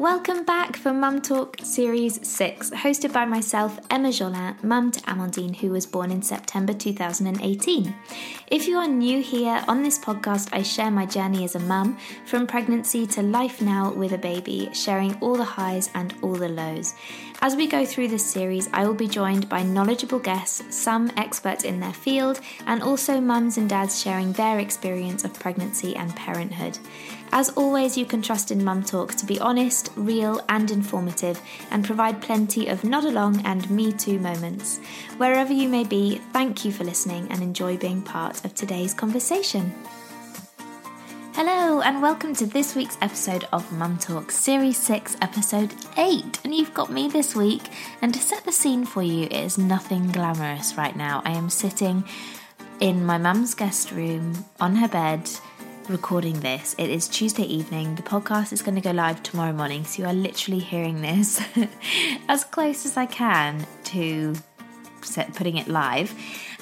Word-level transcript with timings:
Welcome 0.00 0.44
back 0.44 0.78
for 0.78 0.94
Mum 0.94 1.20
Talk 1.20 1.58
Series 1.62 2.26
6, 2.26 2.70
hosted 2.70 3.12
by 3.12 3.26
myself, 3.26 3.78
Emma 3.90 4.08
Jolin, 4.08 4.64
mum 4.64 4.90
to 4.92 5.00
Amandine, 5.02 5.54
who 5.54 5.72
was 5.72 5.84
born 5.84 6.10
in 6.10 6.22
September 6.22 6.72
2018. 6.72 7.94
If 8.46 8.66
you 8.66 8.78
are 8.78 8.88
new 8.88 9.20
here, 9.20 9.62
on 9.68 9.82
this 9.82 9.98
podcast, 9.98 10.48
I 10.54 10.62
share 10.62 10.90
my 10.90 11.04
journey 11.04 11.44
as 11.44 11.54
a 11.54 11.58
mum, 11.58 11.98
from 12.24 12.46
pregnancy 12.46 13.06
to 13.08 13.20
life 13.20 13.60
now 13.60 13.92
with 13.92 14.12
a 14.12 14.18
baby, 14.18 14.70
sharing 14.72 15.16
all 15.16 15.36
the 15.36 15.44
highs 15.44 15.90
and 15.94 16.14
all 16.22 16.34
the 16.34 16.48
lows. 16.48 16.94
As 17.42 17.54
we 17.54 17.66
go 17.66 17.84
through 17.84 18.08
this 18.08 18.24
series, 18.24 18.70
I 18.72 18.86
will 18.86 18.94
be 18.94 19.06
joined 19.06 19.50
by 19.50 19.62
knowledgeable 19.62 20.18
guests, 20.18 20.62
some 20.74 21.12
experts 21.18 21.64
in 21.64 21.78
their 21.78 21.92
field, 21.92 22.40
and 22.66 22.82
also 22.82 23.20
mums 23.20 23.58
and 23.58 23.68
dads 23.68 24.00
sharing 24.00 24.32
their 24.32 24.60
experience 24.60 25.24
of 25.24 25.34
pregnancy 25.34 25.94
and 25.94 26.16
parenthood. 26.16 26.78
As 27.32 27.48
always, 27.50 27.96
you 27.96 28.04
can 28.04 28.22
trust 28.22 28.50
in 28.50 28.64
Mum 28.64 28.82
Talk 28.82 29.14
to 29.14 29.24
be 29.24 29.38
honest, 29.38 29.90
real, 29.94 30.40
and 30.48 30.68
informative, 30.68 31.40
and 31.70 31.84
provide 31.84 32.20
plenty 32.20 32.66
of 32.66 32.82
nod 32.82 33.04
along 33.04 33.46
and 33.46 33.70
me 33.70 33.92
too 33.92 34.18
moments. 34.18 34.78
Wherever 35.16 35.52
you 35.52 35.68
may 35.68 35.84
be, 35.84 36.20
thank 36.32 36.64
you 36.64 36.72
for 36.72 36.82
listening 36.82 37.28
and 37.30 37.40
enjoy 37.40 37.76
being 37.76 38.02
part 38.02 38.44
of 38.44 38.56
today's 38.56 38.92
conversation. 38.92 39.72
Hello, 41.34 41.80
and 41.82 42.02
welcome 42.02 42.34
to 42.34 42.46
this 42.46 42.74
week's 42.74 42.98
episode 43.00 43.46
of 43.52 43.70
Mum 43.70 43.96
Talk, 43.98 44.32
Series 44.32 44.76
6, 44.78 45.16
Episode 45.22 45.72
8. 45.96 46.40
And 46.42 46.52
you've 46.52 46.74
got 46.74 46.90
me 46.90 47.06
this 47.06 47.36
week. 47.36 47.62
And 48.02 48.12
to 48.12 48.20
set 48.20 48.44
the 48.44 48.50
scene 48.50 48.84
for 48.84 49.04
you, 49.04 49.26
it 49.26 49.32
is 49.32 49.56
nothing 49.56 50.10
glamorous 50.10 50.76
right 50.76 50.96
now. 50.96 51.22
I 51.24 51.30
am 51.30 51.48
sitting 51.48 52.02
in 52.80 53.06
my 53.06 53.18
mum's 53.18 53.54
guest 53.54 53.92
room 53.92 54.46
on 54.58 54.74
her 54.76 54.88
bed 54.88 55.30
recording 55.90 56.38
this. 56.38 56.76
It 56.78 56.88
is 56.88 57.08
Tuesday 57.08 57.42
evening. 57.42 57.96
The 57.96 58.02
podcast 58.02 58.52
is 58.52 58.62
going 58.62 58.76
to 58.76 58.80
go 58.80 58.92
live 58.92 59.22
tomorrow 59.22 59.52
morning, 59.52 59.84
so 59.84 60.02
you 60.02 60.08
are 60.08 60.14
literally 60.14 60.60
hearing 60.60 61.02
this 61.02 61.42
as 62.28 62.44
close 62.44 62.86
as 62.86 62.96
I 62.96 63.06
can 63.06 63.66
to 63.84 64.34
putting 65.34 65.56
it 65.56 65.66
live. 65.66 66.14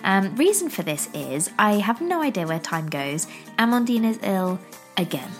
Um, 0.03 0.35
reason 0.37 0.71
for 0.71 0.83
this 0.83 1.11
is 1.13 1.51
I 1.59 1.75
have 1.75 2.01
no 2.01 2.23
idea 2.23 2.47
where 2.47 2.59
time 2.59 2.89
goes. 2.89 3.27
Amandine 3.59 4.05
is 4.05 4.19
ill 4.23 4.59
again. 4.97 5.31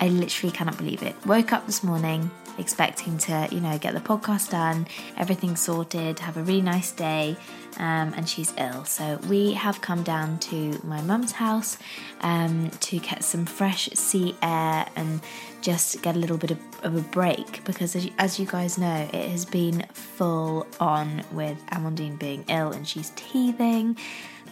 I 0.00 0.08
literally 0.08 0.52
cannot 0.52 0.76
believe 0.76 1.02
it. 1.02 1.14
Woke 1.26 1.52
up 1.52 1.66
this 1.66 1.82
morning 1.82 2.30
expecting 2.58 3.16
to, 3.18 3.48
you 3.50 3.60
know, 3.60 3.78
get 3.78 3.94
the 3.94 4.00
podcast 4.00 4.50
done, 4.50 4.86
everything 5.16 5.56
sorted, 5.56 6.18
have 6.18 6.36
a 6.36 6.42
really 6.42 6.60
nice 6.60 6.90
day, 6.90 7.36
um, 7.78 8.12
and 8.16 8.28
she's 8.28 8.52
ill. 8.58 8.84
So 8.84 9.18
we 9.28 9.52
have 9.52 9.80
come 9.80 10.02
down 10.02 10.38
to 10.40 10.80
my 10.84 11.00
mum's 11.02 11.32
house 11.32 11.78
um, 12.20 12.70
to 12.80 12.98
get 12.98 13.24
some 13.24 13.46
fresh 13.46 13.88
sea 13.94 14.36
air 14.42 14.86
and 14.96 15.20
just 15.60 16.02
get 16.02 16.16
a 16.16 16.18
little 16.18 16.36
bit 16.36 16.50
of, 16.50 16.58
of 16.82 16.96
a 16.96 17.00
break 17.00 17.64
because, 17.64 17.96
as 17.96 18.06
you, 18.06 18.12
as 18.18 18.38
you, 18.38 18.46
guys 18.46 18.78
know, 18.78 19.08
it 19.12 19.28
has 19.30 19.44
been 19.44 19.86
full 19.92 20.66
on 20.80 21.22
with 21.32 21.64
Amandine 21.66 22.18
being 22.18 22.44
ill 22.48 22.72
and 22.72 22.86
she's 22.86 23.12
teething. 23.16 23.96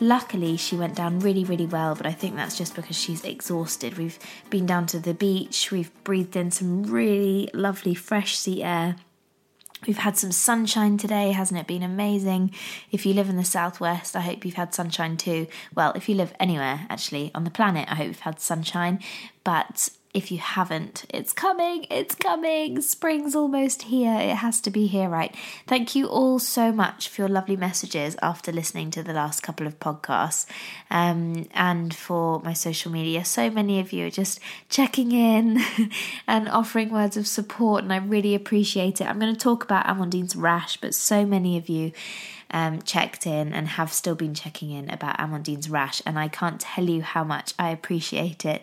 Luckily, 0.01 0.57
she 0.57 0.77
went 0.77 0.95
down 0.95 1.21
really, 1.21 1.45
really 1.45 1.67
well, 1.67 1.95
but 1.95 2.07
I 2.07 2.13
think 2.13 2.37
that's 2.37 2.59
just 2.59 2.75
because 2.75 2.99
she's 2.99 3.25
exhausted. 3.25 3.97
We've 3.97 4.19
been 4.51 4.67
down 4.67 4.87
to 4.87 4.99
the 4.99 5.15
beach, 5.15 5.71
we've 5.71 5.91
breathed 6.05 6.37
in 6.37 6.51
some 6.51 6.83
really 6.83 7.49
lovely 7.55 7.95
fresh 7.95 8.37
sea 8.37 8.63
air. 8.63 8.97
We've 9.87 9.99
had 9.99 10.17
some 10.17 10.33
sunshine 10.33 10.97
today, 10.97 11.33
hasn't 11.33 11.61
it 11.61 11.67
been 11.67 11.83
amazing? 11.83 12.53
If 12.91 13.07
you 13.07 13.13
live 13.13 13.29
in 13.29 13.37
the 13.37 13.45
southwest, 13.45 14.17
I 14.17 14.21
hope 14.21 14.45
you've 14.45 14.55
had 14.55 14.75
sunshine 14.75 15.17
too. 15.17 15.47
Well, 15.75 15.93
if 15.95 16.09
you 16.09 16.15
live 16.15 16.33
anywhere 16.41 16.87
actually 16.89 17.31
on 17.35 17.45
the 17.45 17.51
planet, 17.51 17.89
I 17.91 17.95
hope 17.95 18.09
you've 18.09 18.21
had 18.21 18.41
sunshine. 18.41 19.01
But 19.45 19.91
if 20.17 20.33
you 20.33 20.39
haven't, 20.39 21.05
it's 21.11 21.35
coming, 21.35 21.85
it's 21.91 22.15
coming. 22.15 22.81
Spring's 22.81 23.37
almost 23.37 23.83
here. 23.83 24.19
It 24.19 24.37
has 24.37 24.63
to 24.63 24.71
be 24.71 24.87
here, 24.87 25.11
right? 25.11 25.37
Thank 25.67 25.95
you 25.95 26.07
all 26.07 26.39
so 26.39 26.73
much 26.73 27.11
for 27.11 27.21
your 27.21 27.29
lovely 27.29 27.55
messages 27.55 28.17
after 28.23 28.51
listening 28.51 28.91
to 28.93 29.03
the 29.03 29.13
last 29.13 29.43
couple 29.43 29.67
of 29.67 29.79
podcasts 29.79 30.47
um, 30.91 31.47
and 31.53 31.95
for 31.95 32.41
my 32.41 32.55
social 32.55 32.91
media. 32.91 33.27
So 33.27 33.51
many 33.51 33.79
of 33.79 33.93
you 33.93 34.07
are 34.07 34.11
just 34.11 34.41
checking 34.71 35.13
in 35.13 35.61
and 36.27 36.49
offering 36.49 36.89
words 36.89 37.19
of 37.19 37.27
support, 37.27 37.85
and 37.85 37.93
I 37.93 37.99
really 37.99 38.35
appreciate 38.35 39.03
it. 39.03 39.07
I'm 39.07 39.19
going 39.19 39.35
to 39.35 39.39
talk 39.39 39.65
about 39.65 39.85
Amandine's 39.85 40.35
rash, 40.35 40.79
but 40.79 40.95
so 40.95 41.27
many 41.27 41.59
of 41.59 41.69
you. 41.69 41.93
Um, 42.49 42.81
checked 42.81 43.27
in 43.27 43.53
and 43.53 43.67
have 43.67 43.93
still 43.93 44.15
been 44.15 44.33
checking 44.33 44.71
in 44.71 44.89
about 44.89 45.19
Amandine's 45.19 45.69
rash, 45.69 46.01
and 46.07 46.17
I 46.17 46.29
can't 46.29 46.61
tell 46.61 46.85
you 46.85 47.03
how 47.03 47.25
much 47.25 47.53
I 47.59 47.71
appreciate 47.71 48.45
it. 48.45 48.63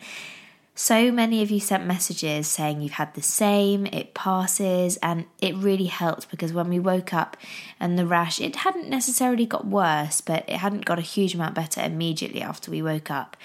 So 0.76 1.12
many 1.12 1.44
of 1.44 1.52
you 1.52 1.60
sent 1.60 1.86
messages 1.86 2.48
saying 2.48 2.82
you've 2.82 2.94
had 2.94 3.14
the 3.14 3.22
same, 3.22 3.86
it 3.86 4.16
passes, 4.16 4.98
and 4.98 5.26
it 5.40 5.56
really 5.56 5.86
helped 5.86 6.32
because 6.32 6.52
when 6.52 6.68
we 6.68 6.80
woke 6.80 7.14
up 7.14 7.38
and 7.80 7.98
the 7.98 8.08
rash, 8.08 8.42
it 8.42 8.56
hadn't 8.58 8.90
necessarily 8.90 9.46
got 9.46 9.68
worse, 9.68 10.20
but 10.20 10.44
it 10.50 10.58
hadn't 10.58 10.86
got 10.86 10.98
a 10.98 11.04
huge 11.04 11.36
amount 11.36 11.54
better 11.54 11.82
immediately 11.82 12.42
after 12.42 12.72
we 12.72 12.82
woke 12.82 13.12
up. 13.12 13.38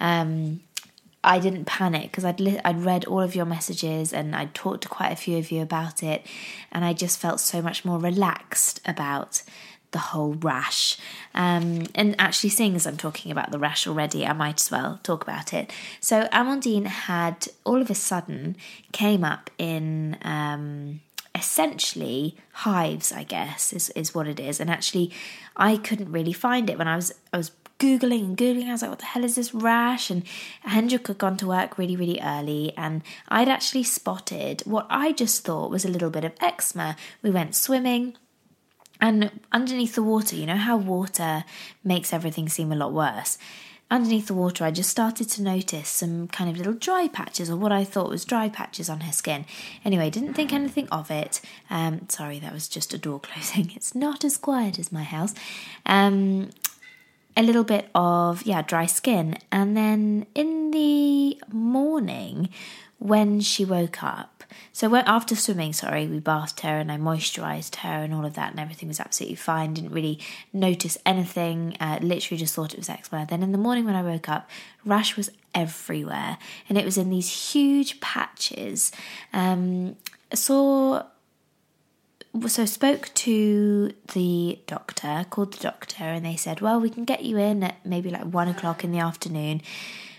Um, 0.00 0.60
I 1.22 1.38
didn't 1.38 1.66
panic 1.66 2.02
because 2.10 2.24
I'd 2.24 2.40
li- 2.40 2.60
I'd 2.64 2.84
read 2.84 3.04
all 3.04 3.20
of 3.20 3.36
your 3.36 3.44
messages 3.44 4.12
and 4.12 4.34
I'd 4.34 4.54
talked 4.54 4.82
to 4.82 4.88
quite 4.88 5.12
a 5.12 5.16
few 5.16 5.38
of 5.38 5.52
you 5.52 5.62
about 5.62 6.02
it, 6.02 6.26
and 6.72 6.84
I 6.84 6.94
just 6.94 7.20
felt 7.20 7.38
so 7.38 7.62
much 7.62 7.84
more 7.84 8.00
relaxed 8.00 8.80
about 8.84 9.44
the 9.92 9.98
whole 9.98 10.34
rash. 10.34 10.98
Um, 11.34 11.86
and 11.94 12.16
actually, 12.18 12.50
seeing 12.50 12.74
as 12.74 12.86
I'm 12.86 12.96
talking 12.96 13.30
about 13.30 13.52
the 13.52 13.58
rash 13.58 13.86
already, 13.86 14.26
I 14.26 14.32
might 14.32 14.60
as 14.60 14.70
well 14.70 15.00
talk 15.02 15.22
about 15.22 15.54
it. 15.54 15.72
So, 16.00 16.28
Amandine 16.32 16.86
had 16.86 17.48
all 17.64 17.80
of 17.80 17.90
a 17.90 17.94
sudden 17.94 18.56
came 18.92 19.24
up 19.24 19.50
in. 19.58 20.18
Um, 20.22 21.00
essentially 21.34 22.36
hives 22.52 23.10
i 23.10 23.22
guess 23.22 23.72
is, 23.72 23.88
is 23.90 24.14
what 24.14 24.28
it 24.28 24.38
is 24.38 24.60
and 24.60 24.68
actually 24.68 25.10
i 25.56 25.78
couldn't 25.78 26.12
really 26.12 26.32
find 26.32 26.68
it 26.68 26.76
when 26.76 26.86
i 26.86 26.94
was 26.94 27.14
i 27.32 27.38
was 27.38 27.52
googling 27.78 28.22
and 28.22 28.36
googling 28.36 28.68
i 28.68 28.72
was 28.72 28.82
like 28.82 28.90
what 28.90 28.98
the 28.98 29.06
hell 29.06 29.24
is 29.24 29.36
this 29.36 29.54
rash 29.54 30.10
and 30.10 30.24
hendrik 30.60 31.08
had 31.08 31.16
gone 31.16 31.36
to 31.36 31.46
work 31.46 31.78
really 31.78 31.96
really 31.96 32.20
early 32.22 32.72
and 32.76 33.02
i'd 33.28 33.48
actually 33.48 33.82
spotted 33.82 34.60
what 34.66 34.86
i 34.90 35.10
just 35.10 35.42
thought 35.42 35.70
was 35.70 35.86
a 35.86 35.88
little 35.88 36.10
bit 36.10 36.22
of 36.22 36.32
eczema 36.40 36.96
we 37.22 37.30
went 37.30 37.54
swimming 37.54 38.14
and 39.02 39.40
underneath 39.50 39.96
the 39.96 40.02
water, 40.02 40.36
you 40.36 40.46
know 40.46 40.56
how 40.56 40.76
water 40.76 41.44
makes 41.82 42.12
everything 42.12 42.48
seem 42.48 42.70
a 42.70 42.76
lot 42.76 42.92
worse? 42.92 43.36
Underneath 43.90 44.28
the 44.28 44.34
water, 44.34 44.64
I 44.64 44.70
just 44.70 44.88
started 44.88 45.28
to 45.30 45.42
notice 45.42 45.88
some 45.88 46.28
kind 46.28 46.48
of 46.48 46.56
little 46.56 46.72
dry 46.72 47.08
patches, 47.08 47.50
or 47.50 47.56
what 47.56 47.72
I 47.72 47.82
thought 47.82 48.08
was 48.08 48.24
dry 48.24 48.48
patches 48.48 48.88
on 48.88 49.00
her 49.00 49.12
skin. 49.12 49.44
Anyway, 49.84 50.08
didn't 50.08 50.34
think 50.34 50.52
anything 50.52 50.88
of 50.90 51.10
it. 51.10 51.40
Um, 51.68 52.08
sorry, 52.08 52.38
that 52.38 52.54
was 52.54 52.68
just 52.68 52.94
a 52.94 52.98
door 52.98 53.18
closing. 53.22 53.72
It's 53.74 53.94
not 53.94 54.24
as 54.24 54.38
quiet 54.38 54.78
as 54.78 54.92
my 54.92 55.02
house. 55.02 55.34
Um, 55.84 56.50
a 57.36 57.42
little 57.42 57.64
bit 57.64 57.88
of, 57.94 58.44
yeah, 58.44 58.62
dry 58.62 58.86
skin. 58.86 59.36
And 59.50 59.76
then 59.76 60.26
in 60.34 60.70
the 60.70 61.42
morning, 61.50 62.50
when 63.02 63.40
she 63.40 63.64
woke 63.64 64.02
up. 64.04 64.31
So 64.72 64.94
after 64.96 65.36
swimming, 65.36 65.74
sorry, 65.74 66.06
we 66.06 66.18
bathed 66.18 66.60
her 66.60 66.78
and 66.78 66.90
I 66.90 66.96
moisturised 66.96 67.76
her 67.76 68.02
and 68.02 68.14
all 68.14 68.24
of 68.24 68.34
that, 68.34 68.52
and 68.52 68.60
everything 68.60 68.88
was 68.88 69.00
absolutely 69.00 69.36
fine. 69.36 69.74
Didn't 69.74 69.92
really 69.92 70.18
notice 70.52 70.96
anything. 71.04 71.76
Uh, 71.78 71.98
literally 72.00 72.38
just 72.38 72.54
thought 72.54 72.72
it 72.72 72.78
was 72.78 72.88
eczema. 72.88 73.26
Then 73.28 73.42
in 73.42 73.52
the 73.52 73.58
morning 73.58 73.84
when 73.84 73.94
I 73.94 74.02
woke 74.02 74.30
up, 74.30 74.48
rash 74.84 75.16
was 75.16 75.30
everywhere, 75.54 76.38
and 76.68 76.78
it 76.78 76.86
was 76.86 76.96
in 76.96 77.10
these 77.10 77.52
huge 77.52 78.00
patches. 78.00 78.92
Um, 79.32 79.96
saw 80.32 81.04
so 82.46 82.64
spoke 82.64 83.10
to 83.12 83.92
the 84.14 84.58
doctor, 84.66 85.26
called 85.28 85.52
the 85.52 85.62
doctor, 85.62 86.04
and 86.04 86.24
they 86.24 86.36
said, 86.36 86.62
"Well, 86.62 86.80
we 86.80 86.88
can 86.88 87.04
get 87.04 87.24
you 87.24 87.36
in 87.36 87.62
at 87.62 87.84
maybe 87.84 88.08
like 88.08 88.24
one 88.24 88.48
o'clock 88.48 88.84
in 88.84 88.90
the 88.90 89.00
afternoon." 89.00 89.60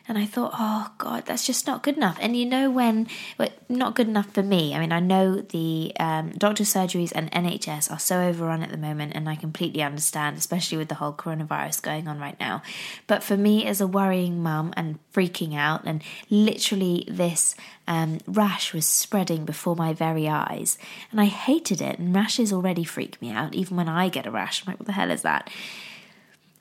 And 0.05 0.17
I 0.17 0.25
thought, 0.25 0.51
oh 0.53 0.91
God, 0.97 1.25
that's 1.25 1.47
just 1.47 1.65
not 1.65 1.81
good 1.81 1.95
enough. 1.95 2.17
And 2.19 2.35
you 2.35 2.45
know 2.45 2.69
when, 2.69 3.07
well, 3.37 3.49
not 3.69 3.95
good 3.95 4.07
enough 4.09 4.33
for 4.33 4.43
me. 4.43 4.75
I 4.75 4.79
mean, 4.79 4.91
I 4.91 4.99
know 4.99 5.39
the 5.39 5.93
um, 5.97 6.31
doctor 6.31 6.65
surgeries 6.65 7.13
and 7.15 7.31
NHS 7.31 7.89
are 7.89 7.99
so 7.99 8.21
overrun 8.21 8.61
at 8.63 8.69
the 8.69 8.77
moment, 8.77 9.13
and 9.15 9.29
I 9.29 9.35
completely 9.35 9.81
understand, 9.81 10.37
especially 10.37 10.77
with 10.77 10.89
the 10.89 10.95
whole 10.95 11.13
coronavirus 11.13 11.81
going 11.81 12.09
on 12.09 12.19
right 12.19 12.37
now. 12.39 12.61
But 13.07 13.23
for 13.23 13.37
me, 13.37 13.65
as 13.65 13.79
a 13.79 13.87
worrying 13.87 14.43
mum 14.43 14.73
and 14.75 14.99
freaking 15.13 15.55
out, 15.55 15.83
and 15.85 16.03
literally 16.29 17.05
this 17.07 17.55
um, 17.87 18.19
rash 18.27 18.73
was 18.73 18.85
spreading 18.85 19.45
before 19.45 19.77
my 19.77 19.93
very 19.93 20.27
eyes, 20.27 20.77
and 21.11 21.21
I 21.21 21.25
hated 21.25 21.81
it. 21.81 21.97
And 21.97 22.13
rashes 22.13 22.51
already 22.51 22.83
freak 22.83 23.21
me 23.21 23.31
out, 23.31 23.53
even 23.53 23.77
when 23.77 23.87
I 23.87 24.09
get 24.09 24.25
a 24.25 24.31
rash. 24.31 24.63
I'm 24.63 24.71
like, 24.71 24.79
what 24.79 24.87
the 24.87 24.93
hell 24.93 25.11
is 25.11 25.21
that? 25.21 25.49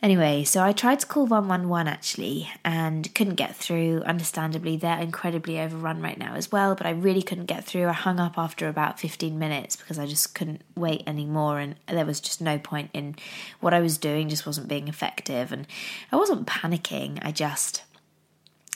Anyway, 0.02 0.42
so 0.42 0.60
I 0.64 0.72
tried 0.72 0.98
to 0.98 1.06
call 1.06 1.26
111 1.26 1.86
actually 1.86 2.50
and 2.64 3.14
couldn't 3.14 3.36
get 3.36 3.54
through. 3.54 4.02
Understandably, 4.04 4.76
they're 4.76 4.98
incredibly 4.98 5.60
overrun 5.60 6.02
right 6.02 6.18
now 6.18 6.34
as 6.34 6.50
well, 6.50 6.74
but 6.74 6.88
I 6.88 6.90
really 6.90 7.22
couldn't 7.22 7.46
get 7.46 7.64
through. 7.64 7.86
I 7.86 7.92
hung 7.92 8.18
up 8.18 8.36
after 8.36 8.66
about 8.66 8.98
15 8.98 9.38
minutes 9.38 9.76
because 9.76 10.00
I 10.00 10.06
just 10.06 10.34
couldn't 10.34 10.62
wait 10.74 11.04
anymore 11.06 11.60
and 11.60 11.76
there 11.86 12.04
was 12.04 12.18
just 12.18 12.40
no 12.40 12.58
point 12.58 12.90
in 12.92 13.14
what 13.60 13.72
I 13.72 13.80
was 13.80 13.96
doing, 13.96 14.28
just 14.28 14.44
wasn't 14.44 14.66
being 14.66 14.88
effective. 14.88 15.52
And 15.52 15.68
I 16.10 16.16
wasn't 16.16 16.48
panicking, 16.48 17.20
I 17.22 17.30
just 17.30 17.84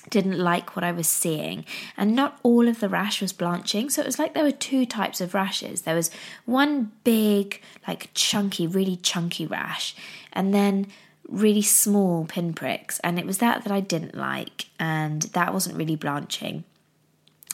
didn't 0.09 0.39
like 0.39 0.77
what 0.77 0.85
I 0.85 0.93
was 0.93 1.09
seeing. 1.09 1.65
And 1.97 2.15
not 2.15 2.39
all 2.45 2.69
of 2.69 2.79
the 2.79 2.89
rash 2.89 3.21
was 3.21 3.33
blanching. 3.33 3.91
So 3.91 4.01
it 4.01 4.07
was 4.07 4.21
like 4.21 4.35
there 4.35 4.45
were 4.45 4.53
two 4.53 4.87
types 4.87 5.21
of 5.21 5.35
rashes. 5.35 5.83
There 5.83 5.97
was 5.97 6.13
one 6.45 6.93
big, 7.03 7.61
like 7.89 8.11
chunky, 8.15 8.69
really 8.69 8.95
chunky 8.95 9.45
rash, 9.45 9.97
and 10.33 10.55
then 10.55 10.87
really 11.29 11.63
small 11.63 12.25
pinpricks. 12.25 13.01
And 13.01 13.19
it 13.19 13.27
was 13.27 13.39
that 13.39 13.65
that 13.65 13.73
I 13.73 13.81
didn't 13.81 14.15
like, 14.15 14.67
and 14.79 15.23
that 15.23 15.53
wasn't 15.53 15.77
really 15.77 15.97
blanching. 15.97 16.65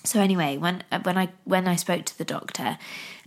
So 0.05 0.21
anyway, 0.21 0.57
when 0.57 0.83
when 1.05 1.17
I 1.17 1.29
when 1.45 1.69
I 1.69 1.77
spoke 1.77 2.05
to 2.07 2.19
the 2.19 2.25
doctor, 2.25 2.79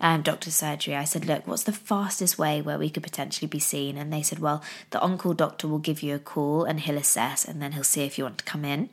um, 0.01 0.21
doctor 0.23 0.51
surgery, 0.51 0.95
I 0.95 1.05
said, 1.05 1.25
look, 1.25 1.47
what's 1.47 1.63
the 1.63 1.71
fastest 1.71 2.37
way 2.37 2.61
where 2.61 2.77
we 2.77 2.89
could 2.89 3.03
potentially 3.03 3.47
be 3.47 3.59
seen? 3.59 3.97
And 3.97 4.11
they 4.11 4.21
said, 4.21 4.39
well, 4.39 4.61
the 4.89 4.99
on-call 4.99 5.35
doctor 5.35 5.69
will 5.69 5.79
give 5.79 6.03
you 6.03 6.15
a 6.15 6.19
call 6.19 6.65
and 6.65 6.81
he'll 6.81 6.97
assess, 6.97 7.45
and 7.45 7.61
then 7.61 7.71
he'll 7.71 7.83
see 7.83 8.03
if 8.03 8.17
you 8.17 8.25
want 8.25 8.39
to 8.39 8.43
come 8.43 8.65
in. 8.65 8.89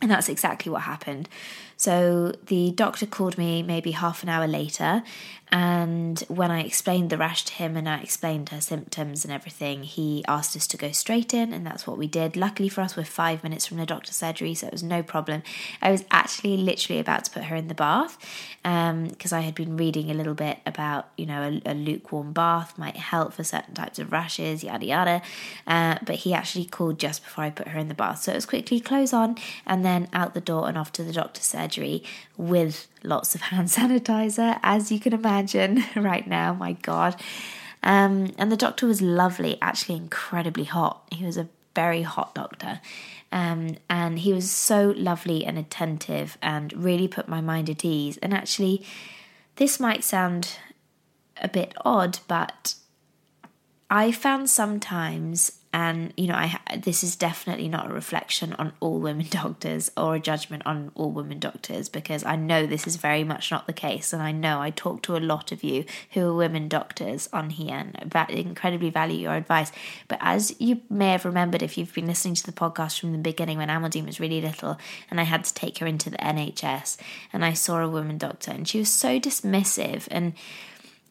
And 0.00 0.10
that's 0.10 0.28
exactly 0.28 0.70
what 0.70 0.82
happened. 0.82 1.28
So 1.76 2.32
the 2.46 2.70
doctor 2.72 3.06
called 3.06 3.36
me 3.36 3.62
maybe 3.62 3.92
half 3.92 4.22
an 4.22 4.28
hour 4.28 4.46
later 4.46 5.02
and 5.52 6.18
when 6.28 6.50
I 6.50 6.62
explained 6.62 7.10
the 7.10 7.18
rash 7.18 7.44
to 7.44 7.52
him 7.52 7.76
and 7.76 7.86
I 7.86 7.98
explained 7.98 8.48
her 8.48 8.60
symptoms 8.62 9.22
and 9.22 9.32
everything, 9.32 9.82
he 9.82 10.24
asked 10.26 10.56
us 10.56 10.66
to 10.68 10.78
go 10.78 10.92
straight 10.92 11.34
in, 11.34 11.52
and 11.52 11.66
that's 11.66 11.86
what 11.86 11.98
we 11.98 12.06
did. 12.06 12.38
Luckily 12.38 12.70
for 12.70 12.80
us, 12.80 12.96
we're 12.96 13.04
five 13.04 13.42
minutes 13.42 13.66
from 13.66 13.76
the 13.76 13.84
doctor's 13.84 14.16
surgery, 14.16 14.54
so 14.54 14.68
it 14.68 14.72
was 14.72 14.82
no 14.82 15.02
problem. 15.02 15.42
I 15.82 15.90
was 15.90 16.06
actually 16.10 16.56
literally 16.56 16.98
about 16.98 17.26
to 17.26 17.30
put 17.30 17.44
her 17.44 17.56
in 17.56 17.68
the 17.68 17.74
bath 17.74 18.16
because 18.62 19.32
um, 19.32 19.38
I 19.38 19.42
had 19.42 19.54
been 19.54 19.76
reading 19.76 20.10
a 20.10 20.14
little 20.14 20.32
bit 20.32 20.58
about, 20.64 21.10
you 21.18 21.26
know, 21.26 21.60
a, 21.66 21.72
a, 21.72 21.74
lukewarm 21.74 22.32
bath 22.32 22.78
might 22.78 22.96
help 22.96 23.34
for 23.34 23.44
certain 23.44 23.74
types 23.74 23.98
of 23.98 24.10
rashes, 24.10 24.64
yada 24.64 24.86
yada. 24.86 25.22
Uh, 25.66 25.98
but 26.02 26.14
he 26.14 26.32
actually 26.32 26.64
called 26.64 26.98
just 26.98 27.24
before 27.24 27.44
I 27.44 27.50
put 27.50 27.68
her 27.68 27.78
in 27.78 27.88
the 27.88 27.94
bath. 27.94 28.22
So 28.22 28.32
it 28.32 28.36
was 28.36 28.46
quickly 28.46 28.80
close 28.80 29.12
on 29.12 29.36
and 29.66 29.84
then 29.84 30.08
out 30.14 30.32
the 30.32 30.40
door 30.40 30.66
and 30.66 30.78
off 30.78 30.92
to 30.92 31.04
the 31.04 31.12
doctor's 31.12 31.44
surgery 31.44 32.02
with 32.38 32.88
lots 33.04 33.34
of 33.34 33.42
hand 33.42 33.68
sanitizer, 33.68 34.58
as 34.62 34.92
you 34.92 35.00
can 35.00 35.12
imagine 35.12 35.84
right 35.96 36.26
now. 36.26 36.54
My 36.54 36.72
God. 36.72 37.20
Um, 37.82 38.32
and 38.38 38.52
the 38.52 38.56
doctor 38.56 38.86
was 38.86 39.02
lovely, 39.02 39.58
actually 39.60 39.96
incredibly 39.96 40.64
hot. 40.64 41.02
He 41.10 41.24
was 41.24 41.36
a 41.36 41.48
very 41.74 42.02
hot 42.02 42.34
doctor. 42.34 42.80
Um, 43.32 43.76
and 43.88 44.18
he 44.18 44.32
was 44.32 44.50
so 44.50 44.94
lovely 44.96 45.44
and 45.44 45.58
attentive 45.58 46.36
and 46.42 46.72
really 46.74 47.08
put 47.08 47.28
my 47.28 47.40
mind 47.40 47.70
at 47.70 47.84
ease. 47.84 48.18
And 48.18 48.34
actually, 48.34 48.86
this 49.56 49.80
might 49.80 50.04
sound 50.04 50.58
a 51.40 51.48
bit 51.48 51.74
odd, 51.84 52.18
but 52.28 52.74
I 53.90 54.12
found 54.12 54.50
sometimes 54.50 55.61
and 55.72 56.12
you 56.16 56.26
know 56.26 56.34
i 56.34 56.58
this 56.76 57.02
is 57.02 57.16
definitely 57.16 57.68
not 57.68 57.90
a 57.90 57.94
reflection 57.94 58.52
on 58.54 58.72
all 58.80 58.98
women 58.98 59.26
doctors 59.30 59.90
or 59.96 60.16
a 60.16 60.20
judgment 60.20 60.62
on 60.66 60.90
all 60.94 61.10
women 61.10 61.38
doctors 61.38 61.88
because 61.88 62.24
i 62.24 62.36
know 62.36 62.66
this 62.66 62.86
is 62.86 62.96
very 62.96 63.24
much 63.24 63.50
not 63.50 63.66
the 63.66 63.72
case. 63.72 64.12
And 64.12 64.22
i 64.22 64.32
know 64.32 64.60
i 64.60 64.70
talk 64.70 65.02
to 65.02 65.16
a 65.16 65.18
lot 65.18 65.52
of 65.52 65.62
you 65.62 65.84
who 66.10 66.28
are 66.28 66.34
women 66.34 66.68
doctors 66.68 67.28
on 67.32 67.50
here 67.50 67.74
and 67.74 68.12
incredibly 68.28 68.90
value 68.90 69.18
your 69.18 69.34
advice. 69.34 69.72
But 70.08 70.18
as 70.20 70.54
you 70.60 70.82
may 70.88 71.12
have 71.12 71.24
remembered 71.24 71.62
if 71.62 71.76
you've 71.76 71.94
been 71.94 72.06
listening 72.06 72.34
to 72.34 72.46
the 72.46 72.52
podcast 72.52 73.00
from 73.00 73.12
the 73.12 73.18
beginning 73.18 73.58
when 73.58 73.68
amandine 73.68 74.06
was 74.06 74.20
really 74.20 74.40
little 74.40 74.78
and 75.10 75.20
i 75.20 75.24
had 75.24 75.44
to 75.44 75.54
take 75.54 75.78
her 75.78 75.86
into 75.86 76.10
the 76.10 76.18
nhs 76.18 76.96
and 77.32 77.44
i 77.44 77.52
saw 77.52 77.80
a 77.80 77.88
woman 77.88 78.18
doctor 78.18 78.50
and 78.50 78.68
she 78.68 78.78
was 78.78 78.92
so 78.92 79.18
dismissive 79.18 80.08
and 80.10 80.34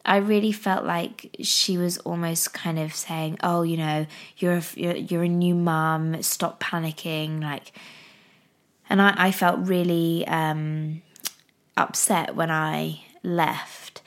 I 0.04 0.16
really 0.16 0.52
felt 0.52 0.84
like 0.84 1.36
she 1.40 1.78
was 1.78 1.98
almost 1.98 2.52
kind 2.52 2.78
of 2.78 2.94
saying, 2.94 3.38
"Oh, 3.42 3.62
you 3.62 3.76
know, 3.76 4.06
you're 4.36 4.56
a, 4.56 4.62
you're, 4.74 4.96
you're 4.96 5.22
a 5.22 5.28
new 5.28 5.54
mum. 5.54 6.22
Stop 6.22 6.60
panicking." 6.60 7.42
Like, 7.42 7.72
and 8.90 9.00
I, 9.00 9.14
I 9.16 9.32
felt 9.32 9.60
really 9.60 10.26
um, 10.26 11.02
upset 11.76 12.34
when 12.34 12.50
I 12.50 13.04
left. 13.22 14.02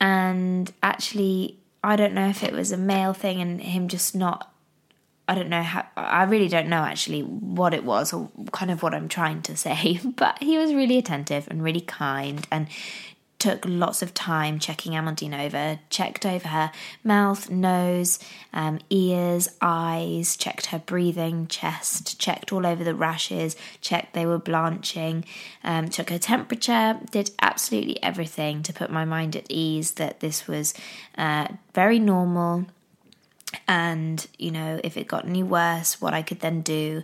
And 0.00 0.72
actually, 0.82 1.58
I 1.82 1.96
don't 1.96 2.14
know 2.14 2.28
if 2.28 2.42
it 2.42 2.52
was 2.52 2.72
a 2.72 2.76
male 2.76 3.12
thing 3.12 3.40
and 3.40 3.60
him 3.60 3.88
just 3.88 4.14
not. 4.14 4.52
I 5.28 5.34
don't 5.34 5.48
know 5.48 5.62
how. 5.62 5.86
I 5.96 6.24
really 6.24 6.48
don't 6.48 6.68
know 6.68 6.82
actually 6.82 7.22
what 7.22 7.74
it 7.74 7.84
was 7.84 8.12
or 8.12 8.30
kind 8.52 8.70
of 8.70 8.82
what 8.82 8.94
I'm 8.94 9.08
trying 9.08 9.42
to 9.42 9.56
say. 9.66 10.00
But 10.02 10.42
he 10.42 10.58
was 10.58 10.72
really 10.72 10.98
attentive 10.98 11.46
and 11.48 11.62
really 11.62 11.80
kind 11.80 12.46
and 12.50 12.68
took 13.38 13.64
lots 13.66 14.00
of 14.02 14.14
time 14.14 14.58
checking 14.58 14.92
Amandine 14.92 15.38
over, 15.46 15.78
checked 15.90 16.24
over 16.24 16.48
her 16.48 16.72
mouth, 17.04 17.50
nose, 17.50 18.18
um, 18.52 18.78
ears, 18.88 19.48
eyes, 19.60 20.36
checked 20.36 20.66
her 20.66 20.78
breathing, 20.78 21.46
chest, 21.46 22.18
checked 22.18 22.52
all 22.52 22.66
over 22.66 22.82
the 22.82 22.94
rashes, 22.94 23.56
checked 23.80 24.14
they 24.14 24.24
were 24.24 24.38
blanching, 24.38 25.24
um, 25.62 25.88
took 25.88 26.10
her 26.10 26.18
temperature, 26.18 26.98
did 27.10 27.30
absolutely 27.40 28.02
everything 28.02 28.62
to 28.62 28.72
put 28.72 28.90
my 28.90 29.04
mind 29.04 29.36
at 29.36 29.46
ease 29.50 29.92
that 29.92 30.20
this 30.20 30.48
was 30.48 30.72
uh, 31.18 31.48
very 31.74 31.98
normal. 31.98 32.66
And, 33.68 34.26
you 34.38 34.50
know, 34.50 34.80
if 34.82 34.96
it 34.96 35.06
got 35.06 35.26
any 35.26 35.42
worse, 35.42 36.00
what 36.00 36.14
I 36.14 36.22
could 36.22 36.40
then 36.40 36.62
do. 36.62 37.02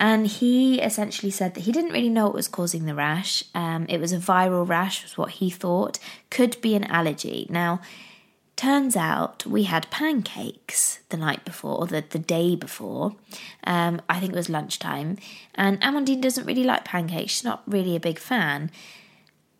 And 0.00 0.26
he 0.26 0.80
essentially 0.80 1.30
said 1.30 1.52
that 1.54 1.64
he 1.64 1.72
didn't 1.72 1.92
really 1.92 2.08
know 2.08 2.24
what 2.24 2.34
was 2.34 2.48
causing 2.48 2.86
the 2.86 2.94
rash. 2.94 3.44
Um, 3.54 3.84
it 3.90 4.00
was 4.00 4.12
a 4.12 4.18
viral 4.18 4.66
rash, 4.66 5.02
was 5.02 5.18
what 5.18 5.32
he 5.32 5.50
thought. 5.50 5.98
Could 6.30 6.58
be 6.62 6.74
an 6.74 6.84
allergy. 6.84 7.46
Now, 7.50 7.82
turns 8.56 8.96
out 8.96 9.44
we 9.44 9.64
had 9.64 9.90
pancakes 9.90 11.00
the 11.10 11.18
night 11.18 11.44
before, 11.44 11.76
or 11.76 11.86
the, 11.86 12.02
the 12.08 12.18
day 12.18 12.56
before. 12.56 13.14
Um, 13.64 14.00
I 14.08 14.20
think 14.20 14.32
it 14.32 14.36
was 14.36 14.48
lunchtime. 14.48 15.18
And 15.54 15.78
Amandine 15.82 16.22
doesn't 16.22 16.46
really 16.46 16.64
like 16.64 16.86
pancakes. 16.86 17.32
She's 17.32 17.44
not 17.44 17.62
really 17.66 17.94
a 17.94 18.00
big 18.00 18.18
fan. 18.18 18.70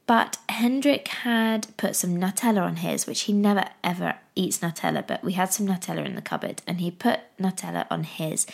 But 0.07 0.39
Hendrik 0.49 1.07
had 1.09 1.69
put 1.77 1.95
some 1.95 2.17
Nutella 2.17 2.63
on 2.63 2.77
his, 2.77 3.07
which 3.07 3.23
he 3.23 3.35
never 3.35 3.67
ever 3.85 4.17
eats 4.35 4.59
Nutella, 4.59 5.07
but 5.07 5.23
we 5.23 5.35
had 5.35 5.53
some 5.53 5.69
Nutella 5.69 6.05
in 6.05 6.15
the 6.15 6.23
cupboard, 6.23 6.63
and 6.67 6.81
he 6.81 6.91
put 6.91 7.21
Nutella 7.39 7.87
on 7.91 8.05
his. 8.05 8.47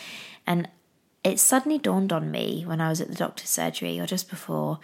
And 0.45 0.67
it 1.27 1.39
suddenly 1.39 1.77
dawned 1.77 2.13
on 2.13 2.31
me 2.31 2.63
when 2.65 2.81
I 2.81 2.89
was 2.89 3.01
at 3.01 3.09
the 3.09 3.15
doctor's 3.15 3.49
surgery 3.49 3.99
or 3.99 4.05
just 4.05 4.29
before 4.29 4.79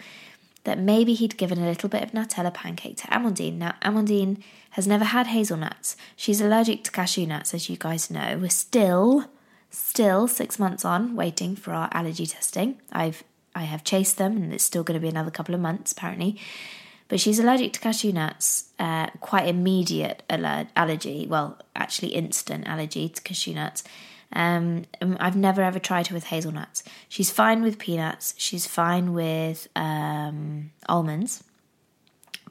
that 0.64 0.78
maybe 0.78 1.14
he'd 1.14 1.36
given 1.36 1.58
a 1.58 1.68
little 1.68 1.88
bit 1.88 2.02
of 2.02 2.12
Nutella 2.12 2.52
pancake 2.52 2.96
to 2.98 3.06
Amandine. 3.08 3.58
Now, 3.58 3.74
Amandine 3.82 4.42
has 4.70 4.86
never 4.86 5.04
had 5.04 5.28
hazelnuts. 5.28 5.96
She's 6.16 6.40
allergic 6.40 6.84
to 6.84 6.90
cashew 6.90 7.26
nuts, 7.26 7.54
as 7.54 7.68
you 7.68 7.76
guys 7.78 8.10
know. 8.10 8.38
We're 8.40 8.48
still, 8.48 9.26
still 9.70 10.26
six 10.26 10.58
months 10.58 10.84
on, 10.84 11.16
waiting 11.16 11.54
for 11.54 11.72
our 11.72 11.88
allergy 11.92 12.26
testing. 12.26 12.80
I've 12.92 13.22
I 13.56 13.62
have 13.62 13.84
chased 13.84 14.18
them, 14.18 14.36
and 14.36 14.52
it's 14.52 14.64
still 14.64 14.82
going 14.82 14.98
to 14.98 15.02
be 15.02 15.08
another 15.08 15.30
couple 15.30 15.54
of 15.54 15.60
months 15.60 15.92
apparently. 15.92 16.40
But 17.06 17.20
she's 17.20 17.38
allergic 17.38 17.72
to 17.74 17.80
cashew 17.80 18.12
nuts, 18.12 18.70
uh, 18.78 19.08
quite 19.20 19.46
immediate 19.46 20.22
aller- 20.28 20.66
allergy. 20.74 21.26
Well, 21.28 21.60
actually, 21.76 22.08
instant 22.08 22.66
allergy 22.66 23.08
to 23.10 23.22
cashew 23.22 23.54
nuts. 23.54 23.84
Um, 24.34 24.84
I've 25.00 25.36
never 25.36 25.62
ever 25.62 25.78
tried 25.78 26.08
her 26.08 26.14
with 26.14 26.24
hazelnuts. 26.24 26.82
She's 27.08 27.30
fine 27.30 27.62
with 27.62 27.78
peanuts. 27.78 28.34
She's 28.36 28.66
fine 28.66 29.12
with 29.12 29.68
um, 29.76 30.72
almonds, 30.88 31.44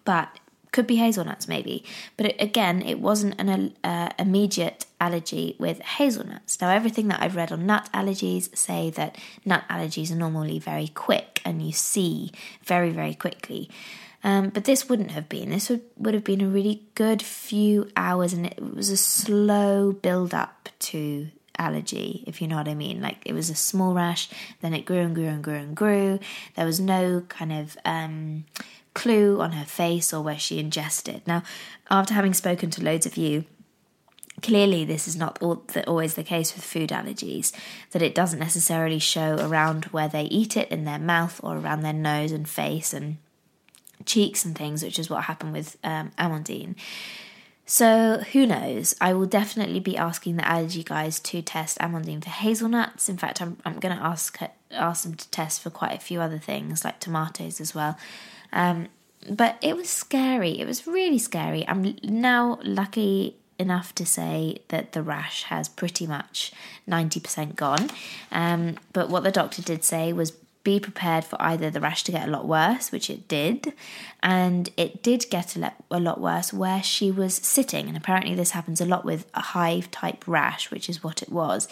but 0.06 0.40
could 0.72 0.88
be 0.88 0.96
hazelnuts 0.96 1.48
maybe. 1.48 1.86
But 2.18 2.28
it, 2.28 2.42
again, 2.42 2.82
it 2.82 3.00
wasn't 3.00 3.40
an 3.40 3.76
uh, 3.84 4.10
immediate 4.18 4.86
allergy 5.00 5.56
with 5.60 5.80
hazelnuts. 5.82 6.60
Now, 6.60 6.70
everything 6.70 7.10
that 7.10 7.22
I've 7.22 7.36
read 7.36 7.52
on 7.52 7.66
nut 7.66 7.90
allergies 7.94 8.56
say 8.58 8.90
that 8.92 9.18
nut 9.46 9.64
allergies 9.70 10.12
are 10.12 10.16
normally 10.16 10.60
very 10.60 10.88
quick 10.88 11.42
and 11.46 11.62
you 11.62 11.72
see 11.72 12.32
very 12.64 12.90
very 12.90 13.14
quickly. 13.14 13.70
Um, 14.24 14.50
but 14.50 14.64
this 14.64 14.88
wouldn't 14.88 15.12
have 15.12 15.28
been. 15.28 15.50
This 15.50 15.70
would, 15.70 15.82
would 15.98 16.14
have 16.14 16.24
been 16.24 16.40
a 16.40 16.48
really 16.48 16.84
good 16.96 17.22
few 17.22 17.90
hours, 17.98 18.32
and 18.32 18.46
it 18.46 18.58
was 18.62 18.90
a 18.90 18.96
slow 18.96 19.92
build 19.92 20.34
up 20.34 20.70
to 20.80 21.28
allergy, 21.58 22.24
if 22.28 22.42
you 22.42 22.48
know 22.48 22.58
what 22.58 22.68
I 22.68 22.74
mean. 22.74 23.02
Like 23.02 23.18
it 23.26 23.34
was 23.34 23.50
a 23.50 23.56
small 23.56 23.94
rash, 23.94 24.30
then 24.62 24.74
it 24.74 24.86
grew 24.86 25.00
and 25.00 25.16
grew 25.16 25.28
and 25.28 25.44
grew 25.44 25.56
and 25.56 25.76
grew. 25.76 26.20
There 26.56 26.66
was 26.66 26.80
no 26.80 27.22
kind 27.30 27.54
of 27.54 27.78
um, 27.86 28.46
clue 28.94 29.42
on 29.42 29.54
her 29.54 29.66
face 29.66 30.14
or 30.14 30.22
where 30.22 30.40
she 30.40 30.60
ingested. 30.60 31.22
Now, 31.26 31.44
after 31.90 32.14
having 32.14 32.34
spoken 32.34 32.70
to 32.72 32.84
loads 32.84 33.06
of 33.06 33.18
you, 33.18 33.46
clearly 34.42 34.84
this 34.84 35.08
is 35.08 35.16
not 35.16 35.42
always 35.42 36.16
the 36.16 36.24
case 36.24 36.54
with 36.54 36.64
food 36.64 36.90
allergies, 36.90 37.52
that 37.92 38.02
it 38.02 38.16
doesn't 38.16 38.40
necessarily 38.40 39.00
show 39.00 39.38
around 39.40 39.86
where 39.86 40.08
they 40.08 40.24
eat 40.24 40.58
it 40.58 40.70
in 40.70 40.86
their 40.86 41.00
mouth 41.00 41.40
or 41.44 41.58
around 41.58 41.82
their 41.82 41.94
nose 41.94 42.32
and 42.32 42.48
face 42.48 42.94
and 42.94 43.18
cheeks 44.06 44.44
and 44.44 44.58
things, 44.58 44.84
which 44.84 45.00
is 45.00 45.10
what 45.10 45.24
happened 45.24 45.54
with 45.54 45.78
um, 45.84 46.12
Amandine. 46.18 46.76
So 47.66 48.24
who 48.34 48.46
knows? 48.46 48.94
I 49.00 49.14
will 49.14 49.26
definitely 49.26 49.80
be 49.80 49.96
asking 49.98 50.36
the 50.36 50.48
allergy 50.48 50.84
guys 50.84 51.20
to 51.22 51.42
test 51.42 51.78
Amandine 51.80 52.24
for 52.24 52.30
hazelnuts. 52.30 53.08
In 53.08 53.18
fact, 53.18 53.42
I'm 53.42 53.58
I'm 53.66 53.80
going 53.80 53.96
to 53.96 54.04
ask 54.04 54.38
ask 54.72 55.04
them 55.04 55.16
to 55.16 55.30
test 55.30 55.62
for 55.62 55.70
quite 55.70 55.96
a 55.96 56.00
few 56.00 56.20
other 56.20 56.40
things 56.40 56.84
like 56.84 57.00
tomatoes 57.00 57.62
as 57.62 57.74
well. 57.74 57.98
Um, 58.52 58.88
but 59.30 59.58
it 59.62 59.78
was 59.78 59.90
scary. 59.90 60.60
It 60.60 60.68
was 60.68 60.86
really 60.86 61.18
scary. 61.18 61.66
I'm 61.68 61.96
now 62.04 62.60
lucky 62.64 63.38
enough 63.58 63.96
to 63.96 64.06
say 64.06 64.58
that 64.68 64.92
the 64.92 65.02
rash 65.02 65.44
has 65.44 65.70
pretty 65.70 66.06
much 66.06 66.52
90% 66.90 67.56
gone. 67.56 67.90
Um, 68.32 68.78
but 68.92 69.10
what 69.10 69.24
the 69.24 69.32
doctor 69.32 69.62
did 69.62 69.84
say 69.84 70.12
was 70.12 70.34
be 70.64 70.80
prepared 70.80 71.26
for 71.26 71.42
either 71.42 71.70
the 71.70 71.82
rash 71.82 72.04
to 72.04 72.12
get 72.12 72.28
a 72.28 72.32
lot 72.32 72.48
worse, 72.48 72.92
which 72.92 73.10
it 73.10 73.28
did, 73.28 73.74
and 74.22 74.70
it 74.78 75.04
did 75.04 75.26
get 75.30 75.58
a, 75.58 76.00
lot 76.00 76.22
worse 76.22 76.54
where 76.54 76.82
she 76.82 77.12
was 77.12 77.36
sitting. 77.36 77.88
And 77.88 77.98
apparently, 77.98 78.34
this 78.34 78.52
happens 78.52 78.80
a 78.80 78.86
lot 78.86 79.04
with 79.04 79.26
a 79.34 79.42
hive 79.42 79.92
type 79.92 80.26
rash, 80.26 80.72
which 80.72 80.90
is 80.90 81.04
what 81.04 81.22
it 81.22 81.30
was. 81.30 81.68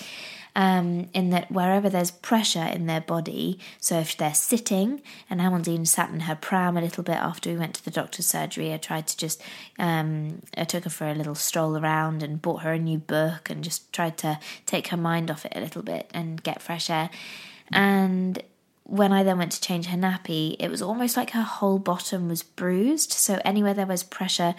Um, 0.54 1.08
in 1.14 1.30
that 1.30 1.50
wherever 1.50 1.90
there's 1.90 2.12
pressure 2.12 2.66
in 2.66 2.86
their 2.86 3.00
body, 3.00 3.58
so 3.80 4.00
if 4.00 4.18
they're 4.18 4.34
sitting, 4.34 5.02
and 5.30 5.40
Amandine 5.40 5.88
sat 5.88 6.10
in 6.10 6.22
her 6.22 6.36
pram 6.36 6.76
a 6.76 6.82
little 6.82 7.06
bit 7.06 7.16
after 7.16 7.50
we 7.50 7.56
went 7.56 7.76
to 7.76 7.86
the 7.86 7.92
doctor's 7.92 8.26
surgery, 8.26 8.74
I 8.74 8.78
tried 8.78 9.08
to 9.08 9.16
just, 9.16 9.42
um, 9.80 10.42
I 10.58 10.66
took 10.66 10.84
her 10.84 10.90
for 10.90 11.08
a 11.08 11.16
little 11.16 11.36
stroll 11.36 11.78
around 11.78 12.22
and 12.22 12.42
bought 12.42 12.64
her 12.64 12.74
a 12.74 12.80
new 12.80 12.98
book 12.98 13.50
and 13.50 13.64
just 13.64 13.94
tried 13.94 14.18
to 14.18 14.40
take 14.66 14.88
her 14.88 14.98
mind 14.98 15.32
off 15.32 15.46
it 15.46 15.54
a 15.56 15.62
little 15.62 15.84
bit 15.84 16.12
and 16.14 16.44
get 16.44 16.62
fresh 16.62 16.90
air. 16.90 17.10
And 17.72 18.44
when 18.92 19.14
I 19.14 19.24
then 19.24 19.38
went 19.38 19.54
to 19.54 19.62
change 19.62 19.86
her 19.86 19.98
nappy, 19.98 20.58
it 20.60 20.70
was 20.70 20.82
almost 20.82 21.16
like 21.16 21.30
her 21.30 21.44
whole 21.44 21.80
bottom 21.80 22.28
was 22.28 22.44
bruised. 22.44 23.14
So, 23.14 23.40
anywhere 23.46 23.74
there 23.74 23.86
was 23.86 24.04
pressure, 24.04 24.54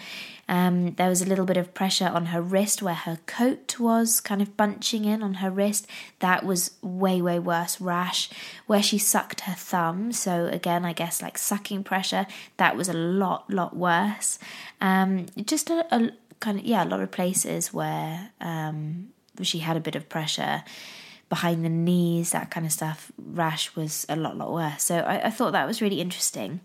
um, 0.49 0.95
there 0.95 1.07
was 1.07 1.21
a 1.21 1.27
little 1.27 1.45
bit 1.45 1.55
of 1.55 1.75
pressure 1.75 2.07
on 2.07 2.25
her 2.27 2.41
wrist 2.41 2.81
where 2.81 2.95
her 2.95 3.19
coat 3.27 3.79
was 3.79 4.19
kind 4.19 4.41
of 4.41 4.57
bunching 4.57 5.05
in 5.05 5.21
on 5.21 5.35
her 5.35 5.51
wrist. 5.51 5.85
That 6.17 6.43
was 6.43 6.71
way, 6.81 7.21
way 7.21 7.37
worse. 7.37 7.79
Rash, 7.79 8.31
where 8.65 8.81
she 8.81 8.97
sucked 8.97 9.41
her 9.41 9.53
thumb. 9.53 10.11
So, 10.11 10.47
again, 10.47 10.83
I 10.83 10.93
guess 10.93 11.21
like 11.21 11.37
sucking 11.37 11.83
pressure, 11.83 12.25
that 12.57 12.75
was 12.75 12.89
a 12.89 12.93
lot, 12.93 13.47
lot 13.51 13.75
worse. 13.75 14.39
Um, 14.81 15.27
just 15.45 15.69
a, 15.69 15.85
a, 15.95 16.09
kind 16.39 16.57
of, 16.57 16.65
yeah, 16.65 16.83
a 16.83 16.89
lot 16.89 17.01
of 17.01 17.11
places 17.11 17.71
where 17.71 18.31
um, 18.41 19.09
she 19.43 19.59
had 19.59 19.77
a 19.77 19.79
bit 19.79 19.95
of 19.95 20.09
pressure 20.09 20.63
behind 21.33 21.65
the 21.65 21.69
knees, 21.69 22.29
that 22.29 22.51
kind 22.51 22.63
of 22.63 22.71
stuff, 22.71 23.11
rash 23.17 23.75
was 23.75 24.05
a 24.07 24.15
lot, 24.15 24.37
lot 24.37 24.53
worse. 24.53 24.83
So 24.83 24.99
I, 24.99 25.25
I 25.25 25.29
thought 25.31 25.53
that 25.53 25.65
was 25.65 25.81
really 25.81 25.99
interesting. 25.99 26.59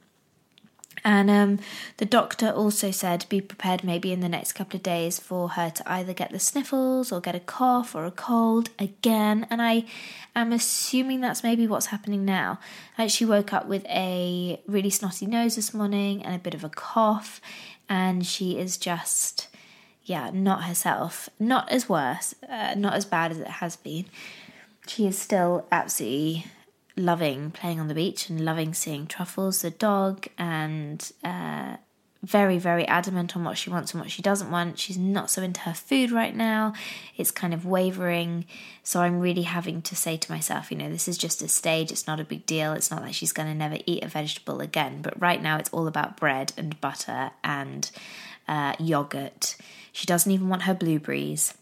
And 1.02 1.30
um, 1.30 1.58
the 1.96 2.04
doctor 2.04 2.50
also 2.50 2.90
said 2.90 3.24
be 3.30 3.40
prepared 3.40 3.82
maybe 3.82 4.12
in 4.12 4.20
the 4.20 4.28
next 4.28 4.52
couple 4.52 4.76
of 4.76 4.82
days 4.82 5.18
for 5.18 5.48
her 5.50 5.70
to 5.70 5.90
either 5.90 6.12
get 6.12 6.32
the 6.32 6.38
sniffles 6.38 7.10
or 7.10 7.18
get 7.18 7.34
a 7.34 7.40
cough 7.40 7.94
or 7.94 8.04
a 8.04 8.10
cold 8.10 8.68
again. 8.78 9.46
And 9.48 9.62
I 9.62 9.86
am 10.36 10.52
assuming 10.52 11.22
that's 11.22 11.42
maybe 11.42 11.66
what's 11.66 11.86
happening 11.86 12.26
now. 12.26 12.58
she 13.06 13.24
woke 13.24 13.54
up 13.54 13.68
with 13.68 13.86
a 13.86 14.60
really 14.66 14.90
snotty 14.90 15.24
nose 15.24 15.56
this 15.56 15.72
morning 15.72 16.22
and 16.22 16.34
a 16.34 16.38
bit 16.38 16.52
of 16.52 16.62
a 16.62 16.68
cough, 16.68 17.40
and 17.88 18.26
she 18.26 18.58
is 18.58 18.76
just, 18.76 19.48
yeah, 20.04 20.28
not 20.30 20.64
herself. 20.64 21.30
Not 21.38 21.72
as 21.72 21.88
worse, 21.88 22.34
uh, 22.46 22.74
not 22.76 22.92
as 22.92 23.06
bad 23.06 23.30
as 23.30 23.38
it 23.38 23.46
has 23.62 23.76
been 23.76 24.04
she 24.88 25.06
is 25.06 25.18
still 25.18 25.66
absolutely 25.70 26.46
loving 26.96 27.50
playing 27.50 27.80
on 27.80 27.88
the 27.88 27.94
beach 27.94 28.28
and 28.28 28.44
loving 28.44 28.74
seeing 28.74 29.06
Truffles, 29.06 29.62
the 29.62 29.70
dog, 29.70 30.26
and 30.36 31.12
uh, 31.22 31.76
very, 32.22 32.58
very 32.58 32.86
adamant 32.86 33.36
on 33.36 33.44
what 33.44 33.56
she 33.56 33.70
wants 33.70 33.92
and 33.92 34.00
what 34.00 34.10
she 34.10 34.22
doesn't 34.22 34.50
want. 34.50 34.78
She's 34.78 34.98
not 34.98 35.30
so 35.30 35.40
into 35.40 35.60
her 35.60 35.74
food 35.74 36.10
right 36.10 36.34
now. 36.34 36.72
It's 37.16 37.30
kind 37.30 37.54
of 37.54 37.64
wavering. 37.64 38.44
So 38.82 39.00
I'm 39.00 39.20
really 39.20 39.42
having 39.42 39.82
to 39.82 39.94
say 39.94 40.16
to 40.16 40.32
myself, 40.32 40.70
you 40.70 40.76
know, 40.76 40.90
this 40.90 41.06
is 41.06 41.16
just 41.16 41.42
a 41.42 41.48
stage. 41.48 41.92
It's 41.92 42.08
not 42.08 42.18
a 42.18 42.24
big 42.24 42.44
deal. 42.44 42.72
It's 42.72 42.90
not 42.90 43.02
like 43.02 43.14
she's 43.14 43.32
going 43.32 43.48
to 43.48 43.54
never 43.54 43.78
eat 43.86 44.02
a 44.02 44.08
vegetable 44.08 44.60
again. 44.60 45.00
But 45.00 45.20
right 45.20 45.40
now 45.40 45.58
it's 45.58 45.70
all 45.70 45.86
about 45.86 46.16
bread 46.16 46.52
and 46.56 46.80
butter 46.80 47.30
and 47.44 47.88
uh, 48.48 48.74
yogurt. 48.80 49.56
She 49.92 50.06
doesn't 50.06 50.30
even 50.30 50.48
want 50.48 50.62
her 50.62 50.74
blueberries 50.74 51.54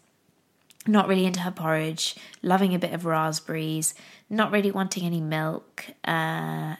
not 0.87 1.07
really 1.07 1.25
into 1.25 1.41
her 1.41 1.51
porridge, 1.51 2.15
loving 2.41 2.73
a 2.73 2.79
bit 2.79 2.93
of 2.93 3.05
raspberries, 3.05 3.93
not 4.29 4.51
really 4.51 4.71
wanting 4.71 5.05
any 5.05 5.21
milk. 5.21 5.85
Uh, 6.03 6.75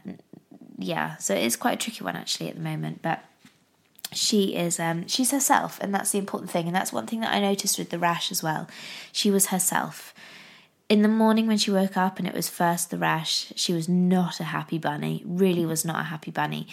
yeah, 0.77 1.17
so 1.17 1.33
it's 1.33 1.55
quite 1.55 1.73
a 1.73 1.77
tricky 1.77 2.03
one 2.03 2.15
actually 2.15 2.49
at 2.49 2.55
the 2.55 2.61
moment, 2.61 3.01
but 3.01 3.23
she 4.13 4.55
is 4.55 4.79
um, 4.79 5.07
she's 5.07 5.31
herself, 5.31 5.79
and 5.81 5.93
that's 5.93 6.11
the 6.11 6.17
important 6.17 6.49
thing. 6.49 6.67
And 6.67 6.75
that's 6.75 6.93
one 6.93 7.07
thing 7.07 7.19
that 7.21 7.33
I 7.33 7.39
noticed 7.39 7.77
with 7.77 7.89
the 7.89 7.99
rash 7.99 8.31
as 8.31 8.41
well. 8.41 8.67
She 9.11 9.31
was 9.31 9.47
herself. 9.47 10.13
In 10.89 11.01
the 11.01 11.09
morning 11.09 11.47
when 11.47 11.57
she 11.57 11.71
woke 11.71 11.97
up 11.97 12.17
and 12.17 12.25
it 12.25 12.33
was 12.33 12.47
first 12.47 12.89
the 12.89 12.97
rash, 12.97 13.51
she 13.55 13.73
was 13.73 13.89
not 13.89 14.39
a 14.39 14.45
happy 14.45 14.77
bunny. 14.77 15.21
Really 15.25 15.65
was 15.65 15.83
not 15.83 15.99
a 15.99 16.03
happy 16.03 16.31
bunny. 16.31 16.67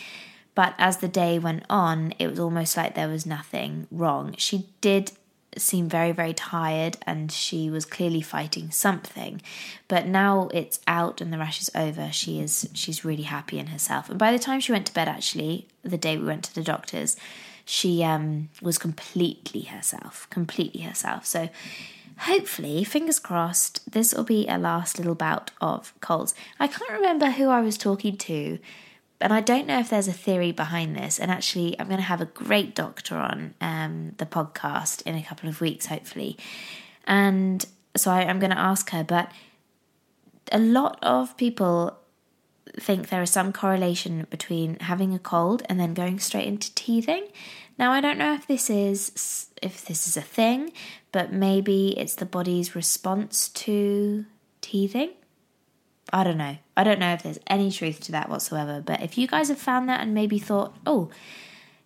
But 0.54 0.74
as 0.78 0.98
the 0.98 1.08
day 1.08 1.40
went 1.40 1.64
on, 1.68 2.14
it 2.20 2.28
was 2.28 2.38
almost 2.38 2.76
like 2.76 2.94
there 2.94 3.08
was 3.08 3.26
nothing 3.26 3.88
wrong. 3.90 4.36
She 4.38 4.68
did 4.80 5.10
seemed 5.60 5.90
very, 5.90 6.12
very 6.12 6.34
tired 6.34 6.96
and 7.02 7.30
she 7.30 7.70
was 7.70 7.84
clearly 7.84 8.20
fighting 8.20 8.70
something. 8.70 9.40
But 9.88 10.06
now 10.06 10.48
it's 10.52 10.80
out 10.86 11.20
and 11.20 11.32
the 11.32 11.38
rash 11.38 11.60
is 11.60 11.70
over, 11.74 12.10
she 12.12 12.40
is 12.40 12.68
she's 12.72 13.04
really 13.04 13.22
happy 13.22 13.58
in 13.58 13.68
herself. 13.68 14.08
And 14.08 14.18
by 14.18 14.32
the 14.32 14.38
time 14.38 14.60
she 14.60 14.72
went 14.72 14.86
to 14.86 14.94
bed 14.94 15.08
actually, 15.08 15.68
the 15.82 15.98
day 15.98 16.16
we 16.16 16.24
went 16.24 16.44
to 16.44 16.54
the 16.54 16.62
doctors, 16.62 17.16
she 17.64 18.02
um, 18.04 18.50
was 18.60 18.78
completely 18.78 19.62
herself, 19.62 20.28
completely 20.30 20.82
herself. 20.82 21.24
So 21.24 21.48
hopefully, 22.18 22.84
fingers 22.84 23.18
crossed, 23.18 23.90
this 23.90 24.14
will 24.14 24.24
be 24.24 24.46
a 24.46 24.58
last 24.58 24.98
little 24.98 25.14
bout 25.14 25.50
of 25.60 25.94
colds. 26.00 26.34
I 26.60 26.68
can't 26.68 26.90
remember 26.90 27.30
who 27.30 27.48
I 27.48 27.60
was 27.60 27.78
talking 27.78 28.16
to 28.18 28.58
and 29.20 29.32
I 29.32 29.40
don't 29.40 29.66
know 29.66 29.78
if 29.78 29.90
there's 29.90 30.08
a 30.08 30.12
theory 30.12 30.52
behind 30.52 30.96
this. 30.96 31.18
And 31.18 31.30
actually, 31.30 31.78
I'm 31.78 31.86
going 31.86 31.98
to 31.98 32.04
have 32.04 32.20
a 32.20 32.26
great 32.26 32.74
doctor 32.74 33.16
on 33.16 33.54
um, 33.60 34.12
the 34.18 34.26
podcast 34.26 35.02
in 35.02 35.14
a 35.14 35.22
couple 35.22 35.48
of 35.48 35.60
weeks, 35.60 35.86
hopefully. 35.86 36.36
And 37.06 37.64
so 37.96 38.10
I, 38.10 38.22
I'm 38.22 38.38
going 38.38 38.50
to 38.50 38.58
ask 38.58 38.90
her. 38.90 39.04
But 39.04 39.30
a 40.52 40.58
lot 40.58 40.98
of 41.02 41.36
people 41.36 41.98
think 42.78 43.08
there 43.08 43.22
is 43.22 43.30
some 43.30 43.52
correlation 43.52 44.26
between 44.30 44.78
having 44.80 45.14
a 45.14 45.18
cold 45.18 45.62
and 45.68 45.78
then 45.78 45.94
going 45.94 46.18
straight 46.18 46.46
into 46.46 46.74
teething. 46.74 47.26
Now 47.78 47.92
I 47.92 48.00
don't 48.00 48.18
know 48.18 48.34
if 48.34 48.46
this 48.46 48.70
is 48.70 49.48
if 49.60 49.84
this 49.84 50.06
is 50.06 50.16
a 50.16 50.22
thing, 50.22 50.72
but 51.12 51.32
maybe 51.32 51.98
it's 51.98 52.14
the 52.14 52.26
body's 52.26 52.74
response 52.74 53.48
to 53.50 54.24
teething. 54.60 55.10
I 56.12 56.24
don't 56.24 56.38
know. 56.38 56.56
I 56.76 56.84
don't 56.84 56.98
know 56.98 57.12
if 57.12 57.22
there's 57.22 57.38
any 57.46 57.70
truth 57.70 58.00
to 58.02 58.12
that 58.12 58.28
whatsoever. 58.28 58.82
But 58.84 59.02
if 59.02 59.16
you 59.16 59.26
guys 59.26 59.48
have 59.48 59.58
found 59.58 59.88
that 59.88 60.00
and 60.00 60.14
maybe 60.14 60.38
thought, 60.38 60.76
oh, 60.86 61.10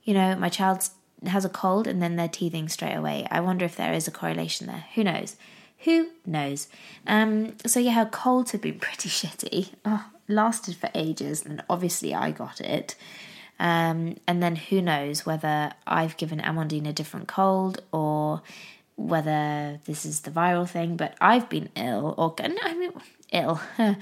you 0.05 0.15
know, 0.15 0.35
my 0.37 0.49
child 0.49 0.89
has 1.27 1.45
a 1.45 1.49
cold 1.49 1.87
and 1.87 2.03
then 2.03 2.17
they're 2.17 2.29
teething 2.29 2.69
straight 2.69 2.95
away, 2.95 3.27
I 3.31 3.41
wonder 3.41 3.65
if 3.65 3.77
there 3.77 3.93
is 3.93 4.09
a 4.09 4.13
correlation 4.13 4.67
there. 4.67 4.85
Who 4.95 5.05
knows? 5.05 5.37
Who 5.81 6.09
knows? 6.27 6.69
Um, 7.07 7.55
so 7.65 7.79
yeah, 7.79 7.93
her 7.93 8.07
colds 8.07 8.51
have 8.53 8.61
been 8.61 8.79
pretty 8.81 9.09
shitty. 9.09 9.71
Oh, 9.85 10.07
lasted 10.27 10.77
for 10.77 10.91
ages, 10.95 11.45
and 11.45 11.63
obviously 11.71 12.15
I 12.15 12.33
got 12.33 12.61
it. 12.61 12.97
Um, 13.61 14.17
and 14.27 14.43
then 14.43 14.57
who 14.57 14.81
knows 14.81 15.27
whether 15.27 15.73
I've 15.87 16.17
given 16.17 16.41
Amandine 16.41 16.89
a 16.89 16.93
different 16.93 17.27
cold 17.27 17.83
or 17.93 18.43
whether 18.99 19.79
this 19.85 20.05
is 20.05 20.21
the 20.23 20.31
viral 20.31 20.69
thing, 20.69 20.97
but 20.97 21.15
I've 21.21 21.49
been 21.49 21.69
ill 21.77 22.15
or 22.19 22.35
I 22.41 22.75
mean 22.75 22.93
ill, 23.33 23.61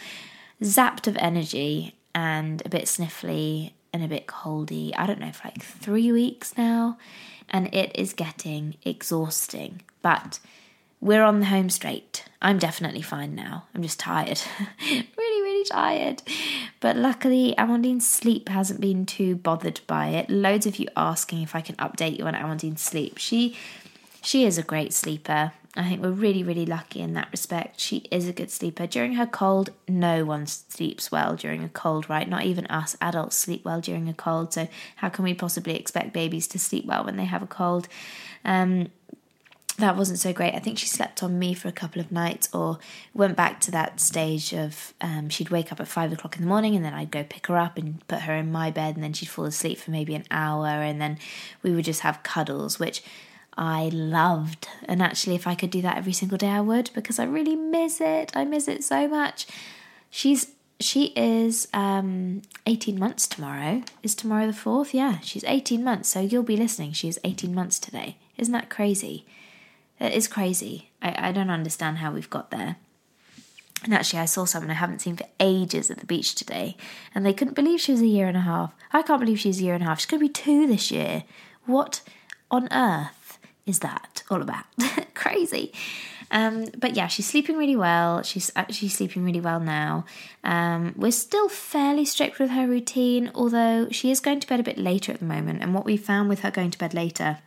zapped 0.63 1.07
of 1.07 1.17
energy 1.19 1.95
and 2.15 2.63
a 2.65 2.71
bit 2.71 2.85
sniffly 2.85 3.73
and 3.93 4.03
a 4.03 4.09
bit 4.09 4.27
coldy. 4.27 4.93
I 4.97 5.07
don't 5.07 5.21
know 5.21 5.33
for 5.33 5.49
like 5.49 5.63
three 5.63 6.11
weeks 6.11 6.57
now, 6.57 6.97
and 7.51 7.73
it 7.75 7.93
is 7.95 8.15
getting 8.15 8.77
exhausting. 8.85 9.83
But 10.01 10.41
we're 10.99 11.25
on 11.25 11.41
the 11.41 11.47
home 11.47 11.69
straight. 11.69 12.25
I'm 12.41 12.59
definitely 12.59 13.03
fine 13.03 13.35
now. 13.35 13.65
I'm 13.75 13.83
just 13.83 14.01
tired. 14.01 14.41
really, 14.81 15.43
really 15.43 15.65
tired. 15.65 16.23
But 16.81 16.97
luckily, 16.97 17.55
Amandine's 17.59 18.09
sleep 18.09 18.49
hasn't 18.49 18.81
been 18.81 19.05
too 19.05 19.37
bothered 19.37 19.83
by 19.87 20.09
it. 20.09 20.31
Loads 20.31 20.65
of 20.65 20.79
you 20.79 20.89
asking 20.97 21.43
if 21.43 21.55
I 21.55 21.61
can 21.61 21.77
update 21.77 22.19
you 22.19 22.25
on 22.25 22.35
Amandine's 22.35 22.81
sleep. 22.81 23.19
She 23.19 23.57
she 24.27 24.45
is 24.45 24.59
a 24.59 24.63
great 24.63 24.93
sleeper. 24.93 25.53
I 25.77 25.85
think 25.85 26.03
we're 26.03 26.11
really, 26.11 26.43
really 26.43 26.67
lucky 26.67 27.01
in 27.01 27.13
that 27.13 27.29
respect. 27.31 27.79
She 27.79 27.99
is 28.11 28.27
a 28.27 28.33
good 28.33 28.51
sleeper. 28.51 28.85
During 28.85 29.13
her 29.13 29.27
cold, 29.27 29.71
no 29.87 30.25
one 30.25 30.49
sleeps 30.49 31.13
well 31.13 31.37
during 31.37 31.63
a 31.63 31.69
cold, 31.69 32.11
right? 32.11 32.29
Not 32.29 32.43
even 32.43 32.67
us 32.67 32.97
adults 33.01 33.37
sleep 33.37 33.65
well 33.65 33.81
during 33.81 34.09
a 34.09 34.15
cold. 34.15 34.53
So, 34.53 34.67
how 34.97 35.11
can 35.11 35.23
we 35.23 35.33
possibly 35.33 35.77
expect 35.77 36.13
babies 36.13 36.49
to 36.49 36.59
sleep 36.59 36.87
well 36.87 37.05
when 37.05 37.17
they 37.17 37.27
have 37.27 37.41
a 37.41 37.47
cold? 37.47 37.87
Um, 38.45 38.89
that 39.79 39.97
wasn't 39.97 40.19
so 40.19 40.33
great. 40.33 40.55
I 40.55 40.59
think 40.59 40.79
she 40.79 40.89
slept 40.89 41.23
on 41.23 41.39
me 41.39 41.55
for 41.55 41.69
a 41.69 41.73
couple 41.73 42.01
of 42.01 42.11
nights, 42.11 42.49
or 42.53 42.81
went 43.15 43.37
back 43.37 43.61
to 43.61 43.71
that 43.71 44.01
stage 44.01 44.53
of 44.53 44.93
um, 45.01 45.29
she'd 45.29 45.51
wake 45.51 45.71
up 45.71 45.79
at 45.79 45.87
five 45.87 46.13
o'clock 46.13 46.35
in 46.35 46.43
the 46.43 46.49
morning, 46.49 46.75
and 46.75 46.85
then 46.85 46.95
I'd 46.95 47.13
go 47.13 47.23
pick 47.23 47.47
her 47.47 47.59
up 47.59 47.79
and 47.79 48.05
put 48.09 48.23
her 48.23 48.35
in 48.35 48.51
my 48.51 48.73
bed, 48.73 48.97
and 48.97 49.05
then 49.05 49.13
she'd 49.13 49.29
fall 49.29 49.45
asleep 49.45 49.79
for 49.79 49.93
maybe 49.93 50.17
an 50.17 50.25
hour, 50.33 50.67
and 50.67 51.01
then 51.01 51.19
we 51.63 51.71
would 51.71 51.85
just 51.85 52.01
have 52.01 52.25
cuddles, 52.25 52.81
which 52.81 53.05
I 53.57 53.89
loved. 53.93 54.69
And 54.85 55.03
actually, 55.03 55.35
if 55.35 55.47
I 55.47 55.55
could 55.55 55.71
do 55.71 55.83
that 55.83 55.97
every 55.97 56.13
single 56.13 56.39
day, 56.39 56.49
I 56.49 56.61
would 56.61 56.91
because 56.95 57.19
I 57.19 57.25
really 57.25 57.57
miss 57.57 58.01
it. 58.01 58.33
I 58.35 58.45
miss 58.45 58.69
it 58.69 58.85
so 58.85 59.09
much. 59.09 59.47
She's 60.11 60.53
she 60.79 61.07
is 61.17 61.69
um 61.73 62.43
18 62.67 62.99
months 62.99 63.27
tomorrow. 63.27 63.83
Is 64.03 64.15
tomorrow 64.15 64.47
the 64.47 64.53
4th? 64.53 64.93
Yeah, 64.93 65.21
she's 65.21 65.45
18 65.45 65.83
months. 65.83 66.11
So 66.11 66.21
you'll 66.21 66.43
be 66.43 66.57
listening. 66.57 66.93
She 66.93 67.09
is 67.09 67.19
18 67.25 67.55
months 67.55 67.79
today. 67.79 68.17
Isn't 68.37 68.53
that 68.53 68.69
crazy? 68.69 69.25
It 69.99 70.13
is 70.13 70.29
crazy. 70.29 70.91
I, 71.01 71.29
I 71.29 71.33
don't 71.33 71.51
understand 71.51 71.99
how 71.99 72.13
we've 72.13 72.29
got 72.29 72.51
there. 72.51 72.77
And 73.85 73.95
actually, 73.95 74.19
I 74.19 74.25
saw 74.27 74.45
someone 74.45 74.71
I 74.71 74.75
haven't 74.75 75.01
seen 75.01 75.17
for 75.17 75.27
ages 75.39 75.91
at 75.91 75.99
the 75.99 76.07
beach 76.07 76.35
today, 76.35 76.77
and 77.15 77.25
they 77.25 77.33
couldn't 77.33 77.55
believe 77.55 77.81
she 77.81 77.93
was 77.93 78.01
a 78.01 78.07
year 78.07 78.27
and 78.27 78.37
a 78.37 78.41
half. 78.41 78.75
I 78.93 79.03
can't 79.03 79.21
believe 79.21 79.39
she's 79.39 79.61
a 79.61 79.65
year 79.65 79.75
and 79.75 79.83
a 79.83 79.87
half. 79.87 80.01
She's 80.01 80.07
going 80.07 80.21
to 80.21 80.27
be 80.27 80.33
two 80.33 80.67
this 80.67 80.91
year. 80.91 81.25
What 81.67 82.01
on 82.51 82.69
earth 82.73 83.26
is 83.67 83.81
that 83.81 84.23
all 84.31 84.41
about? 84.41 84.65
Crazy. 85.15 85.73
Um, 86.31 86.67
but 86.77 86.97
yeah, 86.97 87.07
she's 87.07 87.27
sleeping 87.27 87.57
really 87.57 87.77
well. 87.77 88.23
She's 88.23 88.51
actually 88.57 88.89
sleeping 88.89 89.25
really 89.25 89.41
well 89.41 89.61
now. 89.61 90.05
Um, 90.43 90.95
we're 90.97 91.13
still 91.13 91.49
fairly 91.49 92.05
strict 92.05 92.39
with 92.39 92.51
her 92.51 92.67
routine, 92.67 93.31
although 93.35 93.89
she 93.91 94.11
is 94.11 94.21
going 94.21 94.41
to 94.41 94.47
bed 94.47 94.61
a 94.61 94.65
bit 94.65 94.79
later 94.79 95.13
at 95.13 95.21
the 95.21 95.25
moment. 95.25 95.63
And 95.63 95.75
what 95.75 95.85
we 95.85 95.97
found 95.97 96.29
with 96.29 96.41
her 96.41 96.51
going 96.51 96.71
to 96.71 96.79
bed 96.79 96.95
later, 96.95 97.39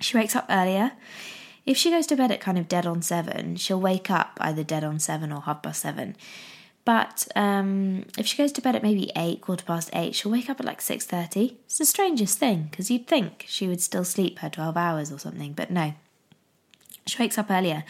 she 0.00 0.16
wakes 0.16 0.34
up 0.34 0.46
earlier. 0.48 0.92
If 1.64 1.76
she 1.76 1.90
goes 1.90 2.08
to 2.08 2.16
bed 2.16 2.32
at 2.32 2.40
kind 2.40 2.58
of 2.58 2.66
dead 2.66 2.86
on 2.86 3.02
seven, 3.02 3.54
she'll 3.54 3.80
wake 3.80 4.10
up 4.10 4.36
either 4.40 4.64
dead 4.64 4.82
on 4.82 4.98
seven 4.98 5.32
or 5.32 5.42
half 5.42 5.62
past 5.62 5.82
seven. 5.82 6.16
But 6.84 7.28
um, 7.36 8.06
if 8.18 8.26
she 8.26 8.36
goes 8.36 8.50
to 8.52 8.60
bed 8.60 8.74
at 8.74 8.82
maybe 8.82 9.12
eight, 9.14 9.40
quarter 9.40 9.64
past 9.64 9.90
eight, 9.92 10.16
she'll 10.16 10.32
wake 10.32 10.50
up 10.50 10.58
at 10.58 10.66
like 10.66 10.80
six 10.80 11.06
thirty. 11.06 11.58
It's 11.66 11.78
the 11.78 11.86
strangest 11.86 12.38
thing 12.38 12.68
because 12.70 12.90
you'd 12.90 13.06
think 13.06 13.44
she 13.48 13.68
would 13.68 13.80
still 13.80 14.04
sleep 14.04 14.40
her 14.40 14.50
twelve 14.50 14.76
hours 14.76 15.12
or 15.12 15.18
something, 15.18 15.52
but 15.52 15.70
no, 15.70 15.94
she 17.06 17.22
wakes 17.22 17.38
up 17.38 17.50
earlier. 17.50 17.84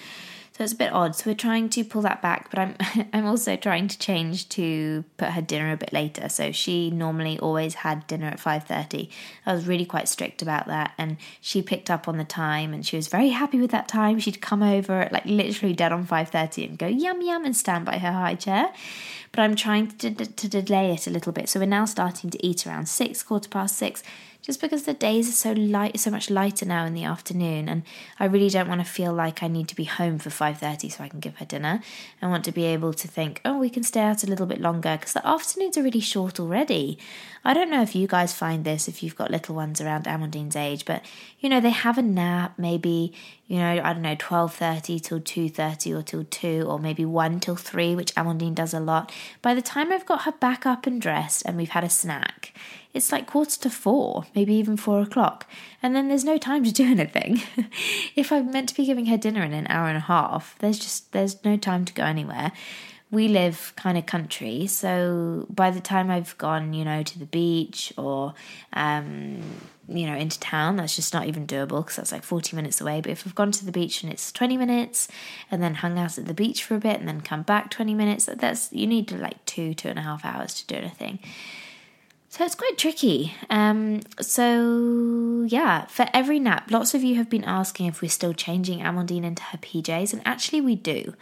So 0.52 0.64
it's 0.64 0.74
a 0.74 0.76
bit 0.76 0.92
odd. 0.92 1.16
So 1.16 1.30
we're 1.30 1.36
trying 1.36 1.70
to 1.70 1.82
pull 1.82 2.02
that 2.02 2.20
back, 2.20 2.50
but 2.50 2.58
I'm 2.58 2.76
I'm 3.12 3.26
also 3.26 3.56
trying 3.56 3.88
to 3.88 3.98
change 3.98 4.48
to 4.50 5.04
put 5.16 5.30
her 5.30 5.40
dinner 5.40 5.72
a 5.72 5.76
bit 5.76 5.92
later. 5.92 6.28
So 6.28 6.52
she 6.52 6.90
normally 6.90 7.38
always 7.38 7.74
had 7.74 8.06
dinner 8.06 8.26
at 8.26 8.38
5:30. 8.38 9.08
I 9.46 9.54
was 9.54 9.66
really 9.66 9.86
quite 9.86 10.08
strict 10.08 10.42
about 10.42 10.66
that 10.66 10.92
and 10.98 11.16
she 11.40 11.62
picked 11.62 11.90
up 11.90 12.06
on 12.06 12.18
the 12.18 12.24
time 12.24 12.74
and 12.74 12.84
she 12.84 12.96
was 12.96 13.08
very 13.08 13.30
happy 13.30 13.58
with 13.58 13.70
that 13.70 13.88
time. 13.88 14.18
She'd 14.18 14.42
come 14.42 14.62
over 14.62 15.00
at 15.00 15.12
like 15.12 15.24
literally 15.24 15.74
dead 15.74 15.92
on 15.92 16.06
5:30 16.06 16.68
and 16.68 16.78
go 16.78 16.86
yum 16.86 17.22
yum 17.22 17.46
and 17.46 17.56
stand 17.56 17.86
by 17.86 17.98
her 17.98 18.12
high 18.12 18.34
chair. 18.34 18.72
But 19.32 19.40
I'm 19.40 19.56
trying 19.56 19.88
to, 19.92 20.10
to 20.12 20.48
delay 20.48 20.92
it 20.92 21.06
a 21.06 21.10
little 21.10 21.32
bit. 21.32 21.48
So 21.48 21.58
we're 21.58 21.64
now 21.64 21.86
starting 21.86 22.28
to 22.28 22.46
eat 22.46 22.66
around 22.66 22.86
6 22.86 23.22
quarter 23.22 23.48
past 23.48 23.76
6 23.78 24.02
just 24.42 24.60
because 24.60 24.82
the 24.82 24.92
days 24.92 25.28
are 25.28 25.32
so 25.32 25.52
light 25.52 25.98
so 25.98 26.10
much 26.10 26.28
lighter 26.28 26.66
now 26.66 26.84
in 26.84 26.94
the 26.94 27.04
afternoon 27.04 27.68
and 27.68 27.82
I 28.18 28.26
really 28.26 28.50
don't 28.50 28.68
want 28.68 28.80
to 28.80 28.84
feel 28.84 29.12
like 29.12 29.42
I 29.42 29.48
need 29.48 29.68
to 29.68 29.76
be 29.76 29.84
home 29.84 30.18
for 30.18 30.30
5:30 30.30 30.90
so 30.90 31.04
I 31.04 31.08
can 31.08 31.20
give 31.20 31.36
her 31.38 31.46
dinner. 31.46 31.80
I 32.20 32.26
want 32.26 32.44
to 32.44 32.52
be 32.52 32.64
able 32.64 32.92
to 32.92 33.08
think, 33.08 33.40
"Oh, 33.44 33.58
we 33.58 33.70
can 33.70 33.84
stay 33.84 34.00
out 34.00 34.24
a 34.24 34.26
little 34.26 34.46
bit 34.46 34.60
longer" 34.60 34.96
because 34.98 35.14
the 35.14 35.26
afternoons 35.26 35.78
are 35.78 35.82
really 35.82 36.00
short 36.00 36.40
already. 36.40 36.98
I 37.44 37.54
don't 37.54 37.70
know 37.70 37.82
if 37.82 37.94
you 37.94 38.06
guys 38.06 38.32
find 38.34 38.64
this 38.64 38.88
if 38.88 39.02
you've 39.02 39.16
got 39.16 39.30
little 39.30 39.54
ones 39.54 39.80
around 39.80 40.04
Amandine's 40.04 40.56
age, 40.56 40.84
but 40.84 41.04
you 41.40 41.48
know, 41.48 41.60
they 41.60 41.70
have 41.70 41.98
a 41.98 42.02
nap 42.02 42.54
maybe, 42.58 43.12
you 43.52 43.58
know, 43.58 43.82
I 43.84 43.92
don't 43.92 44.00
know, 44.00 44.16
12:30 44.16 44.98
till 44.98 45.20
2:30 45.20 45.92
or 45.92 46.00
till 46.00 46.24
2 46.24 46.64
or 46.66 46.78
maybe 46.78 47.04
1 47.04 47.38
till 47.38 47.54
3, 47.54 47.94
which 47.94 48.14
Amandine 48.14 48.54
does 48.54 48.72
a 48.72 48.80
lot. 48.80 49.12
By 49.42 49.52
the 49.52 49.60
time 49.60 49.92
I've 49.92 50.06
got 50.06 50.22
her 50.22 50.32
back 50.32 50.64
up 50.64 50.86
and 50.86 50.98
dressed 50.98 51.42
and 51.44 51.58
we've 51.58 51.68
had 51.68 51.84
a 51.84 51.90
snack, 51.90 52.54
it's 52.94 53.12
like 53.12 53.26
quarter 53.26 53.60
to 53.60 53.68
four, 53.68 54.24
maybe 54.34 54.54
even 54.54 54.78
four 54.78 55.02
o'clock, 55.02 55.46
and 55.82 55.94
then 55.94 56.08
there's 56.08 56.24
no 56.24 56.38
time 56.38 56.64
to 56.64 56.72
do 56.72 56.84
anything. 56.96 57.42
if 58.16 58.32
I'm 58.32 58.50
meant 58.50 58.70
to 58.70 58.74
be 58.74 58.86
giving 58.86 59.04
her 59.06 59.18
dinner 59.18 59.42
in 59.42 59.52
an 59.52 59.66
hour 59.68 59.86
and 59.86 59.98
a 59.98 60.08
half, 60.08 60.56
there's 60.60 60.78
just 60.78 61.12
there's 61.12 61.44
no 61.44 61.58
time 61.58 61.84
to 61.84 61.92
go 61.92 62.04
anywhere. 62.04 62.52
We 63.10 63.28
live 63.28 63.74
kind 63.76 63.98
of 63.98 64.06
country, 64.06 64.66
so 64.66 65.46
by 65.50 65.70
the 65.70 65.82
time 65.82 66.10
I've 66.10 66.38
gone, 66.38 66.72
you 66.72 66.86
know, 66.86 67.02
to 67.02 67.18
the 67.18 67.26
beach 67.26 67.92
or 67.98 68.32
um, 68.72 69.42
you 69.96 70.06
know, 70.06 70.16
into 70.16 70.38
town, 70.40 70.76
that's 70.76 70.96
just 70.96 71.14
not 71.14 71.26
even 71.26 71.46
doable 71.46 71.82
because 71.82 71.96
that's 71.96 72.12
like 72.12 72.22
40 72.22 72.56
minutes 72.56 72.80
away. 72.80 73.00
But 73.00 73.12
if 73.12 73.26
I've 73.26 73.34
gone 73.34 73.52
to 73.52 73.64
the 73.64 73.72
beach 73.72 74.02
and 74.02 74.12
it's 74.12 74.32
20 74.32 74.56
minutes 74.56 75.08
and 75.50 75.62
then 75.62 75.74
hung 75.76 75.98
out 75.98 76.18
at 76.18 76.26
the 76.26 76.34
beach 76.34 76.64
for 76.64 76.74
a 76.74 76.80
bit 76.80 76.98
and 76.98 77.08
then 77.08 77.20
come 77.20 77.42
back 77.42 77.70
20 77.70 77.94
minutes, 77.94 78.26
that's 78.26 78.72
you 78.72 78.86
need 78.86 79.10
like 79.12 79.44
two, 79.46 79.74
two 79.74 79.88
and 79.88 79.98
a 79.98 80.02
half 80.02 80.24
hours 80.24 80.54
to 80.54 80.66
do 80.66 80.74
anything. 80.74 81.18
So 82.32 82.46
it's 82.46 82.54
quite 82.54 82.78
tricky. 82.78 83.34
Um, 83.50 84.00
so 84.18 85.44
yeah, 85.48 85.84
for 85.84 86.06
every 86.14 86.40
nap, 86.40 86.70
lots 86.70 86.94
of 86.94 87.04
you 87.04 87.16
have 87.16 87.28
been 87.28 87.44
asking 87.44 87.86
if 87.86 88.00
we're 88.00 88.08
still 88.08 88.32
changing 88.32 88.78
Amandine 88.78 89.24
into 89.24 89.42
her 89.42 89.58
PJs, 89.58 90.14
and 90.14 90.22
actually 90.24 90.62
we 90.62 90.74
do. 90.74 91.12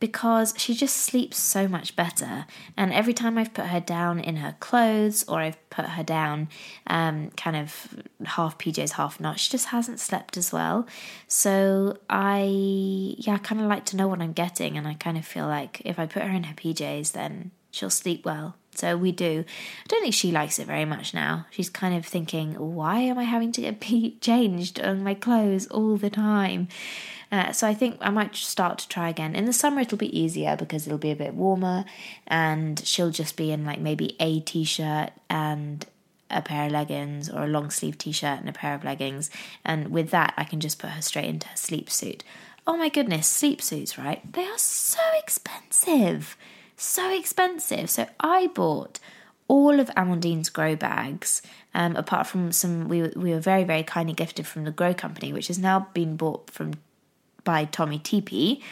Because 0.00 0.54
she 0.58 0.74
just 0.74 0.96
sleeps 0.96 1.38
so 1.38 1.66
much 1.66 1.96
better. 1.96 2.46
And 2.76 2.92
every 2.92 3.14
time 3.14 3.38
I've 3.38 3.54
put 3.54 3.66
her 3.66 3.80
down 3.80 4.20
in 4.20 4.36
her 4.36 4.56
clothes 4.60 5.24
or 5.26 5.38
I've 5.40 5.70
put 5.70 5.86
her 5.86 6.02
down 6.02 6.48
um, 6.86 7.30
kind 7.36 7.56
of 7.56 8.04
half 8.24 8.58
PJs, 8.58 8.92
half 8.92 9.18
not, 9.18 9.38
she 9.38 9.50
just 9.50 9.66
hasn't 9.66 10.00
slept 10.00 10.36
as 10.36 10.52
well. 10.52 10.86
So 11.26 11.98
I, 12.10 12.42
yeah, 13.18 13.34
I 13.34 13.38
kind 13.38 13.60
of 13.60 13.68
like 13.68 13.86
to 13.86 13.96
know 13.96 14.08
what 14.08 14.20
I'm 14.20 14.32
getting. 14.32 14.76
And 14.76 14.86
I 14.86 14.94
kind 14.94 15.16
of 15.16 15.24
feel 15.24 15.46
like 15.46 15.80
if 15.84 15.98
I 15.98 16.06
put 16.06 16.22
her 16.22 16.30
in 16.30 16.44
her 16.44 16.54
PJs, 16.54 17.12
then 17.12 17.52
she'll 17.70 17.88
sleep 17.88 18.24
well. 18.24 18.56
So 18.76 18.96
we 18.96 19.12
do. 19.12 19.44
I 19.84 19.86
don't 19.88 20.02
think 20.02 20.14
she 20.14 20.32
likes 20.32 20.58
it 20.58 20.66
very 20.66 20.84
much 20.84 21.14
now. 21.14 21.46
She's 21.50 21.70
kind 21.70 21.96
of 21.96 22.04
thinking, 22.04 22.54
why 22.54 23.00
am 23.00 23.18
I 23.18 23.24
having 23.24 23.52
to 23.52 23.60
get 23.60 23.80
changed 24.20 24.80
on 24.80 25.04
my 25.04 25.14
clothes 25.14 25.66
all 25.68 25.96
the 25.96 26.10
time? 26.10 26.68
Uh, 27.32 27.52
so 27.52 27.66
I 27.66 27.74
think 27.74 27.98
I 28.00 28.10
might 28.10 28.36
start 28.36 28.78
to 28.78 28.88
try 28.88 29.08
again. 29.08 29.34
In 29.34 29.44
the 29.44 29.52
summer, 29.52 29.80
it'll 29.80 29.98
be 29.98 30.16
easier 30.16 30.56
because 30.56 30.86
it'll 30.86 30.98
be 30.98 31.10
a 31.10 31.16
bit 31.16 31.34
warmer, 31.34 31.84
and 32.28 32.78
she'll 32.86 33.10
just 33.10 33.36
be 33.36 33.50
in 33.50 33.64
like 33.64 33.80
maybe 33.80 34.14
a 34.20 34.40
t 34.40 34.62
shirt 34.62 35.10
and 35.28 35.84
a 36.30 36.42
pair 36.42 36.66
of 36.66 36.72
leggings 36.72 37.28
or 37.28 37.44
a 37.44 37.48
long 37.48 37.70
sleeve 37.70 37.98
t 37.98 38.12
shirt 38.12 38.38
and 38.38 38.48
a 38.48 38.52
pair 38.52 38.74
of 38.74 38.84
leggings. 38.84 39.30
And 39.64 39.88
with 39.88 40.10
that, 40.10 40.34
I 40.36 40.44
can 40.44 40.60
just 40.60 40.78
put 40.78 40.90
her 40.90 41.02
straight 41.02 41.24
into 41.24 41.48
her 41.48 41.56
sleep 41.56 41.90
suit. 41.90 42.22
Oh 42.66 42.76
my 42.76 42.88
goodness, 42.88 43.26
sleep 43.26 43.60
suits, 43.60 43.98
right? 43.98 44.20
They 44.32 44.44
are 44.44 44.58
so 44.58 45.00
expensive 45.18 46.36
so 46.76 47.16
expensive. 47.16 47.90
So 47.90 48.06
I 48.20 48.48
bought 48.48 48.98
all 49.46 49.78
of 49.78 49.88
Amandine's 49.90 50.48
grow 50.48 50.74
bags, 50.74 51.42
um, 51.74 51.96
apart 51.96 52.26
from 52.26 52.52
some 52.52 52.88
we 52.88 53.02
we 53.14 53.30
were 53.30 53.40
very 53.40 53.64
very 53.64 53.82
kindly 53.82 54.14
gifted 54.14 54.46
from 54.46 54.64
the 54.64 54.70
Gro 54.70 54.94
Company, 54.94 55.32
which 55.32 55.48
has 55.48 55.58
now 55.58 55.88
been 55.92 56.16
bought 56.16 56.50
from 56.50 56.72
by 57.44 57.66
Tommee 57.66 57.98
Tippee, 57.98 58.62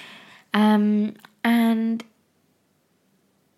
um, 0.54 1.14
and 1.44 2.02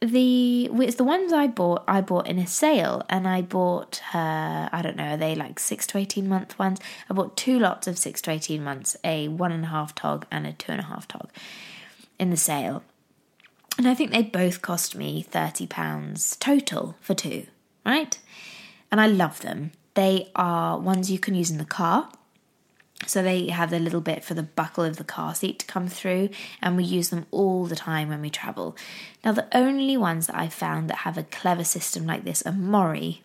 the 0.01 0.69
it's 0.73 0.97
the 0.97 1.05
ones 1.05 1.33
I 1.33 1.47
bought 1.47 1.85
I 1.87 2.01
bought 2.01 2.27
in 2.27 2.39
a 2.39 2.47
sale, 2.47 3.05
and 3.09 3.29
I 3.29 3.43
bought 3.43 4.03
her 4.11 4.69
I 4.73 4.83
don't 4.83 4.97
know 4.97 5.15
are 5.15 5.17
they 5.17 5.35
like 5.35 5.59
six 5.61 5.87
to 5.89 5.99
eighteen 5.99 6.29
month 6.29 6.59
ones? 6.59 6.81
I 7.09 7.15
bought 7.15 7.37
two 7.37 7.59
lots 7.59 7.87
of 7.87 7.97
six 7.97 8.21
to 8.23 8.33
eighteen 8.33 8.65
months, 8.65 8.97
a 9.05 9.29
one 9.29 9.53
and 9.53 9.65
a 9.65 9.69
half 9.69 9.95
tog 9.95 10.27
and 10.31 10.47
a 10.47 10.53
two 10.53 10.73
and 10.73 10.81
a 10.81 10.85
half 10.85 11.07
tog, 11.07 11.31
in 12.19 12.31
the 12.31 12.37
sale 12.37 12.83
and 13.79 13.89
I 13.89 13.95
think 13.95 14.11
they 14.11 14.23
both 14.23 14.63
cost 14.63 14.95
me 14.95 15.27
£30 15.31 16.39
total 16.39 16.97
for 17.01 17.15
two, 17.15 17.47
right? 17.85 18.19
And 18.91 19.01
I 19.01 19.07
love 19.07 19.41
them. 19.41 19.73
They 19.95 20.31
are 20.35 20.79
ones 20.79 21.11
you 21.11 21.19
can 21.19 21.35
use 21.35 21.51
in 21.51 21.59
the 21.59 21.65
car. 21.65 22.11
So 23.07 23.23
they 23.23 23.49
have 23.49 23.71
the 23.71 23.81
little 23.81 24.01
bit 24.01 24.25
for 24.25 24.35
the 24.35 24.43
buckle 24.43 24.85
of 24.85 24.97
the 24.97 25.05
car 25.05 25.35
seat 25.35 25.59
to 25.59 25.67
come 25.67 25.89
through, 25.89 26.31
and 26.63 26.77
we 26.77 26.85
use 26.85 27.11
them 27.11 27.27
all 27.31 27.67
the 27.67 27.77
time 27.77 28.09
when 28.09 28.23
we 28.23 28.31
travel. 28.31 28.77
Now, 29.25 29.33
the 29.33 29.49
only 29.53 29.97
ones 29.97 30.27
that 30.27 30.37
I've 30.37 30.55
found 30.55 30.89
that 30.89 30.99
have 30.99 31.19
a 31.19 31.25
clever 31.25 31.65
system 31.65 32.07
like 32.07 32.25
this 32.25 32.43
are 32.43 32.53
Mori. 32.53 33.23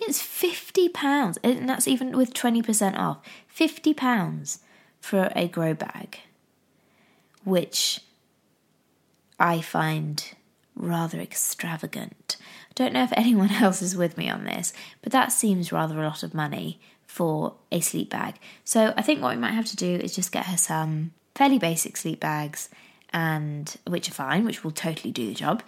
It's 0.00 0.22
£50, 0.22 1.38
and 1.42 1.68
that's 1.68 1.86
even 1.86 2.16
with 2.16 2.32
20% 2.32 2.96
off. 2.96 3.18
£50 3.54 4.58
for 5.00 5.30
a 5.36 5.48
grow 5.48 5.74
bag, 5.74 6.20
which 7.44 8.00
I 9.42 9.60
find 9.60 10.24
rather 10.76 11.18
extravagant. 11.18 12.36
I 12.70 12.72
don't 12.76 12.92
know 12.92 13.02
if 13.02 13.12
anyone 13.16 13.50
else 13.60 13.82
is 13.82 13.96
with 13.96 14.16
me 14.16 14.30
on 14.30 14.44
this, 14.44 14.72
but 15.02 15.12
that 15.12 15.32
seems 15.32 15.72
rather 15.72 16.00
a 16.00 16.06
lot 16.06 16.22
of 16.22 16.32
money 16.32 16.80
for 17.04 17.54
a 17.72 17.80
sleep 17.80 18.08
bag. 18.08 18.36
So 18.64 18.94
I 18.96 19.02
think 19.02 19.20
what 19.20 19.34
we 19.34 19.40
might 19.40 19.52
have 19.52 19.66
to 19.66 19.76
do 19.76 19.96
is 19.96 20.14
just 20.14 20.30
get 20.30 20.46
her 20.46 20.56
some 20.56 21.10
fairly 21.34 21.58
basic 21.58 21.96
sleep 21.96 22.20
bags 22.20 22.68
and 23.12 23.76
which 23.86 24.08
are 24.08 24.14
fine, 24.14 24.44
which 24.44 24.62
will 24.62 24.70
totally 24.70 25.10
do 25.10 25.26
the 25.26 25.34
job, 25.34 25.62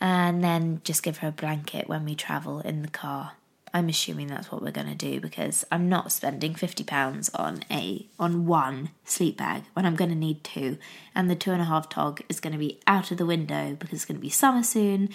and 0.00 0.42
then 0.42 0.80
just 0.82 1.04
give 1.04 1.18
her 1.18 1.28
a 1.28 1.32
blanket 1.32 1.88
when 1.88 2.04
we 2.04 2.16
travel 2.16 2.58
in 2.60 2.82
the 2.82 2.88
car. 2.88 3.32
I'm 3.74 3.88
assuming 3.88 4.26
that's 4.26 4.52
what 4.52 4.62
we're 4.62 4.70
going 4.70 4.88
to 4.88 4.94
do 4.94 5.20
because 5.20 5.64
I'm 5.72 5.88
not 5.88 6.12
spending 6.12 6.54
fifty 6.54 6.84
pounds 6.84 7.30
on 7.30 7.62
a 7.70 8.06
on 8.18 8.46
one 8.46 8.90
sleep 9.04 9.38
bag 9.38 9.64
when 9.72 9.86
I'm 9.86 9.96
going 9.96 10.10
to 10.10 10.16
need 10.16 10.44
two, 10.44 10.78
and 11.14 11.30
the 11.30 11.36
two 11.36 11.52
and 11.52 11.62
a 11.62 11.66
half 11.66 11.88
tog 11.88 12.20
is 12.28 12.40
going 12.40 12.52
to 12.52 12.58
be 12.58 12.80
out 12.86 13.10
of 13.10 13.18
the 13.18 13.26
window 13.26 13.76
because 13.78 13.96
it's 13.96 14.04
going 14.04 14.18
to 14.18 14.22
be 14.22 14.30
summer 14.30 14.62
soon. 14.62 15.08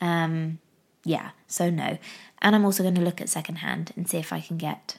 Um, 0.00 0.58
yeah, 1.04 1.30
so 1.46 1.70
no, 1.70 1.98
and 2.40 2.54
I'm 2.54 2.64
also 2.64 2.82
going 2.82 2.94
to 2.96 3.00
look 3.00 3.20
at 3.20 3.28
secondhand 3.28 3.92
and 3.96 4.08
see 4.08 4.18
if 4.18 4.32
I 4.32 4.40
can 4.40 4.58
get 4.58 4.98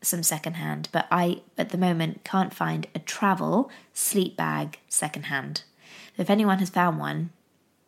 some 0.00 0.22
secondhand. 0.22 0.88
But 0.90 1.06
I 1.10 1.42
at 1.56 1.70
the 1.70 1.78
moment 1.78 2.24
can't 2.24 2.54
find 2.54 2.86
a 2.94 2.98
travel 2.98 3.70
sleep 3.92 4.36
bag 4.36 4.78
secondhand. 4.88 5.64
If 6.16 6.30
anyone 6.30 6.58
has 6.58 6.70
found 6.70 6.98
one, 6.98 7.30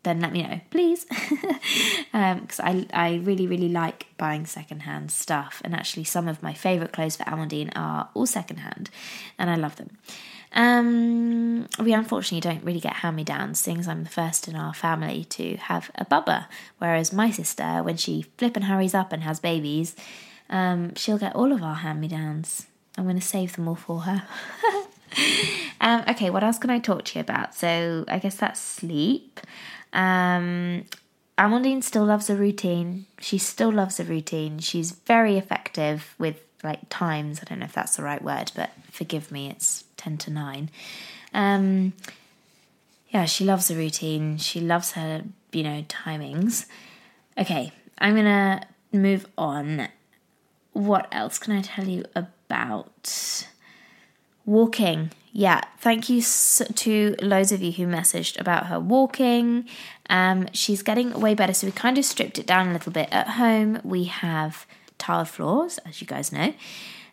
then 0.02 0.20
let 0.20 0.32
me 0.32 0.42
know, 0.42 0.60
please. 0.70 1.04
Because 1.04 2.10
um, 2.14 2.46
I, 2.60 2.86
I 2.92 3.16
really, 3.16 3.46
really 3.46 3.68
like 3.68 4.06
buying 4.16 4.46
secondhand 4.46 5.10
stuff. 5.10 5.60
And 5.64 5.74
actually, 5.74 6.04
some 6.04 6.26
of 6.26 6.42
my 6.42 6.54
favourite 6.54 6.92
clothes 6.92 7.16
for 7.16 7.24
Amandine 7.24 7.70
are 7.76 8.08
all 8.14 8.26
secondhand, 8.26 8.90
and 9.38 9.50
I 9.50 9.56
love 9.56 9.76
them. 9.76 9.98
Um, 10.52 11.68
we 11.78 11.92
unfortunately 11.92 12.40
don't 12.40 12.64
really 12.64 12.80
get 12.80 12.94
hand 12.94 13.16
me 13.16 13.24
downs, 13.24 13.60
seeing 13.60 13.78
as 13.78 13.86
I'm 13.86 14.04
the 14.04 14.10
first 14.10 14.48
in 14.48 14.56
our 14.56 14.74
family 14.74 15.24
to 15.24 15.56
have 15.56 15.90
a 15.94 16.04
bubba. 16.04 16.46
Whereas 16.78 17.12
my 17.12 17.30
sister, 17.30 17.82
when 17.82 17.96
she 17.96 18.26
flip 18.36 18.56
and 18.56 18.64
hurries 18.64 18.94
up 18.94 19.12
and 19.12 19.22
has 19.22 19.38
babies, 19.38 19.94
um, 20.48 20.94
she'll 20.96 21.18
get 21.18 21.36
all 21.36 21.52
of 21.52 21.62
our 21.62 21.76
hand 21.76 22.00
me 22.00 22.08
downs. 22.08 22.66
I'm 22.98 23.04
going 23.04 23.20
to 23.20 23.26
save 23.26 23.54
them 23.54 23.68
all 23.68 23.76
for 23.76 24.00
her. 24.00 24.24
um, 25.80 26.04
okay, 26.08 26.30
what 26.30 26.42
else 26.42 26.58
can 26.58 26.70
I 26.70 26.80
talk 26.80 27.04
to 27.06 27.18
you 27.18 27.20
about? 27.20 27.54
So 27.54 28.04
I 28.08 28.18
guess 28.18 28.36
that's 28.36 28.60
sleep. 28.60 29.40
Um, 29.92 30.84
Amandine 31.38 31.82
still 31.82 32.04
loves 32.04 32.28
a 32.28 32.36
routine. 32.36 33.06
She 33.18 33.38
still 33.38 33.72
loves 33.72 33.98
a 33.98 34.04
routine. 34.04 34.58
She's 34.58 34.92
very 34.92 35.38
effective 35.38 36.14
with 36.18 36.42
like 36.62 36.80
times. 36.90 37.40
I 37.40 37.44
don't 37.44 37.60
know 37.60 37.64
if 37.64 37.72
that's 37.72 37.96
the 37.96 38.02
right 38.02 38.22
word, 38.22 38.52
but 38.54 38.70
forgive 38.90 39.32
me, 39.32 39.48
it's 39.48 39.84
10 39.96 40.18
to 40.18 40.30
9. 40.30 40.70
Um, 41.32 41.92
yeah, 43.08 43.24
she 43.24 43.44
loves 43.44 43.70
a 43.70 43.76
routine. 43.76 44.36
She 44.36 44.60
loves 44.60 44.92
her, 44.92 45.24
you 45.52 45.62
know, 45.62 45.82
timings. 45.88 46.66
Okay, 47.38 47.72
I'm 47.98 48.16
to 48.16 48.60
move 48.92 49.26
on. 49.38 49.88
What 50.72 51.08
else 51.10 51.38
can 51.38 51.54
I 51.56 51.62
tell 51.62 51.86
you 51.86 52.04
about 52.14 53.46
walking? 54.44 55.10
Yeah, 55.32 55.60
thank 55.78 56.08
you 56.08 56.22
to 56.22 57.14
loads 57.22 57.52
of 57.52 57.62
you 57.62 57.72
who 57.72 57.86
messaged 57.86 58.40
about 58.40 58.66
her 58.66 58.80
walking. 58.80 59.68
Um, 60.08 60.48
she's 60.52 60.82
getting 60.82 61.18
way 61.20 61.34
better. 61.34 61.54
So 61.54 61.66
we 61.68 61.72
kind 61.72 61.98
of 61.98 62.04
stripped 62.04 62.38
it 62.38 62.46
down 62.46 62.68
a 62.68 62.72
little 62.72 62.92
bit. 62.92 63.08
At 63.12 63.28
home, 63.28 63.80
we 63.84 64.04
have 64.04 64.66
tiled 64.98 65.28
floors, 65.28 65.78
as 65.86 66.00
you 66.00 66.06
guys 66.06 66.32
know. 66.32 66.52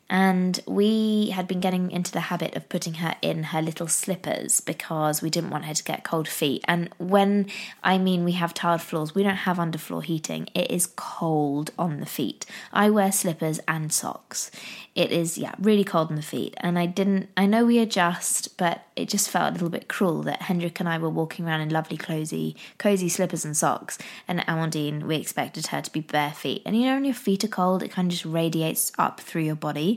And 0.09 0.59
we 0.65 1.31
had 1.31 1.47
been 1.47 1.59
getting 1.59 1.91
into 1.91 2.11
the 2.11 2.21
habit 2.21 2.55
of 2.55 2.69
putting 2.69 2.95
her 2.95 3.15
in 3.21 3.43
her 3.43 3.61
little 3.61 3.87
slippers 3.87 4.61
because 4.61 5.21
we 5.21 5.29
didn't 5.29 5.49
want 5.49 5.65
her 5.65 5.73
to 5.73 5.83
get 5.83 6.03
cold 6.03 6.27
feet. 6.27 6.63
And 6.67 6.89
when 6.97 7.47
I 7.83 7.97
mean 7.97 8.23
we 8.23 8.33
have 8.33 8.53
tiled 8.53 8.81
floors, 8.81 9.13
we 9.13 9.23
don't 9.23 9.35
have 9.35 9.57
underfloor 9.57 10.03
heating. 10.03 10.47
It 10.53 10.71
is 10.71 10.87
cold 10.95 11.71
on 11.77 11.99
the 11.99 12.05
feet. 12.05 12.45
I 12.71 12.89
wear 12.89 13.11
slippers 13.11 13.59
and 13.67 13.91
socks 13.91 14.51
it 14.97 15.11
is 15.11 15.37
yeah 15.37 15.53
really 15.59 15.83
cold 15.83 16.09
on 16.09 16.15
the 16.15 16.21
feet 16.23 16.55
and 16.57 16.77
i 16.79 16.85
didn't 16.87 17.29
i 17.37 17.45
know 17.45 17.63
we 17.63 17.77
adjust 17.77 18.57
but 18.57 18.81
it 18.95 19.07
just 19.07 19.29
felt 19.29 19.51
a 19.51 19.53
little 19.53 19.69
bit 19.69 19.87
cruel 19.87 20.23
that 20.23 20.41
hendrik 20.41 20.79
and 20.79 20.89
i 20.89 20.97
were 20.97 21.09
walking 21.09 21.45
around 21.45 21.61
in 21.61 21.69
lovely 21.69 21.95
cozy 21.95 22.55
cozy 22.79 23.07
slippers 23.07 23.45
and 23.45 23.55
socks 23.55 23.99
and 24.27 24.39
amandine 24.47 25.03
we 25.03 25.15
expected 25.15 25.67
her 25.67 25.81
to 25.81 25.91
be 25.91 26.01
bare 26.01 26.31
feet 26.31 26.63
and 26.65 26.75
you 26.75 26.83
know 26.83 26.95
when 26.95 27.05
your 27.05 27.13
feet 27.13 27.43
are 27.43 27.47
cold 27.47 27.83
it 27.83 27.91
kind 27.91 28.07
of 28.07 28.11
just 28.11 28.25
radiates 28.25 28.91
up 28.97 29.21
through 29.21 29.43
your 29.43 29.55
body 29.55 29.96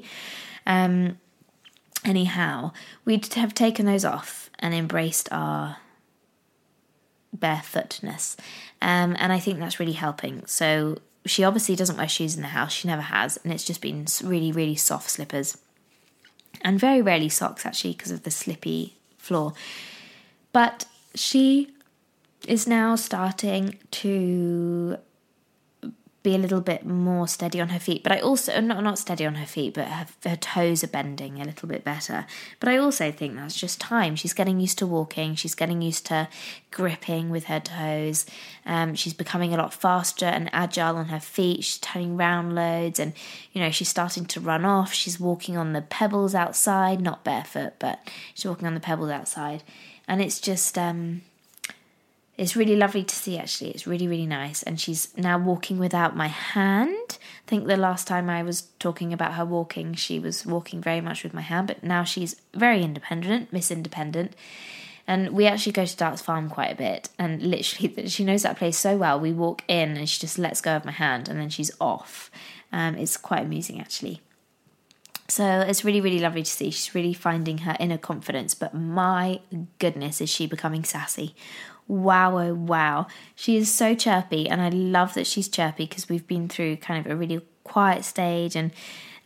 um 0.67 1.19
anyhow 2.05 2.73
we'd 3.05 3.33
have 3.35 3.55
taken 3.55 3.87
those 3.87 4.05
off 4.05 4.51
and 4.59 4.75
embraced 4.75 5.29
our 5.33 5.77
barefootness 7.37 8.37
um, 8.83 9.17
and 9.19 9.33
i 9.33 9.39
think 9.39 9.59
that's 9.59 9.79
really 9.79 9.93
helping 9.93 10.45
so 10.47 10.97
she 11.27 11.45
obviously 11.45 11.77
doesn't 11.77 11.97
wear 11.97 12.09
shoes 12.09 12.37
in 12.37 12.43
the 12.43 12.49
house. 12.49 12.73
She 12.73 12.89
never 12.89 13.03
has, 13.03 13.39
and 13.45 13.53
it's 13.53 13.65
just 13.65 13.81
been 13.81 14.07
really, 14.23 14.53
really 14.53 14.77
soft 14.77 15.11
slippers, 15.11 15.59
and 16.63 16.81
very 16.81 17.03
rarely 17.03 17.29
socks 17.29 17.67
actually 17.67 17.93
because 17.93 18.11
of 18.11 18.23
the 18.23 18.31
slippy 18.31 18.97
floor. 19.19 19.53
But 20.53 20.87
she 21.15 21.71
is 22.49 22.67
now 22.67 22.97
starting 22.97 23.79
to 23.91 24.97
be 26.23 26.35
a 26.35 26.39
little 26.39 26.61
bit 26.61 26.85
more 26.85 27.27
steady 27.27 27.61
on 27.61 27.71
her 27.71 27.79
feet. 27.79 28.03
But 28.03 28.13
I 28.13 28.21
also 28.21 28.61
not 28.61 28.83
not 28.83 28.99
steady 28.99 29.25
on 29.25 29.37
her 29.37 29.47
feet, 29.47 29.75
but 29.75 29.87
her, 29.87 30.07
her, 30.27 30.37
toes 30.37 30.85
are 30.85 30.89
bending 30.89 31.41
a 31.41 31.45
little 31.45 31.69
bit 31.69 31.83
better. 31.83 32.27
But 32.59 32.69
I 32.69 32.77
also 32.77 33.11
think 33.11 33.37
that's 33.37 33.59
just 33.59 33.81
time. 33.81 34.17
She's 34.17 34.35
getting 34.35 34.61
used 34.61 34.79
to 34.79 34.87
walking. 34.87 35.35
She's 35.35 35.55
getting 35.55 35.81
used 35.81 36.05
to 36.07 36.29
gripping 36.71 37.31
with 37.31 37.45
her 37.45 37.61
toes. 37.61 38.27
Um, 38.67 38.95
she's 38.95 39.15
becoming 39.15 39.55
a 39.55 39.57
lot 39.57 39.73
faster 39.73 40.27
and 40.27 40.51
agile 40.53 40.97
on 40.97 41.07
her 41.07 41.21
feet. 41.21 41.65
She's 41.65 41.79
turning 41.79 42.19
round 42.19 42.55
loads, 42.55 42.99
and 42.99 43.15
you 43.53 43.61
know 43.63 43.71
she's 43.71 43.89
starting 43.89 44.27
to 44.27 44.41
run 44.41 44.67
off. 44.67 44.93
She's 44.93 45.19
walking 45.19 45.57
on 45.57 45.73
the 45.73 45.83
pebbles 45.83 46.35
outside, 46.35 47.01
not 47.01 47.25
barefoot, 47.25 47.75
but 47.79 48.01
she's 48.35 48.47
walking 48.47 48.67
on 48.67 48.75
the 48.75 48.81
pebbles 48.81 49.11
outside, 49.11 49.63
and 50.07 50.21
it's 50.21 50.39
just 50.39 50.77
um, 50.77 51.23
it's 52.41 52.57
really 52.57 52.75
lovely 52.75 53.05
to 53.05 53.15
see, 53.15 53.37
actually. 53.37 53.71
It's 53.71 53.87
really, 53.87 54.09
really 54.09 54.27
nice. 54.27 54.63
And 54.63 54.81
she's 54.81 55.15
now 55.15 55.37
walking 55.37 55.79
without 55.79 56.17
my 56.17 56.29
hand. 56.29 57.19
I 57.19 57.47
think 57.47 57.67
the 57.67 57.77
last 57.77 58.07
time 58.07 58.31
I 58.31 58.43
was 58.43 58.63
talking 58.79 59.13
about 59.13 59.35
her 59.35 59.45
walking, 59.45 59.93
she 59.93 60.19
was 60.19 60.47
walking 60.47 60.81
very 60.81 61.03
much 61.03 61.23
with 61.23 61.35
my 61.35 61.43
hand, 61.43 61.67
but 61.67 61.85
now 61.85 62.03
she's 62.03 62.41
very 62.55 62.83
independent, 62.83 63.53
Miss 63.53 63.71
Independent. 63.71 64.33
And 65.07 65.33
we 65.33 65.47
actually 65.47 65.73
go 65.73 65.85
to 65.85 65.95
Darts 65.95 66.23
Farm 66.23 66.49
quite 66.49 66.73
a 66.73 66.77
bit. 66.77 67.11
And 67.19 67.43
literally, 67.43 68.07
she 68.09 68.25
knows 68.25 68.45
that 68.45 68.57
place 68.57 68.79
so 68.79 68.97
well. 68.97 69.21
We 69.21 69.35
walk 69.35 69.63
in 69.69 69.99
and 69.99 70.09
she 70.09 70.19
just 70.19 70.39
lets 70.39 70.63
go 70.63 70.75
of 70.75 70.87
my 70.87 70.93
hand 70.93 71.29
and 71.29 71.39
then 71.39 71.51
she's 71.51 71.71
off. 71.79 72.31
Um, 72.73 72.97
it's 72.97 73.19
quite 73.19 73.45
amusing, 73.45 73.79
actually. 73.79 74.23
So 75.29 75.45
it's 75.61 75.85
really, 75.85 76.01
really 76.01 76.21
lovely 76.21 76.43
to 76.43 76.51
see. 76.51 76.71
She's 76.71 76.95
really 76.95 77.13
finding 77.13 77.59
her 77.59 77.77
inner 77.79 77.99
confidence, 77.99 78.55
but 78.55 78.73
my 78.73 79.41
goodness, 79.79 80.23
is 80.23 80.31
she 80.31 80.47
becoming 80.47 80.85
sassy? 80.85 81.35
Wow, 81.91 82.39
oh, 82.39 82.55
wow. 82.55 83.07
She 83.35 83.57
is 83.57 83.73
so 83.73 83.95
chirpy, 83.95 84.49
and 84.49 84.63
I 84.63 84.69
love 84.69 85.15
that 85.15 85.27
she's 85.27 85.49
chirpy 85.49 85.87
because 85.87 86.09
we've 86.09 86.27
been 86.27 86.49
through 86.49 86.77
kind 86.77 87.05
of 87.05 87.11
a 87.11 87.17
really 87.17 87.41
quiet 87.65 88.05
stage 88.05 88.57
and 88.57 88.73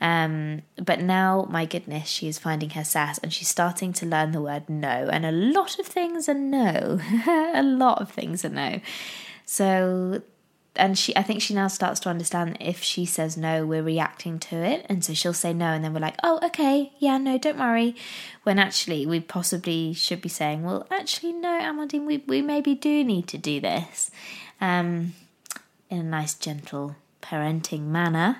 um, 0.00 0.62
but 0.76 1.00
now, 1.00 1.46
my 1.48 1.64
goodness, 1.64 2.08
she 2.08 2.28
is 2.28 2.38
finding 2.38 2.70
her 2.70 2.84
sass 2.84 3.16
and 3.18 3.32
she's 3.32 3.48
starting 3.48 3.94
to 3.94 4.06
learn 4.06 4.32
the 4.32 4.42
word 4.42 4.68
no. 4.68 5.08
And 5.10 5.24
a 5.24 5.32
lot 5.32 5.78
of 5.78 5.86
things 5.86 6.28
are 6.28 6.34
no. 6.34 7.00
a 7.26 7.62
lot 7.62 8.02
of 8.02 8.10
things 8.10 8.44
are 8.44 8.50
no. 8.50 8.80
So 9.46 10.20
and 10.76 10.98
she 10.98 11.16
I 11.16 11.22
think 11.22 11.40
she 11.40 11.54
now 11.54 11.68
starts 11.68 12.00
to 12.00 12.08
understand 12.08 12.50
that 12.50 12.62
if 12.62 12.82
she 12.82 13.04
says 13.06 13.36
no, 13.36 13.64
we're 13.64 13.82
reacting 13.82 14.38
to 14.40 14.56
it. 14.56 14.84
And 14.88 15.04
so 15.04 15.14
she'll 15.14 15.32
say 15.32 15.52
no 15.52 15.66
and 15.66 15.84
then 15.84 15.94
we're 15.94 16.00
like, 16.00 16.16
Oh, 16.22 16.38
okay, 16.42 16.92
yeah, 16.98 17.18
no, 17.18 17.38
don't 17.38 17.58
worry. 17.58 17.94
When 18.42 18.58
actually 18.58 19.06
we 19.06 19.20
possibly 19.20 19.92
should 19.92 20.20
be 20.20 20.28
saying, 20.28 20.62
Well, 20.62 20.86
actually 20.90 21.32
no, 21.32 21.48
Amandine, 21.60 22.06
we, 22.06 22.24
we 22.26 22.42
maybe 22.42 22.74
do 22.74 23.04
need 23.04 23.28
to 23.28 23.38
do 23.38 23.60
this. 23.60 24.10
Um 24.60 25.14
in 25.90 25.98
a 25.98 26.02
nice 26.02 26.34
gentle 26.34 26.96
parenting 27.22 27.86
manner. 27.86 28.38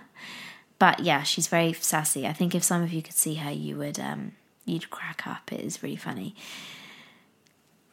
But 0.79 1.01
yeah, 1.01 1.23
she's 1.23 1.47
very 1.47 1.73
sassy. 1.73 2.27
I 2.27 2.33
think 2.33 2.55
if 2.55 2.65
some 2.65 2.83
of 2.83 2.93
you 2.93 3.03
could 3.03 3.15
see 3.15 3.35
her 3.35 3.51
you 3.51 3.77
would 3.77 3.99
um 4.01 4.33
you'd 4.65 4.91
crack 4.91 5.27
up. 5.27 5.53
It 5.53 5.61
is 5.61 5.83
really 5.83 5.97
funny 5.97 6.35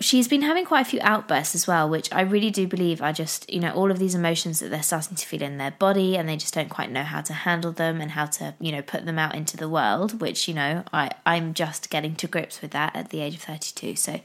she's 0.02 0.28
been 0.28 0.42
having 0.42 0.66
quite 0.66 0.82
a 0.82 0.90
few 0.90 1.00
outbursts 1.02 1.56
as 1.56 1.68
well, 1.68 1.88
which 1.88 2.12
I 2.12 2.22
really 2.22 2.50
do 2.50 2.68
believe 2.68 3.02
are 3.02 3.14
just, 3.14 3.50
you 3.52 3.60
know, 3.60 3.72
all 3.72 3.92
of 3.92 4.00
these 4.00 4.16
emotions 4.16 4.60
that 4.60 4.70
they're 4.70 4.84
starting 4.84 5.16
to 5.16 5.26
feel 5.26 5.42
in 5.42 5.58
their 5.58 5.72
body 5.72 6.18
and 6.18 6.28
they 6.28 6.38
just 6.38 6.54
don't 6.54 6.70
quite 6.70 6.92
know 6.92 7.04
how 7.04 7.22
to 7.22 7.34
handle 7.34 7.72
them 7.72 8.02
and 8.02 8.12
how 8.12 8.26
to, 8.26 8.56
you 8.60 8.72
know, 8.72 8.82
put 8.82 9.06
them 9.06 9.18
out 9.18 9.36
into 9.36 9.56
the 9.56 9.70
world, 9.70 10.20
which, 10.20 10.48
you 10.48 10.54
know, 10.54 10.84
I, 10.92 11.12
I'm 11.26 11.54
just 11.54 11.90
getting 11.90 12.16
to 12.16 12.28
grips 12.28 12.62
with 12.62 12.72
that 12.72 12.96
at 12.96 13.10
the 13.10 13.22
age 13.22 13.36
of 13.36 13.42
32. 13.42 13.96
So 13.96 14.20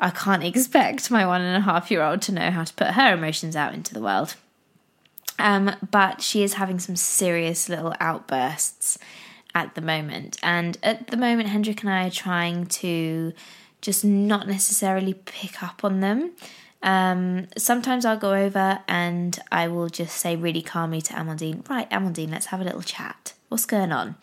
I 0.00 0.10
can't 0.10 0.44
expect 0.44 1.10
my 1.10 1.26
one 1.26 1.42
and 1.42 1.56
a 1.56 1.60
half 1.60 1.90
year 1.90 2.02
old 2.02 2.22
to 2.22 2.32
know 2.32 2.50
how 2.50 2.64
to 2.64 2.74
put 2.74 2.88
her 2.88 3.14
emotions 3.14 3.54
out 3.54 3.74
into 3.74 3.94
the 3.94 4.00
world. 4.00 4.36
Um, 5.38 5.74
but 5.90 6.20
she 6.20 6.42
is 6.42 6.54
having 6.54 6.78
some 6.78 6.96
serious 6.96 7.68
little 7.68 7.94
outbursts 8.00 8.98
at 9.54 9.74
the 9.74 9.80
moment. 9.80 10.38
And 10.42 10.78
at 10.82 11.08
the 11.08 11.16
moment, 11.16 11.48
Hendrik 11.48 11.82
and 11.82 11.90
I 11.90 12.06
are 12.06 12.10
trying 12.10 12.66
to 12.66 13.32
just 13.80 14.04
not 14.04 14.46
necessarily 14.46 15.14
pick 15.14 15.62
up 15.62 15.84
on 15.84 16.00
them. 16.00 16.32
Um, 16.82 17.48
sometimes 17.58 18.04
I'll 18.04 18.18
go 18.18 18.32
over 18.34 18.80
and 18.88 19.38
I 19.52 19.68
will 19.68 19.88
just 19.88 20.16
say 20.16 20.36
really 20.36 20.62
calmly 20.62 21.00
to 21.02 21.12
Amandine, 21.12 21.68
right, 21.68 21.88
Amandine, 21.90 22.30
let's 22.30 22.46
have 22.46 22.60
a 22.60 22.64
little 22.64 22.82
chat. 22.82 23.34
What's 23.48 23.66
going 23.66 23.92
on? 23.92 24.16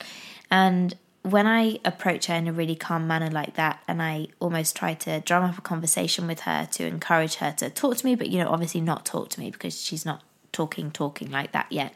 And 0.49 0.95
when 1.21 1.45
I 1.45 1.79
approach 1.83 2.27
her 2.27 2.35
in 2.35 2.47
a 2.47 2.53
really 2.53 2.75
calm 2.75 3.05
manner 3.05 3.29
like 3.29 3.55
that, 3.55 3.83
and 3.87 4.01
I 4.01 4.27
almost 4.39 4.75
try 4.75 4.93
to 4.95 5.19
drum 5.19 5.43
up 5.43 5.57
a 5.57 5.61
conversation 5.61 6.25
with 6.25 6.41
her 6.41 6.67
to 6.71 6.85
encourage 6.85 7.35
her 7.35 7.51
to 7.57 7.69
talk 7.69 7.97
to 7.97 8.05
me, 8.05 8.15
but 8.15 8.29
you 8.29 8.39
know, 8.39 8.49
obviously 8.49 8.81
not 8.81 9.05
talk 9.05 9.29
to 9.29 9.39
me 9.39 9.51
because 9.51 9.79
she's 9.79 10.05
not 10.05 10.23
talking, 10.51 10.89
talking 10.89 11.29
like 11.29 11.51
that 11.51 11.67
yet. 11.69 11.93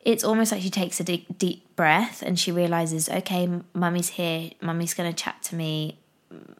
It's 0.00 0.22
almost 0.22 0.52
like 0.52 0.62
she 0.62 0.70
takes 0.70 1.00
a 1.00 1.04
deep, 1.04 1.36
deep 1.36 1.74
breath 1.74 2.22
and 2.22 2.38
she 2.38 2.52
realizes, 2.52 3.08
okay, 3.08 3.50
mummy's 3.74 4.10
here, 4.10 4.50
mummy's 4.62 4.94
going 4.94 5.12
to 5.12 5.22
chat 5.22 5.42
to 5.44 5.56
me 5.56 5.98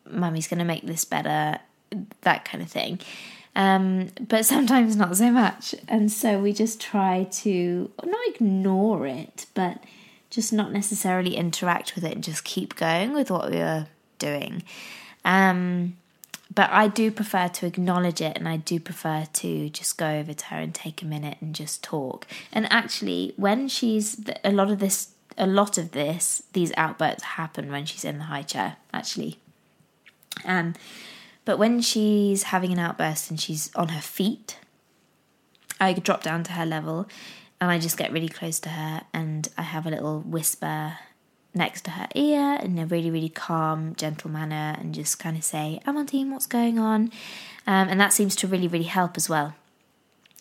mummy's 0.09 0.48
going 0.48 0.59
to 0.59 0.64
make 0.64 0.87
this 0.87 1.05
better, 1.05 1.59
that 2.22 2.44
kind 2.44 2.62
of 2.62 2.70
thing. 2.70 3.00
Um, 3.55 4.11
but 4.20 4.44
sometimes 4.44 4.96
not 4.96 5.16
so 5.16 5.31
much. 5.31 5.74
And 5.88 6.12
so 6.12 6.38
we 6.40 6.52
just 6.52 6.81
try 6.81 7.24
to 7.24 7.90
not 8.05 8.20
ignore 8.29 9.07
it, 9.07 9.46
but 9.55 9.83
just 10.31 10.52
not 10.52 10.72
necessarily 10.72 11.37
interact 11.37 11.94
with 11.94 12.05
it 12.05 12.12
and 12.12 12.22
just 12.22 12.44
keep 12.44 12.76
going 12.76 13.14
with 13.14 13.31
what 13.31 13.50
we 13.50 13.57
were 13.57 13.87
doing. 14.18 14.62
Um, 15.24 15.96
but 16.55 16.70
I 16.70 16.88
do 16.88 17.11
prefer 17.11 17.48
to 17.48 17.66
acknowledge 17.66 18.20
it 18.20 18.37
and 18.37 18.48
I 18.48 18.59
do 18.59 18.79
prefer 18.79 19.26
to 19.33 19.70
just 19.70 19.98
go 19.98 20.09
over 20.09 20.33
to 20.33 20.44
her 20.46 20.59
and 20.59 20.74
take 20.74 21.02
a 21.02 21.07
minute 21.07 21.38
and 21.40 21.55
just 21.55 21.83
talk. 21.83 22.26
And 22.52 22.70
actually, 22.70 23.33
when 23.37 23.68
she's 23.68 24.20
a 24.44 24.52
lot 24.52 24.70
of 24.70 24.79
this, 24.79 25.09
a 25.37 25.46
lot 25.46 25.76
of 25.79 25.92
this, 25.92 26.42
these 26.52 26.72
outbursts 26.76 27.22
happen 27.22 27.70
when 27.70 27.85
she's 27.85 28.05
in 28.05 28.18
the 28.18 28.24
high 28.24 28.42
chair, 28.42 28.76
actually. 28.92 29.38
Um, 30.44 30.75
but 31.44 31.59
when 31.59 31.81
she's 31.81 32.44
having 32.44 32.72
an 32.72 32.79
outburst 32.79 33.31
and 33.31 33.40
she's 33.40 33.75
on 33.75 33.88
her 33.88 34.01
feet, 34.01 34.59
I 35.81 35.92
drop 35.92 36.22
down 36.22 36.42
to 36.44 36.53
her 36.53 36.66
level 36.66 37.09
and 37.61 37.70
I 37.70 37.79
just 37.79 37.96
get 37.96 38.12
really 38.12 38.29
close 38.29 38.59
to 38.61 38.70
her 38.70 39.03
and 39.12 39.49
I 39.57 39.62
have 39.62 39.87
a 39.87 39.90
little 39.90 40.20
whisper 40.20 40.99
next 41.55 41.85
to 41.87 41.92
her 41.92 42.09
ear 42.14 42.59
in 42.62 42.79
a 42.79 42.87
really, 42.87 43.11
really 43.11 43.29
calm, 43.29 43.94
gentle 43.94 44.31
manner 44.31 44.77
and 44.79 44.94
just 44.94 45.18
kind 45.18 45.37
of 45.37 45.44
say, 45.44 45.81
Amandine, 45.87 46.31
what's 46.31 46.46
going 46.46 46.79
on? 46.79 47.12
Um, 47.66 47.88
and 47.88 48.01
that 48.01 48.12
seems 48.12 48.37
to 48.37 48.46
really, 48.46 48.68
really 48.68 48.85
help 48.85 49.16
as 49.16 49.29
well, 49.29 49.55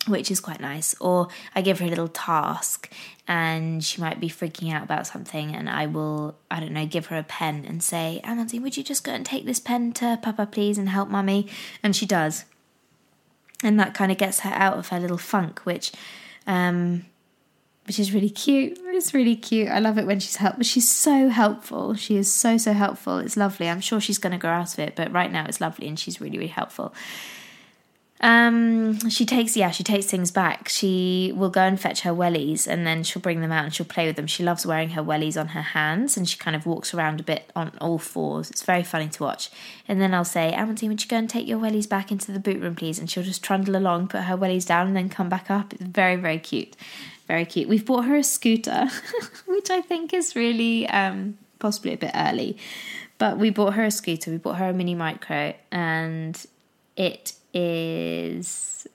which 0.06 0.30
is 0.30 0.40
quite 0.40 0.60
nice. 0.60 0.94
Or 1.00 1.28
I 1.54 1.62
give 1.62 1.80
her 1.80 1.86
a 1.86 1.88
little 1.88 2.08
task 2.08 2.92
and 3.28 3.82
she 3.84 4.00
might 4.00 4.20
be 4.20 4.28
freaking 4.28 4.72
out 4.72 4.82
about 4.82 5.06
something 5.06 5.54
and 5.54 5.68
I 5.68 5.86
will, 5.86 6.36
I 6.50 6.60
don't 6.60 6.72
know, 6.72 6.86
give 6.86 7.06
her 7.06 7.16
a 7.16 7.22
pen 7.22 7.64
and 7.66 7.82
say, 7.82 8.20
Amandine, 8.24 8.62
would 8.62 8.76
you 8.76 8.84
just 8.84 9.04
go 9.04 9.12
and 9.12 9.26
take 9.26 9.46
this 9.46 9.60
pen 9.60 9.92
to 9.94 10.18
Papa, 10.22 10.46
please, 10.46 10.78
and 10.78 10.88
help 10.88 11.08
Mummy? 11.08 11.48
And 11.82 11.94
she 11.94 12.06
does. 12.06 12.44
And 13.62 13.80
that 13.80 13.94
kind 13.94 14.12
of 14.12 14.18
gets 14.18 14.40
her 14.40 14.50
out 14.50 14.78
of 14.78 14.88
her 14.88 15.00
little 15.00 15.18
funk, 15.18 15.60
which 15.60 15.92
um, 16.46 17.06
which 17.86 17.98
is 17.98 18.12
really 18.12 18.30
cute. 18.30 18.78
It's 18.84 19.14
really 19.14 19.36
cute. 19.36 19.68
I 19.68 19.78
love 19.78 19.96
it 19.98 20.06
when 20.06 20.20
she's 20.20 20.36
helpful. 20.36 20.64
She's 20.64 20.88
so 20.88 21.28
helpful. 21.28 21.94
She 21.94 22.16
is 22.16 22.32
so 22.32 22.58
so 22.58 22.72
helpful. 22.72 23.18
It's 23.18 23.36
lovely. 23.36 23.68
I'm 23.68 23.80
sure 23.80 24.00
she's 24.00 24.18
going 24.18 24.32
to 24.32 24.38
grow 24.38 24.50
out 24.50 24.74
of 24.74 24.78
it, 24.78 24.94
but 24.94 25.12
right 25.12 25.32
now 25.32 25.46
it's 25.46 25.60
lovely 25.60 25.88
and 25.88 25.98
she's 25.98 26.20
really 26.20 26.36
really 26.36 26.48
helpful. 26.48 26.92
Um, 28.20 29.10
she 29.10 29.26
takes 29.26 29.56
yeah, 29.56 29.70
she 29.70 29.84
takes 29.84 30.06
things 30.06 30.30
back. 30.30 30.68
She 30.68 31.32
will 31.36 31.50
go 31.50 31.60
and 31.60 31.78
fetch 31.78 32.00
her 32.00 32.12
wellies 32.12 32.66
and 32.66 32.86
then 32.86 33.02
she'll 33.02 33.20
bring 33.20 33.40
them 33.42 33.52
out 33.52 33.64
and 33.64 33.74
she'll 33.74 33.86
play 33.86 34.06
with 34.06 34.16
them. 34.16 34.26
She 34.26 34.42
loves 34.42 34.64
wearing 34.64 34.90
her 34.90 35.02
wellies 35.02 35.38
on 35.38 35.48
her 35.48 35.62
hands 35.62 36.16
and 36.16 36.28
she 36.28 36.38
kind 36.38 36.56
of 36.56 36.64
walks 36.64 36.94
around 36.94 37.20
a 37.20 37.22
bit 37.22 37.50
on 37.54 37.72
all 37.80 37.98
fours. 37.98 38.50
It's 38.50 38.62
very 38.62 38.82
funny 38.82 39.08
to 39.08 39.22
watch. 39.22 39.50
And 39.86 40.00
then 40.00 40.14
I'll 40.14 40.24
say, 40.24 40.54
Amandine, 40.56 40.88
would 40.88 41.02
you 41.02 41.08
go 41.08 41.16
and 41.16 41.28
take 41.28 41.46
your 41.46 41.58
wellies 41.58 41.88
back 41.88 42.10
into 42.10 42.32
the 42.32 42.40
boot 42.40 42.60
room, 42.60 42.74
please? 42.74 42.98
And 42.98 43.10
she'll 43.10 43.22
just 43.22 43.42
trundle 43.42 43.76
along, 43.76 44.08
put 44.08 44.22
her 44.22 44.36
wellies 44.36 44.66
down, 44.66 44.86
and 44.86 44.96
then 44.96 45.08
come 45.08 45.28
back 45.28 45.50
up. 45.50 45.74
It's 45.74 45.82
very 45.82 46.16
very 46.16 46.38
cute 46.38 46.74
very 47.26 47.44
cute. 47.44 47.68
We've 47.68 47.84
bought 47.84 48.04
her 48.04 48.16
a 48.16 48.22
scooter, 48.22 48.88
which 49.46 49.70
I 49.70 49.80
think 49.80 50.14
is 50.14 50.36
really 50.36 50.88
um, 50.88 51.38
possibly 51.58 51.92
a 51.92 51.96
bit 51.96 52.12
early. 52.14 52.56
But 53.18 53.38
we 53.38 53.50
bought 53.50 53.74
her 53.74 53.84
a 53.84 53.90
scooter. 53.90 54.30
We 54.30 54.36
bought 54.36 54.56
her 54.56 54.68
a 54.68 54.72
mini 54.72 54.94
micro, 54.94 55.54
and 55.70 56.40
it 56.96 57.32
is 57.52 58.86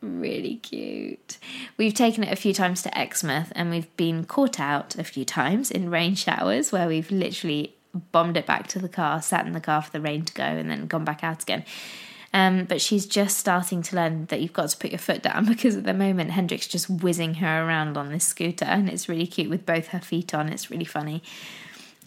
really 0.00 0.56
cute. 0.56 1.38
We've 1.76 1.94
taken 1.94 2.24
it 2.24 2.32
a 2.32 2.36
few 2.36 2.52
times 2.52 2.82
to 2.82 2.98
Exmouth, 2.98 3.52
and 3.54 3.70
we've 3.70 3.94
been 3.96 4.24
caught 4.24 4.58
out 4.60 4.96
a 4.96 5.04
few 5.04 5.24
times 5.24 5.70
in 5.70 5.90
rain 5.90 6.14
showers 6.14 6.72
where 6.72 6.88
we've 6.88 7.10
literally 7.10 7.74
bombed 8.10 8.36
it 8.36 8.46
back 8.46 8.66
to 8.68 8.78
the 8.78 8.88
car, 8.88 9.22
sat 9.22 9.46
in 9.46 9.52
the 9.52 9.60
car 9.60 9.82
for 9.82 9.90
the 9.90 10.00
rain 10.00 10.24
to 10.24 10.34
go, 10.34 10.44
and 10.44 10.70
then 10.70 10.86
gone 10.86 11.04
back 11.04 11.22
out 11.22 11.42
again. 11.42 11.64
Um, 12.34 12.64
but 12.64 12.80
she's 12.80 13.06
just 13.06 13.36
starting 13.36 13.82
to 13.82 13.96
learn 13.96 14.26
that 14.26 14.40
you've 14.40 14.54
got 14.54 14.70
to 14.70 14.76
put 14.76 14.90
your 14.90 14.98
foot 14.98 15.22
down 15.22 15.44
because 15.48 15.76
at 15.76 15.84
the 15.84 15.94
moment 15.94 16.30
Hendrik's 16.30 16.66
just 16.66 16.88
whizzing 16.88 17.34
her 17.34 17.66
around 17.66 17.96
on 17.96 18.10
this 18.10 18.24
scooter 18.24 18.64
and 18.64 18.88
it's 18.88 19.08
really 19.08 19.26
cute 19.26 19.50
with 19.50 19.66
both 19.66 19.88
her 19.88 20.00
feet 20.00 20.32
on. 20.32 20.48
It's 20.48 20.70
really 20.70 20.86
funny. 20.86 21.22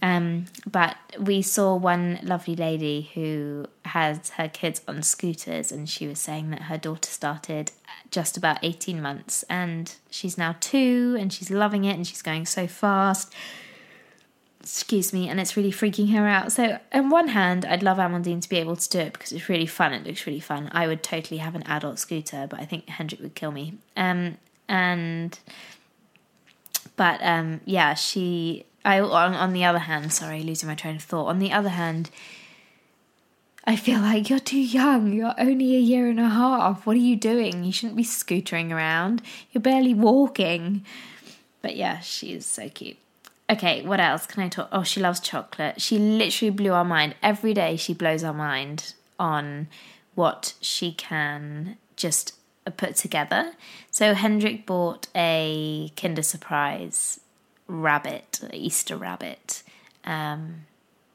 Um, 0.01 0.45
but 0.69 0.97
we 1.19 1.41
saw 1.41 1.75
one 1.75 2.19
lovely 2.21 2.55
lady 2.55 3.09
who 3.13 3.65
has 3.85 4.29
her 4.31 4.47
kids 4.47 4.81
on 4.87 5.01
scooters, 5.03 5.71
and 5.71 5.89
she 5.89 6.07
was 6.07 6.19
saying 6.19 6.49
that 6.51 6.63
her 6.63 6.77
daughter 6.77 7.09
started 7.09 7.71
just 8.11 8.37
about 8.37 8.59
18 8.61 9.01
months, 9.01 9.43
and 9.49 9.95
she's 10.09 10.37
now 10.37 10.55
two, 10.59 11.15
and 11.19 11.31
she's 11.31 11.49
loving 11.49 11.85
it, 11.85 11.95
and 11.95 12.05
she's 12.05 12.21
going 12.21 12.45
so 12.45 12.67
fast 12.67 13.33
excuse 14.65 15.13
me, 15.13 15.29
and 15.29 15.39
it's 15.39 15.55
really 15.55 15.71
freaking 15.71 16.11
her 16.11 16.27
out. 16.27 16.51
So, 16.51 16.79
on 16.91 17.11
one 17.11 17.27
hand, 17.27 17.65
I'd 17.65 17.83
love 17.83 17.97
Amandine 17.99 18.41
to 18.41 18.49
be 18.49 18.57
able 18.57 18.75
to 18.75 18.89
do 18.89 18.97
it 18.97 19.13
because 19.13 19.31
it's 19.31 19.47
really 19.47 19.67
fun. 19.67 19.93
It 19.93 20.07
looks 20.07 20.25
really 20.25 20.39
fun. 20.39 20.69
I 20.71 20.87
would 20.87 21.03
totally 21.03 21.37
have 21.37 21.53
an 21.53 21.61
adult 21.67 21.99
scooter, 21.99 22.47
but 22.49 22.59
I 22.59 22.65
think 22.65 22.89
Hendrik 22.89 23.21
would 23.21 23.35
kill 23.35 23.51
me. 23.51 23.77
Um, 23.95 24.39
and 24.67 25.37
but 26.95 27.19
um, 27.21 27.61
yeah, 27.65 27.93
she. 27.93 28.65
I 28.85 28.99
on, 28.99 29.33
on 29.33 29.51
the 29.53 29.65
other 29.65 29.79
hand, 29.79 30.13
sorry, 30.13 30.43
losing 30.43 30.69
my 30.69 30.75
train 30.75 30.95
of 30.95 31.01
thought. 31.01 31.27
On 31.27 31.39
the 31.39 31.51
other 31.51 31.69
hand, 31.69 32.11
I 33.65 33.75
feel 33.75 33.99
like 33.99 34.29
you're 34.29 34.39
too 34.39 34.59
young. 34.59 35.11
You're 35.11 35.33
only 35.39 35.75
a 35.75 35.79
year 35.79 36.07
and 36.07 36.19
a 36.19 36.29
half. 36.29 36.85
What 36.85 36.95
are 36.95 36.99
you 36.99 37.15
doing? 37.15 37.63
You 37.63 37.71
shouldn't 37.71 37.97
be 37.97 38.03
scootering 38.03 38.71
around. 38.71 39.23
You're 39.51 39.61
barely 39.61 39.95
walking. 39.95 40.85
But 41.63 41.75
yeah, 41.75 41.99
she 41.99 42.33
is 42.33 42.45
so 42.45 42.69
cute. 42.69 42.97
Okay, 43.49 43.83
what 43.83 43.99
else 43.99 44.27
can 44.27 44.43
I 44.43 44.49
talk? 44.49 44.69
Oh, 44.71 44.83
she 44.83 44.99
loves 44.99 45.19
chocolate. 45.19 45.81
She 45.81 45.97
literally 45.97 46.51
blew 46.51 46.73
our 46.73 46.85
mind. 46.85 47.15
Every 47.23 47.55
day 47.55 47.75
she 47.77 47.93
blows 47.93 48.23
our 48.23 48.33
mind 48.33 48.93
on 49.19 49.67
what 50.13 50.53
she 50.61 50.91
can 50.91 51.77
just 51.95 52.33
uh, 52.67 52.71
put 52.71 52.95
together. 52.95 53.53
So 53.89 54.13
Hendrik 54.13 54.67
bought 54.67 55.07
a 55.15 55.91
Kinder 55.95 56.23
Surprise 56.23 57.19
rabbit, 57.67 58.41
Easter 58.53 58.95
rabbit, 58.95 59.63
um, 60.03 60.65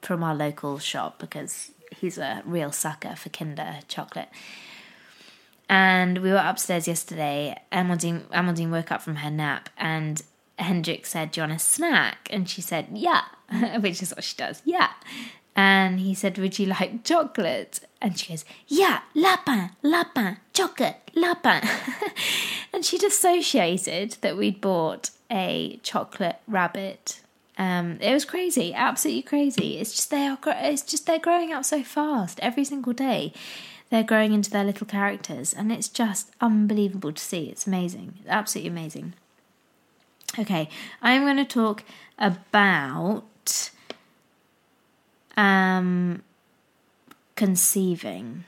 from 0.03 0.23
our 0.23 0.35
local 0.35 0.79
shop 0.79 1.19
because 1.19 1.73
he's 2.01 2.19
a 2.19 2.43
real 2.45 2.73
sucker 2.73 3.15
for 3.17 3.29
Kinder 3.29 3.81
chocolate. 3.89 4.29
And 5.69 6.19
we 6.19 6.31
were 6.31 6.43
upstairs 6.45 6.89
yesterday. 6.89 7.57
Amandine, 7.71 8.23
Amandine 8.33 8.71
woke 8.71 8.91
up 8.91 9.03
from 9.03 9.17
her 9.17 9.31
nap 9.31 9.69
and 9.77 10.21
Hendrik 10.59 11.07
said, 11.07 11.31
Do 11.31 11.41
you 11.41 11.47
want 11.47 11.61
a 11.61 11.65
snack? 11.65 12.29
And 12.31 12.49
she 12.49 12.61
said, 12.61 12.89
Yeah, 12.93 13.23
which 13.79 14.03
is 14.03 14.11
what 14.11 14.25
she 14.25 14.37
does. 14.37 14.63
Yeah. 14.65 14.91
And 15.57 16.01
he 16.01 16.15
said, 16.15 16.39
Would 16.39 16.59
you 16.59 16.67
like 16.67 17.05
chocolate? 17.05 17.81
And 18.01 18.19
she 18.19 18.33
goes, 18.33 18.45
Yeah, 18.67 19.01
lapin, 19.15 19.71
lapin, 19.83 20.39
chocolate, 20.53 21.11
lapin. 21.15 21.69
and 22.73 22.85
she'd 22.85 23.05
associated 23.05 24.17
that 24.23 24.37
we'd 24.37 24.61
bought 24.61 25.11
a 25.31 25.79
chocolate 25.83 26.41
rabbit. 26.49 27.21
Um, 27.59 27.99
it 28.01 28.13
was 28.13 28.25
crazy, 28.25 28.73
absolutely 28.73 29.23
crazy. 29.23 29.79
It's 29.79 29.95
just 29.95 30.11
they 30.11 30.27
are, 30.27 30.39
it's 30.47 30.83
just 30.83 31.07
they're 31.07 31.19
growing 31.19 31.53
up 31.53 31.65
so 31.65 31.83
fast 31.83 32.41
every 32.41 32.65
single 32.65 32.93
day. 32.93 33.33
They're 33.91 34.05
growing 34.05 34.33
into 34.33 34.51
their 34.51 34.65
little 34.65 34.87
characters, 34.87 35.53
and 35.53 35.73
it's 35.73 35.89
just 35.89 36.31
unbelievable 36.41 37.13
to 37.13 37.23
see. 37.23 37.47
It's 37.47 37.67
amazing, 37.67 38.15
absolutely 38.29 38.71
amazing. 38.71 39.15
Okay, 40.39 40.69
I'm 41.03 41.23
going 41.23 41.39
to 41.39 41.45
talk 41.45 41.83
about 42.17 43.71
um, 45.37 46.23
conceiving. 47.35 48.45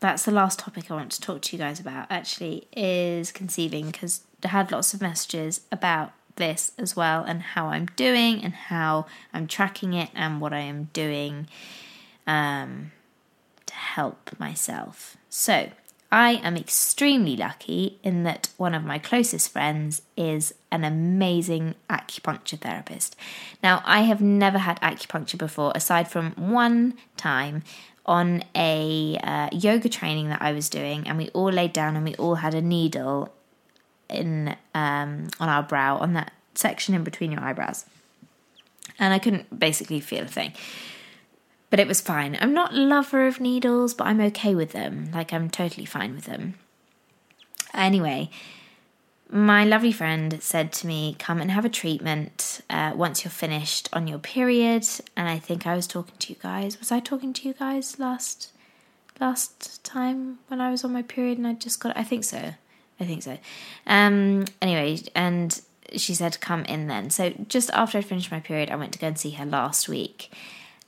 That's 0.00 0.22
the 0.22 0.32
last 0.32 0.58
topic 0.58 0.90
I 0.90 0.94
want 0.94 1.12
to 1.12 1.20
talk 1.20 1.42
to 1.42 1.56
you 1.56 1.62
guys 1.62 1.78
about, 1.78 2.06
actually, 2.08 2.66
is 2.74 3.32
conceiving, 3.32 3.90
because 3.90 4.22
had 4.48 4.72
lots 4.72 4.94
of 4.94 5.00
messages 5.00 5.62
about 5.70 6.12
this 6.36 6.72
as 6.78 6.96
well, 6.96 7.22
and 7.22 7.42
how 7.42 7.66
I'm 7.66 7.86
doing, 7.96 8.42
and 8.42 8.54
how 8.54 9.06
I'm 9.32 9.46
tracking 9.46 9.92
it, 9.92 10.10
and 10.14 10.40
what 10.40 10.52
I 10.52 10.60
am 10.60 10.88
doing 10.92 11.48
um, 12.26 12.92
to 13.66 13.74
help 13.74 14.38
myself. 14.38 15.16
So, 15.28 15.70
I 16.12 16.40
am 16.42 16.56
extremely 16.56 17.36
lucky 17.36 17.98
in 18.02 18.24
that 18.24 18.48
one 18.56 18.74
of 18.74 18.84
my 18.84 18.98
closest 18.98 19.52
friends 19.52 20.02
is 20.16 20.52
an 20.72 20.82
amazing 20.82 21.76
acupuncture 21.88 22.58
therapist. 22.58 23.14
Now, 23.62 23.80
I 23.84 24.02
have 24.02 24.20
never 24.20 24.58
had 24.58 24.80
acupuncture 24.80 25.38
before, 25.38 25.72
aside 25.74 26.10
from 26.10 26.32
one 26.32 26.94
time 27.16 27.62
on 28.06 28.42
a 28.56 29.18
uh, 29.22 29.48
yoga 29.52 29.88
training 29.88 30.30
that 30.30 30.42
I 30.42 30.52
was 30.52 30.68
doing, 30.68 31.06
and 31.06 31.16
we 31.16 31.28
all 31.28 31.52
laid 31.52 31.72
down 31.72 31.94
and 31.94 32.04
we 32.04 32.16
all 32.16 32.36
had 32.36 32.54
a 32.54 32.62
needle 32.62 33.32
in 34.10 34.56
um, 34.74 35.28
on 35.38 35.48
our 35.48 35.62
brow 35.62 35.96
on 35.98 36.12
that 36.14 36.32
section 36.54 36.94
in 36.94 37.04
between 37.04 37.32
your 37.32 37.42
eyebrows, 37.42 37.86
and 38.98 39.14
I 39.14 39.18
couldn't 39.18 39.58
basically 39.58 40.00
feel 40.00 40.24
a 40.24 40.28
thing 40.28 40.52
but 41.70 41.78
it 41.78 41.86
was 41.86 42.00
fine. 42.00 42.36
I'm 42.40 42.52
not 42.52 42.72
a 42.72 42.76
lover 42.76 43.26
of 43.26 43.40
needles, 43.40 43.94
but 43.94 44.08
I'm 44.08 44.20
okay 44.20 44.54
with 44.54 44.72
them. 44.72 45.10
Like, 45.14 45.32
I'm 45.32 45.48
totally 45.48 45.86
fine 45.86 46.16
with 46.16 46.24
them. 46.24 46.54
Anyway, 47.72 48.28
my 49.30 49.64
lovely 49.64 49.92
friend 49.92 50.42
said 50.42 50.72
to 50.74 50.88
me, 50.88 51.14
Come 51.20 51.40
and 51.40 51.52
have 51.52 51.64
a 51.64 51.68
treatment 51.68 52.60
uh, 52.68 52.92
once 52.96 53.24
you're 53.24 53.30
finished 53.30 53.88
on 53.92 54.08
your 54.08 54.18
period. 54.18 54.84
And 55.16 55.28
I 55.28 55.38
think 55.38 55.66
I 55.66 55.76
was 55.76 55.86
talking 55.86 56.16
to 56.18 56.32
you 56.32 56.38
guys. 56.42 56.80
Was 56.80 56.90
I 56.90 56.98
talking 56.98 57.32
to 57.34 57.48
you 57.48 57.54
guys 57.54 57.98
last 58.00 58.50
last 59.20 59.84
time 59.84 60.38
when 60.48 60.62
I 60.62 60.70
was 60.70 60.82
on 60.82 60.94
my 60.94 61.02
period 61.02 61.36
and 61.36 61.46
I 61.46 61.52
just 61.52 61.78
got 61.78 61.96
I 61.96 62.02
think 62.02 62.24
so. 62.24 62.54
I 63.00 63.04
think 63.06 63.22
so. 63.22 63.38
Um 63.86 64.44
anyway, 64.60 64.98
and 65.14 65.60
she 65.96 66.14
said 66.14 66.40
come 66.40 66.64
in 66.66 66.86
then. 66.86 67.10
So 67.10 67.32
just 67.48 67.70
after 67.70 67.98
I 67.98 68.02
finished 68.02 68.30
my 68.30 68.40
period, 68.40 68.70
I 68.70 68.76
went 68.76 68.92
to 68.92 68.98
go 68.98 69.08
and 69.08 69.18
see 69.18 69.30
her 69.30 69.46
last 69.46 69.88
week 69.88 70.30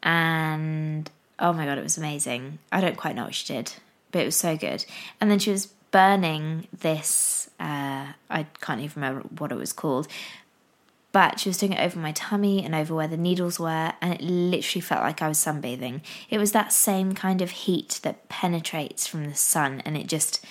and 0.02 1.10
oh 1.38 1.52
my 1.52 1.64
god, 1.64 1.78
it 1.78 1.82
was 1.82 1.98
amazing. 1.98 2.58
I 2.70 2.80
don't 2.80 2.96
quite 2.96 3.14
know 3.14 3.24
what 3.24 3.34
she 3.34 3.52
did, 3.52 3.74
but 4.10 4.22
it 4.22 4.26
was 4.26 4.36
so 4.36 4.56
good. 4.56 4.84
And 5.20 5.30
then 5.30 5.38
she 5.38 5.50
was 5.50 5.66
burning 5.66 6.68
this. 6.72 7.50
Uh, 7.60 8.08
I 8.30 8.46
can't 8.60 8.80
even 8.80 9.02
remember 9.02 9.28
what 9.38 9.52
it 9.52 9.56
was 9.56 9.72
called, 9.72 10.08
but 11.12 11.38
she 11.38 11.48
was 11.48 11.58
doing 11.58 11.72
it 11.72 11.80
over 11.80 11.98
my 11.98 12.12
tummy 12.12 12.64
and 12.64 12.74
over 12.74 12.94
where 12.94 13.08
the 13.08 13.16
needles 13.16 13.60
were, 13.60 13.92
and 14.00 14.14
it 14.14 14.20
literally 14.22 14.80
felt 14.80 15.02
like 15.02 15.22
I 15.22 15.28
was 15.28 15.38
sunbathing. 15.38 16.00
It 16.30 16.38
was 16.38 16.52
that 16.52 16.72
same 16.72 17.14
kind 17.14 17.42
of 17.42 17.50
heat 17.50 18.00
that 18.02 18.28
penetrates 18.28 19.06
from 19.06 19.24
the 19.24 19.34
sun, 19.34 19.82
and 19.84 19.96
it 19.96 20.06
just 20.06 20.44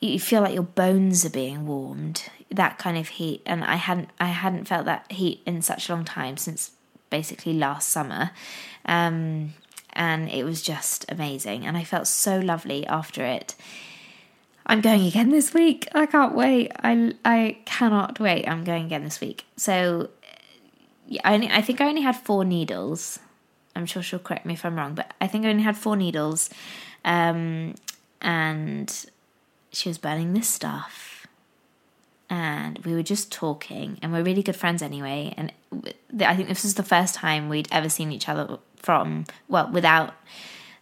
you 0.00 0.18
feel 0.18 0.42
like 0.42 0.54
your 0.54 0.62
bones 0.62 1.24
are 1.24 1.30
being 1.30 1.66
warmed. 1.66 2.24
That 2.50 2.78
kind 2.78 2.96
of 2.96 3.08
heat, 3.08 3.42
and 3.46 3.62
I 3.62 3.76
hadn't 3.76 4.10
I 4.18 4.26
hadn't 4.28 4.66
felt 4.66 4.86
that 4.86 5.10
heat 5.12 5.42
in 5.46 5.62
such 5.62 5.88
a 5.88 5.94
long 5.94 6.04
time 6.04 6.36
since 6.36 6.72
basically 7.10 7.52
last 7.52 7.90
summer, 7.90 8.32
um, 8.86 9.54
and 9.92 10.28
it 10.28 10.44
was 10.44 10.62
just 10.62 11.04
amazing. 11.08 11.66
And 11.66 11.76
I 11.76 11.84
felt 11.84 12.06
so 12.06 12.40
lovely 12.40 12.86
after 12.86 13.24
it. 13.24 13.54
I'm 14.66 14.80
going 14.80 15.04
again 15.06 15.30
this 15.30 15.54
week. 15.54 15.88
I 15.94 16.06
can't 16.06 16.34
wait. 16.34 16.72
I 16.76 17.14
I 17.24 17.58
cannot 17.66 18.18
wait. 18.18 18.48
I'm 18.48 18.64
going 18.64 18.86
again 18.86 19.04
this 19.04 19.20
week. 19.20 19.44
So 19.56 20.10
I 21.24 21.34
only, 21.34 21.50
I 21.50 21.60
think 21.60 21.80
I 21.80 21.88
only 21.88 22.02
had 22.02 22.16
four 22.16 22.44
needles. 22.44 23.18
I'm 23.74 23.86
sure 23.86 24.02
she'll 24.02 24.18
correct 24.18 24.46
me 24.46 24.54
if 24.54 24.64
I'm 24.64 24.76
wrong, 24.76 24.94
but 24.94 25.12
I 25.20 25.26
think 25.26 25.44
I 25.44 25.50
only 25.50 25.62
had 25.62 25.76
four 25.76 25.96
needles. 25.96 26.50
Um, 27.04 27.74
and 28.20 29.06
she 29.72 29.88
was 29.88 29.98
burning 29.98 30.32
this 30.32 30.48
stuff. 30.48 31.26
And 32.28 32.78
we 32.84 32.94
were 32.94 33.02
just 33.02 33.32
talking, 33.32 33.98
and 34.02 34.12
we're 34.12 34.22
really 34.22 34.44
good 34.44 34.54
friends 34.54 34.82
anyway. 34.82 35.34
And 35.36 35.52
I 36.24 36.36
think 36.36 36.48
this 36.48 36.62
was 36.62 36.74
the 36.74 36.84
first 36.84 37.16
time 37.16 37.48
we'd 37.48 37.66
ever 37.72 37.88
seen 37.88 38.12
each 38.12 38.28
other 38.28 38.58
from, 38.76 39.24
well, 39.48 39.68
without 39.72 40.14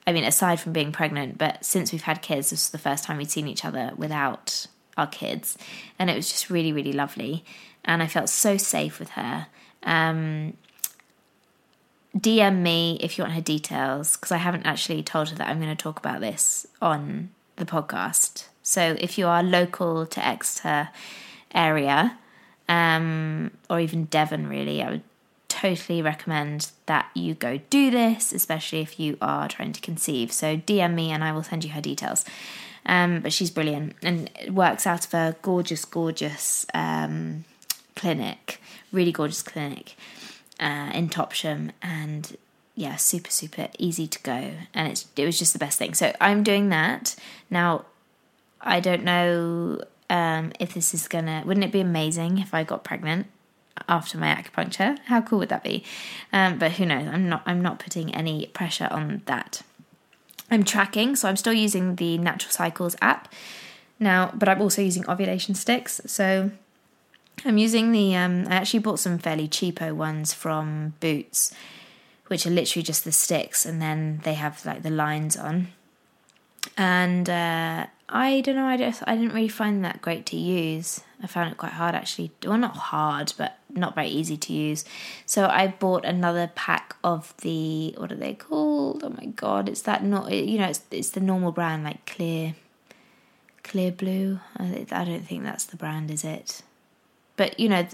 I 0.09 0.13
mean, 0.13 0.25
aside 0.25 0.59
from 0.59 0.73
being 0.73 0.91
pregnant, 0.91 1.37
but 1.37 1.63
since 1.67 1.93
we've 1.93 2.01
had 2.01 2.23
kids, 2.23 2.49
this 2.49 2.63
is 2.65 2.71
the 2.71 2.79
first 2.79 3.05
time 3.05 3.19
we'd 3.19 3.31
seen 3.31 3.47
each 3.47 3.63
other 3.63 3.93
without 3.95 4.67
our 4.97 5.07
kids. 5.07 5.59
And 5.99 6.09
it 6.09 6.17
was 6.17 6.31
just 6.31 6.49
really, 6.49 6.73
really 6.73 6.95
lovely. 6.95 7.45
And 7.85 8.03
I 8.03 8.07
felt 8.07 8.31
so 8.31 8.57
safe 8.57 8.99
with 8.99 9.11
her. 9.11 9.49
Um, 9.83 10.57
DM 12.17 12.63
me 12.63 12.97
if 13.03 13.19
you 13.19 13.25
want 13.25 13.35
her 13.35 13.43
details, 13.43 14.17
because 14.17 14.33
I 14.33 14.39
haven't 14.39 14.65
actually 14.65 15.03
told 15.03 15.29
her 15.29 15.37
that 15.37 15.47
I'm 15.47 15.61
going 15.61 15.77
to 15.77 15.83
talk 15.83 15.99
about 15.99 16.23
this 16.23 16.67
on 16.81 17.29
the 17.57 17.67
podcast. 17.67 18.47
So 18.69 18.99
if 19.01 19.17
you 19.17 19.27
are 19.27 19.43
local 19.43 20.05
to 20.05 20.27
Exeter 20.27 20.91
area, 21.55 22.19
um, 22.69 23.51
or 23.71 23.81
even 23.81 24.05
Devon, 24.05 24.47
really, 24.47 24.83
I 24.83 24.91
would 24.91 25.03
totally 25.49 26.03
recommend 26.03 26.71
that 26.85 27.11
you 27.15 27.33
go 27.33 27.61
do 27.71 27.91
this, 27.91 28.31
especially 28.31 28.81
if 28.81 29.01
you 29.01 29.17
are 29.23 29.49
trying 29.49 29.73
to 29.73 29.81
conceive. 29.81 30.31
So 30.33 30.59
DM 30.59 30.93
me 30.93 31.11
and 31.11 31.25
I 31.25 31.33
will 31.33 31.43
send 31.43 31.65
you 31.65 31.71
her 31.71 31.81
details. 31.81 32.27
Um, 32.85 33.21
but 33.21 33.33
she's 33.33 33.51
brilliant 33.51 33.97
and 34.03 34.31
works 34.51 34.87
out 34.87 35.07
of 35.07 35.15
a 35.15 35.35
gorgeous, 35.41 35.87
gorgeous 35.87 36.67
um, 36.75 37.47
clinic, 37.97 38.61
really 38.93 39.13
gorgeous 39.13 39.43
clinic 39.43 39.97
uh, 40.61 40.91
in 40.93 41.09
Topsham, 41.09 41.71
and 41.81 42.37
yeah, 42.75 42.97
super, 42.97 43.31
super 43.31 43.69
easy 43.79 44.07
to 44.07 44.23
go. 44.23 44.53
And 44.75 44.89
it's 44.89 45.07
it 45.17 45.25
was 45.25 45.39
just 45.39 45.55
the 45.55 45.59
best 45.59 45.79
thing. 45.79 45.95
So 45.95 46.13
I'm 46.21 46.43
doing 46.43 46.69
that 46.69 47.17
now. 47.49 47.87
I 48.61 48.81
don't 48.81 49.05
know 49.05 49.81
um, 50.11 50.53
if 50.59 50.75
this 50.75 50.95
is 50.95 51.09
gonna. 51.09 51.43
Wouldn't 51.47 51.65
it 51.65 51.73
be 51.73 51.81
amazing 51.81 52.39
if 52.39 52.55
I 52.55 52.65
got 52.65 52.85
pregnant? 52.85 53.27
after 53.89 54.19
my 54.19 54.35
acupuncture. 54.35 54.99
How 55.07 55.21
cool 55.21 55.39
would 55.41 55.51
that 55.51 55.63
be? 55.63 55.85
Um, 56.33 56.59
but 56.59 56.73
who 56.73 56.87
knows? 56.87 57.07
I'm 57.07 57.29
not. 57.29 57.43
I'm 57.47 57.63
not 57.63 57.79
putting 57.79 58.15
any 58.15 58.47
pressure 58.47 58.89
on 58.91 59.23
that. 59.27 59.63
I'm 60.51 60.65
tracking, 60.65 61.15
so 61.15 61.29
I'm 61.29 61.37
still 61.37 61.53
using 61.53 61.97
the 61.97 62.17
Natural 62.19 62.51
Cycles 62.51 62.97
app 63.03 63.33
now, 64.01 64.33
but 64.35 64.49
I'm 64.49 64.63
also 64.63 64.81
using 64.81 65.09
ovulation 65.09 65.55
sticks. 65.55 66.01
So 66.07 66.51
I'm 67.45 67.59
using 67.59 67.93
the. 67.93 68.17
Um, 68.17 68.47
I 68.49 68.57
actually 68.57 68.81
bought 68.81 68.99
some 68.99 69.19
fairly 69.19 69.49
cheapo 69.49 69.95
ones 69.95 70.33
from 70.33 70.95
Boots, 71.01 71.53
which 72.29 72.47
are 72.47 72.51
literally 72.51 72.83
just 72.83 73.05
the 73.05 73.13
sticks, 73.13 73.67
and 73.67 73.81
then 73.81 74.21
they 74.25 74.35
have 74.35 74.65
like 74.65 74.83
the 74.83 74.91
lines 74.91 75.37
on. 75.37 75.69
And 76.77 77.29
uh, 77.29 77.87
I 78.09 78.41
don't 78.41 78.57
know. 78.57 78.67
I 78.67 78.77
just 78.77 79.03
I 79.07 79.17
didn't 79.17 79.35
really 79.35 79.49
find 79.49 79.85
that 79.85 80.01
great 80.01 80.27
to 80.27 80.37
use. 80.37 81.03
I 81.23 81.27
found 81.27 81.51
it 81.51 81.59
quite 81.59 81.73
hard 81.73 81.95
actually. 81.95 82.31
Well, 82.45 82.57
not 82.59 82.77
hard, 82.77 83.33
but 83.37 83.59
not 83.71 83.95
very 83.95 84.09
easy 84.09 84.37
to 84.37 84.53
use. 84.53 84.85
So 85.27 85.47
I 85.47 85.67
bought 85.67 86.05
another 86.05 86.51
pack 86.55 86.97
of 87.05 87.35
the 87.39 87.95
what 87.99 88.13
are 88.13 88.17
they 88.17 88.35
called? 88.35 89.03
Oh 89.05 89.11
my 89.11 89.27
god, 89.27 89.69
it's 89.69 89.83
that 89.83 90.05
not 90.05 90.33
you 90.33 90.59
know 90.59 90.69
it's 90.69 90.81
it's 90.91 91.11
the 91.11 91.21
normal 91.21 91.53
brand 91.53 91.85
like 91.85 92.07
Clear 92.07 92.55
Clear 93.63 93.93
Blue. 93.93 94.41
I, 94.57 94.87
I 94.91 95.05
don't 95.05 95.27
think 95.27 95.45
that's 95.45 95.65
the 95.65 95.77
brand, 95.77 96.11
is 96.11 96.25
it? 96.25 96.63
But 97.37 97.61
you 97.61 97.69
know, 97.69 97.87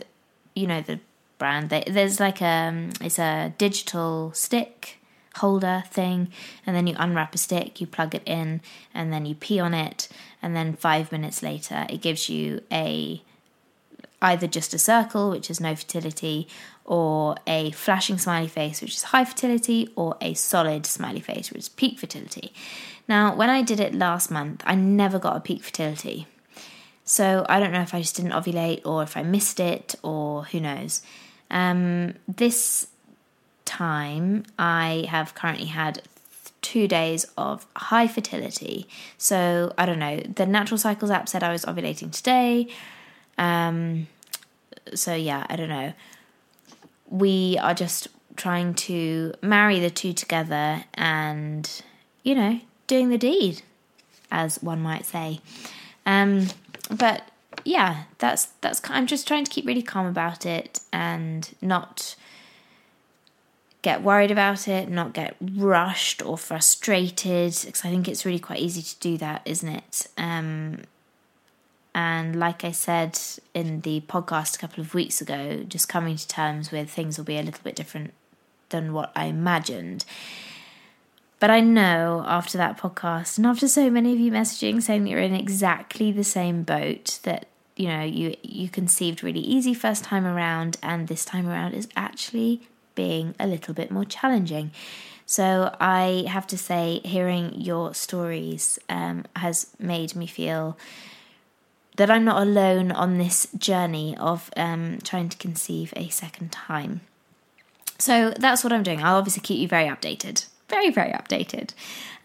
you 0.55 0.67
know 0.67 0.81
the 0.81 1.01
brand. 1.39 1.71
There's 1.71 2.21
like 2.21 2.41
a 2.41 2.69
um, 2.69 2.91
it's 3.01 3.19
a 3.19 3.53
digital 3.59 4.33
stick 4.33 5.01
holder 5.37 5.85
thing, 5.91 6.31
and 6.67 6.75
then 6.75 6.87
you 6.87 6.95
unwrap 6.99 7.35
a 7.35 7.39
stick, 7.39 7.81
you 7.81 7.87
plug 7.87 8.15
it 8.15 8.23
in, 8.27 8.61
and 8.93 9.13
then 9.13 9.27
you 9.27 9.35
pee 9.35 9.61
on 9.61 9.75
it, 9.75 10.09
and 10.43 10.55
then 10.55 10.75
five 10.75 11.13
minutes 11.13 11.43
later, 11.43 11.87
it 11.89 12.01
gives 12.01 12.29
you 12.29 12.63
a 12.71 13.23
either 14.23 14.47
just 14.47 14.73
a 14.73 14.79
circle, 14.79 15.31
which 15.31 15.51
is 15.51 15.61
no 15.61 15.75
fertility, 15.75 16.49
or 16.85 17.37
a 17.47 17.71
flashing 17.73 18.19
smiley 18.19 18.49
face, 18.49 18.81
which 18.81 18.95
is 18.95 19.03
high 19.05 19.25
fertility, 19.25 19.91
or 19.97 20.17
a 20.21 20.33
solid 20.35 20.87
smiley 20.87 21.21
face, 21.21 21.51
which 21.51 21.61
is 21.61 21.69
peak 21.69 21.99
fertility. 21.99 22.53
Now, 23.07 23.35
when 23.35 23.51
I 23.51 23.61
did 23.61 23.81
it 23.81 23.95
last 23.95 24.31
month, 24.31 24.63
I 24.67 24.75
never 24.75 25.19
got 25.19 25.37
a 25.37 25.41
peak 25.41 25.63
fertility. 25.63 26.27
So 27.05 27.45
I 27.49 27.61
don't 27.61 27.73
know 27.73 27.83
if 27.83 27.93
I 27.93 28.01
just 28.01 28.17
didn't 28.17 28.33
ovulate 28.33 28.81
or 28.87 29.03
if 29.03 29.17
I 29.17 29.23
missed 29.23 29.61
it 29.61 29.95
or 30.03 30.45
who 30.45 30.61
knows. 30.61 31.03
Um, 31.51 32.15
this 32.27 32.87
time, 33.65 34.45
I 34.59 35.07
have 35.09 35.35
currently 35.35 35.67
had 35.67 36.03
two 36.61 36.89
days 36.89 37.27
of 37.37 37.67
high 37.77 38.07
fertility. 38.07 38.89
So 39.19 39.73
I 39.77 39.85
don't 39.87 39.99
know. 39.99 40.21
The 40.21 40.47
Natural 40.47 40.79
Cycles 40.79 41.11
app 41.11 41.29
said 41.29 41.43
I 41.43 41.53
was 41.53 41.65
ovulating 41.65 42.11
today. 42.11 42.69
Um, 43.37 44.07
so 44.95 45.15
yeah, 45.15 45.47
I 45.49 45.57
don't 45.57 45.69
know. 45.69 45.93
We 47.09 47.59
are 47.61 47.75
just 47.75 48.09
trying 48.37 48.75
to 48.75 49.35
marry 49.43 49.79
the 49.79 49.91
two 49.91 50.13
together 50.13 50.85
and, 50.95 51.71
you 52.23 52.35
know, 52.35 52.61
doing 52.87 53.11
the 53.11 53.19
deed, 53.19 53.63
as 54.31 54.63
one 54.63 54.81
might 54.81 55.05
say. 55.05 55.41
Um, 56.07 56.49
but 56.91 57.29
yeah, 57.65 58.05
that's 58.19 58.47
that's. 58.61 58.81
I'm 58.89 59.07
just 59.07 59.29
trying 59.29 59.45
to 59.45 59.51
keep 59.51 59.67
really 59.67 59.83
calm 59.83 60.07
about 60.07 60.45
it 60.45 60.81
and 60.93 61.55
not 61.63 62.17
get 63.85 64.03
worried 64.03 64.31
about 64.31 64.67
it, 64.67 64.89
not 64.89 65.13
get 65.13 65.37
rushed 65.41 66.25
or 66.25 66.39
frustrated, 66.39 67.55
because 67.65 67.85
I 67.85 67.91
think 67.91 68.09
it's 68.09 68.25
really 68.25 68.39
quite 68.39 68.59
easy 68.59 68.81
to 68.81 68.99
do 68.99 69.19
that, 69.19 69.43
isn't 69.45 69.69
it? 69.69 70.07
Um, 70.17 70.79
and 71.95 72.35
like 72.35 72.65
I 72.65 72.73
said 72.73 73.21
in 73.53 73.83
the 73.83 74.01
podcast 74.09 74.57
a 74.57 74.59
couple 74.59 74.81
of 74.81 74.95
weeks 74.95 75.21
ago, 75.21 75.65
just 75.69 75.87
coming 75.87 76.17
to 76.17 76.27
terms 76.27 76.73
with 76.73 76.91
things 76.91 77.19
will 77.19 77.27
be 77.27 77.37
a 77.37 77.43
little 77.43 77.61
bit 77.63 77.77
different 77.77 78.15
than 78.71 78.95
what 78.95 79.13
I 79.15 79.27
imagined. 79.27 80.07
But 81.39 81.51
I 81.51 81.61
know 81.61 82.25
after 82.27 82.57
that 82.57 82.79
podcast, 82.79 83.37
and 83.37 83.47
after 83.47 83.69
so 83.69 83.91
many 83.91 84.15
of 84.15 84.19
you 84.19 84.33
messaging 84.33 84.83
saying 84.83 85.05
that 85.05 85.11
you're 85.11 85.21
in 85.21 85.35
exactly 85.35 86.11
the 86.11 86.25
same 86.25 86.63
boat, 86.63 87.21
that 87.25 87.49
you 87.77 87.89
know 87.89 88.03
you 88.03 88.35
you 88.43 88.71
conceived 88.71 89.23
really 89.23 89.41
easy 89.41 89.75
first 89.75 90.05
time 90.05 90.25
around, 90.25 90.79
and 90.83 91.07
this 91.07 91.27
time 91.27 91.47
around 91.47 91.75
is 91.75 91.87
actually 91.95 92.63
being 92.95 93.35
a 93.39 93.47
little 93.47 93.75
bit 93.75 93.91
more 93.91 94.05
challenging. 94.05 94.71
So 95.27 95.75
I 95.81 96.25
have 96.29 96.47
to 96.49 96.59
say, 96.59 97.01
hearing 97.05 97.55
your 97.55 97.95
stories 97.95 98.79
um, 98.89 99.25
has 99.37 99.69
made 99.79 100.15
me 100.15 100.27
feel 100.27 100.77
that 101.97 102.11
I'm 102.11 102.25
not 102.25 102.43
alone 102.43 102.93
on 102.93 103.19
this 103.19 103.47
journey 103.57 104.17
of 104.19 104.51
um, 104.57 104.99
trying 105.03 105.29
to 105.29 105.39
conceive 105.39 105.93
a 105.97 106.09
second 106.09 106.53
time. 106.53 107.01
So 107.99 108.35
that's 108.39 108.65
what 108.65 108.73
I'm 108.73 108.83
doing. 108.83 109.03
I'll 109.03 109.17
obviously 109.17 109.43
keep 109.43 109.61
you 109.61 109.69
very 109.69 109.89
updated, 109.89 110.47
very 110.69 110.91
very 110.91 111.13
updated. 111.13 111.71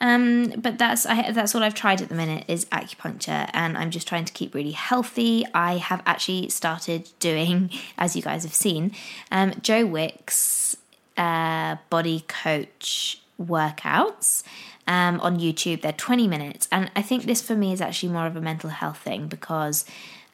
Um, 0.02 0.54
but 0.58 0.78
that's 0.78 1.06
I, 1.06 1.32
that's 1.32 1.54
all 1.56 1.64
I've 1.64 1.74
tried 1.74 2.02
at 2.02 2.10
the 2.10 2.16
minute 2.16 2.46
is 2.48 2.66
acupuncture, 2.66 3.50
and 3.54 3.78
I'm 3.78 3.92
just 3.92 4.08
trying 4.08 4.26
to 4.26 4.34
keep 4.34 4.54
really 4.54 4.72
healthy. 4.72 5.46
I 5.54 5.78
have 5.78 6.02
actually 6.06 6.50
started 6.50 7.10
doing, 7.20 7.70
as 7.98 8.16
you 8.16 8.22
guys 8.22 8.44
have 8.44 8.54
seen, 8.54 8.94
um, 9.32 9.54
Joe 9.62 9.86
Wicks 9.86 10.78
uh, 11.18 11.78
body 11.90 12.24
coach 12.28 13.22
workouts. 13.42 14.44
Um, 14.88 15.20
on 15.20 15.40
YouTube. 15.40 15.84
They're 15.84 15.94
20 15.94 16.28
minutes. 16.28 16.68
And 16.72 16.90
I 16.96 17.04
think 17.04 17.26
this 17.26 17.44
for 17.44 17.54
me 17.54 17.72
is 17.72 17.80
actually 17.80 18.12
more 18.12 18.26
of 18.26 18.36
a 18.36 18.42
mental 18.42 18.72
health 18.72 18.98
thing 18.98 19.28
because 19.28 19.86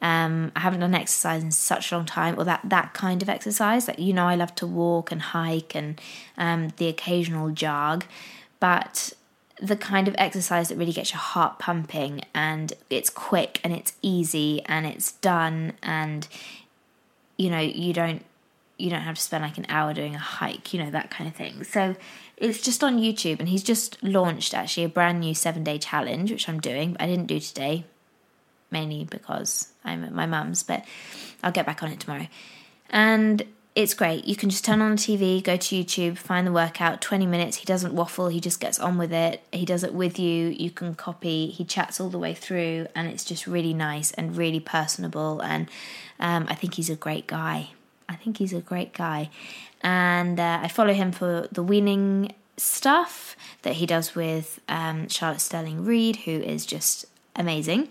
um, 0.01 0.51
I 0.55 0.59
haven't 0.59 0.81
done 0.81 0.93
exercise 0.93 1.43
in 1.43 1.51
such 1.51 1.91
a 1.91 1.95
long 1.95 2.05
time, 2.05 2.39
or 2.39 2.43
that, 2.43 2.61
that 2.65 2.93
kind 2.93 3.21
of 3.21 3.29
exercise. 3.29 3.87
Like, 3.87 3.99
you 3.99 4.13
know, 4.13 4.27
I 4.27 4.35
love 4.35 4.53
to 4.55 4.67
walk 4.67 5.11
and 5.11 5.21
hike 5.21 5.75
and 5.75 5.99
um, 6.37 6.69
the 6.77 6.87
occasional 6.87 7.49
jog. 7.51 8.05
but 8.59 9.13
the 9.61 9.75
kind 9.75 10.07
of 10.07 10.15
exercise 10.17 10.69
that 10.69 10.77
really 10.77 10.91
gets 10.91 11.11
your 11.13 11.19
heart 11.19 11.59
pumping 11.59 12.21
and 12.33 12.73
it's 12.89 13.09
quick 13.09 13.61
and 13.63 13.71
it's 13.73 13.93
easy 14.01 14.61
and 14.65 14.85
it's 14.85 15.13
done 15.13 15.73
and 15.81 16.27
you 17.37 17.49
know 17.49 17.59
you 17.59 17.93
don't 17.93 18.25
you 18.77 18.89
don't 18.89 19.01
have 19.01 19.15
to 19.15 19.21
spend 19.21 19.43
like 19.43 19.57
an 19.57 19.65
hour 19.69 19.93
doing 19.93 20.13
a 20.13 20.19
hike 20.19 20.73
you 20.73 20.83
know 20.83 20.91
that 20.91 21.09
kind 21.09 21.29
of 21.29 21.35
thing 21.35 21.63
so 21.63 21.95
it's 22.35 22.61
just 22.61 22.83
on 22.83 22.97
youtube 22.99 23.39
and 23.39 23.47
he's 23.47 23.63
just 23.63 24.01
launched 24.03 24.53
actually 24.53 24.83
a 24.83 24.89
brand 24.89 25.21
new 25.21 25.33
seven 25.33 25.63
day 25.63 25.77
challenge 25.77 26.31
which 26.31 26.49
i'm 26.49 26.59
doing 26.59 26.91
but 26.91 27.01
i 27.01 27.07
didn't 27.07 27.27
do 27.27 27.39
today 27.39 27.85
mainly 28.69 29.05
because 29.05 29.71
i'm 29.85 30.03
at 30.03 30.13
my 30.13 30.25
mum's 30.25 30.63
but 30.63 30.83
i'll 31.43 31.51
get 31.51 31.65
back 31.65 31.81
on 31.81 31.91
it 31.91 31.99
tomorrow 31.99 32.27
and 32.89 33.45
it's 33.75 33.93
great. 33.93 34.23
You 34.23 34.37
can 34.37 34.49
just 34.49 34.63
turn 34.63 34.81
on 34.81 34.91
the 34.91 34.97
TV, 34.97 35.43
go 35.43 35.57
to 35.57 35.75
YouTube, 35.75 36.17
find 36.17 36.47
the 36.47 36.51
workout, 36.53 37.01
20 37.01 37.25
minutes. 37.25 37.57
He 37.57 37.65
doesn't 37.65 37.93
waffle, 37.93 38.29
he 38.29 38.39
just 38.39 38.61
gets 38.61 38.79
on 38.79 38.97
with 38.97 39.11
it. 39.11 39.43
He 39.51 39.65
does 39.65 39.83
it 39.83 39.93
with 39.93 40.17
you. 40.17 40.47
You 40.47 40.71
can 40.71 40.95
copy. 40.95 41.47
He 41.47 41.65
chats 41.65 41.99
all 41.99 42.09
the 42.09 42.17
way 42.17 42.33
through, 42.33 42.87
and 42.95 43.09
it's 43.09 43.25
just 43.25 43.45
really 43.45 43.73
nice 43.73 44.11
and 44.11 44.37
really 44.37 44.61
personable. 44.61 45.41
And 45.41 45.69
um, 46.21 46.45
I 46.49 46.55
think 46.55 46.75
he's 46.75 46.89
a 46.89 46.95
great 46.95 47.27
guy. 47.27 47.71
I 48.07 48.15
think 48.15 48.37
he's 48.37 48.53
a 48.53 48.61
great 48.61 48.93
guy. 48.93 49.29
And 49.81 50.39
uh, 50.39 50.59
I 50.63 50.69
follow 50.69 50.93
him 50.93 51.11
for 51.11 51.49
the 51.51 51.61
weaning 51.61 52.33
stuff 52.55 53.35
that 53.63 53.73
he 53.73 53.85
does 53.85 54.15
with 54.15 54.61
um, 54.69 55.09
Charlotte 55.09 55.41
Stirling-Reed, 55.41 56.15
who 56.17 56.31
is 56.31 56.65
just 56.65 57.05
amazing. 57.35 57.89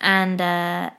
And 0.00 0.38
uh, 0.38 0.90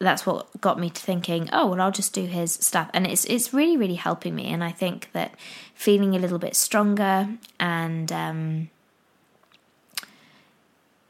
that's 0.00 0.24
what 0.24 0.60
got 0.60 0.80
me 0.80 0.88
to 0.90 1.00
thinking, 1.00 1.48
oh 1.52 1.66
well, 1.66 1.80
I'll 1.80 1.92
just 1.92 2.14
do 2.14 2.24
his 2.24 2.54
stuff, 2.54 2.90
and 2.94 3.06
it's 3.06 3.24
it's 3.26 3.52
really 3.52 3.76
really 3.76 3.94
helping 3.94 4.34
me. 4.34 4.46
And 4.46 4.64
I 4.64 4.72
think 4.72 5.10
that 5.12 5.34
feeling 5.74 6.16
a 6.16 6.18
little 6.18 6.38
bit 6.38 6.56
stronger 6.56 7.28
and 7.60 8.10
um, 8.10 8.70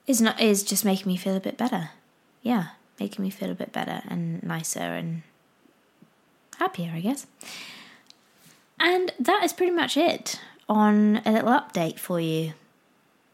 is 0.06 0.20
not 0.20 0.40
is 0.40 0.62
just 0.64 0.84
making 0.84 1.06
me 1.06 1.16
feel 1.16 1.36
a 1.36 1.40
bit 1.40 1.56
better. 1.56 1.90
Yeah, 2.42 2.68
making 2.98 3.22
me 3.22 3.30
feel 3.30 3.50
a 3.50 3.54
bit 3.54 3.72
better 3.72 4.02
and 4.08 4.42
nicer 4.42 4.80
and 4.80 5.22
happier, 6.58 6.92
I 6.94 7.00
guess. 7.00 7.26
And 8.78 9.12
that 9.20 9.44
is 9.44 9.52
pretty 9.52 9.72
much 9.72 9.96
it 9.96 10.40
on 10.68 11.20
a 11.24 11.32
little 11.32 11.50
update 11.50 11.98
for 11.98 12.18
you, 12.18 12.54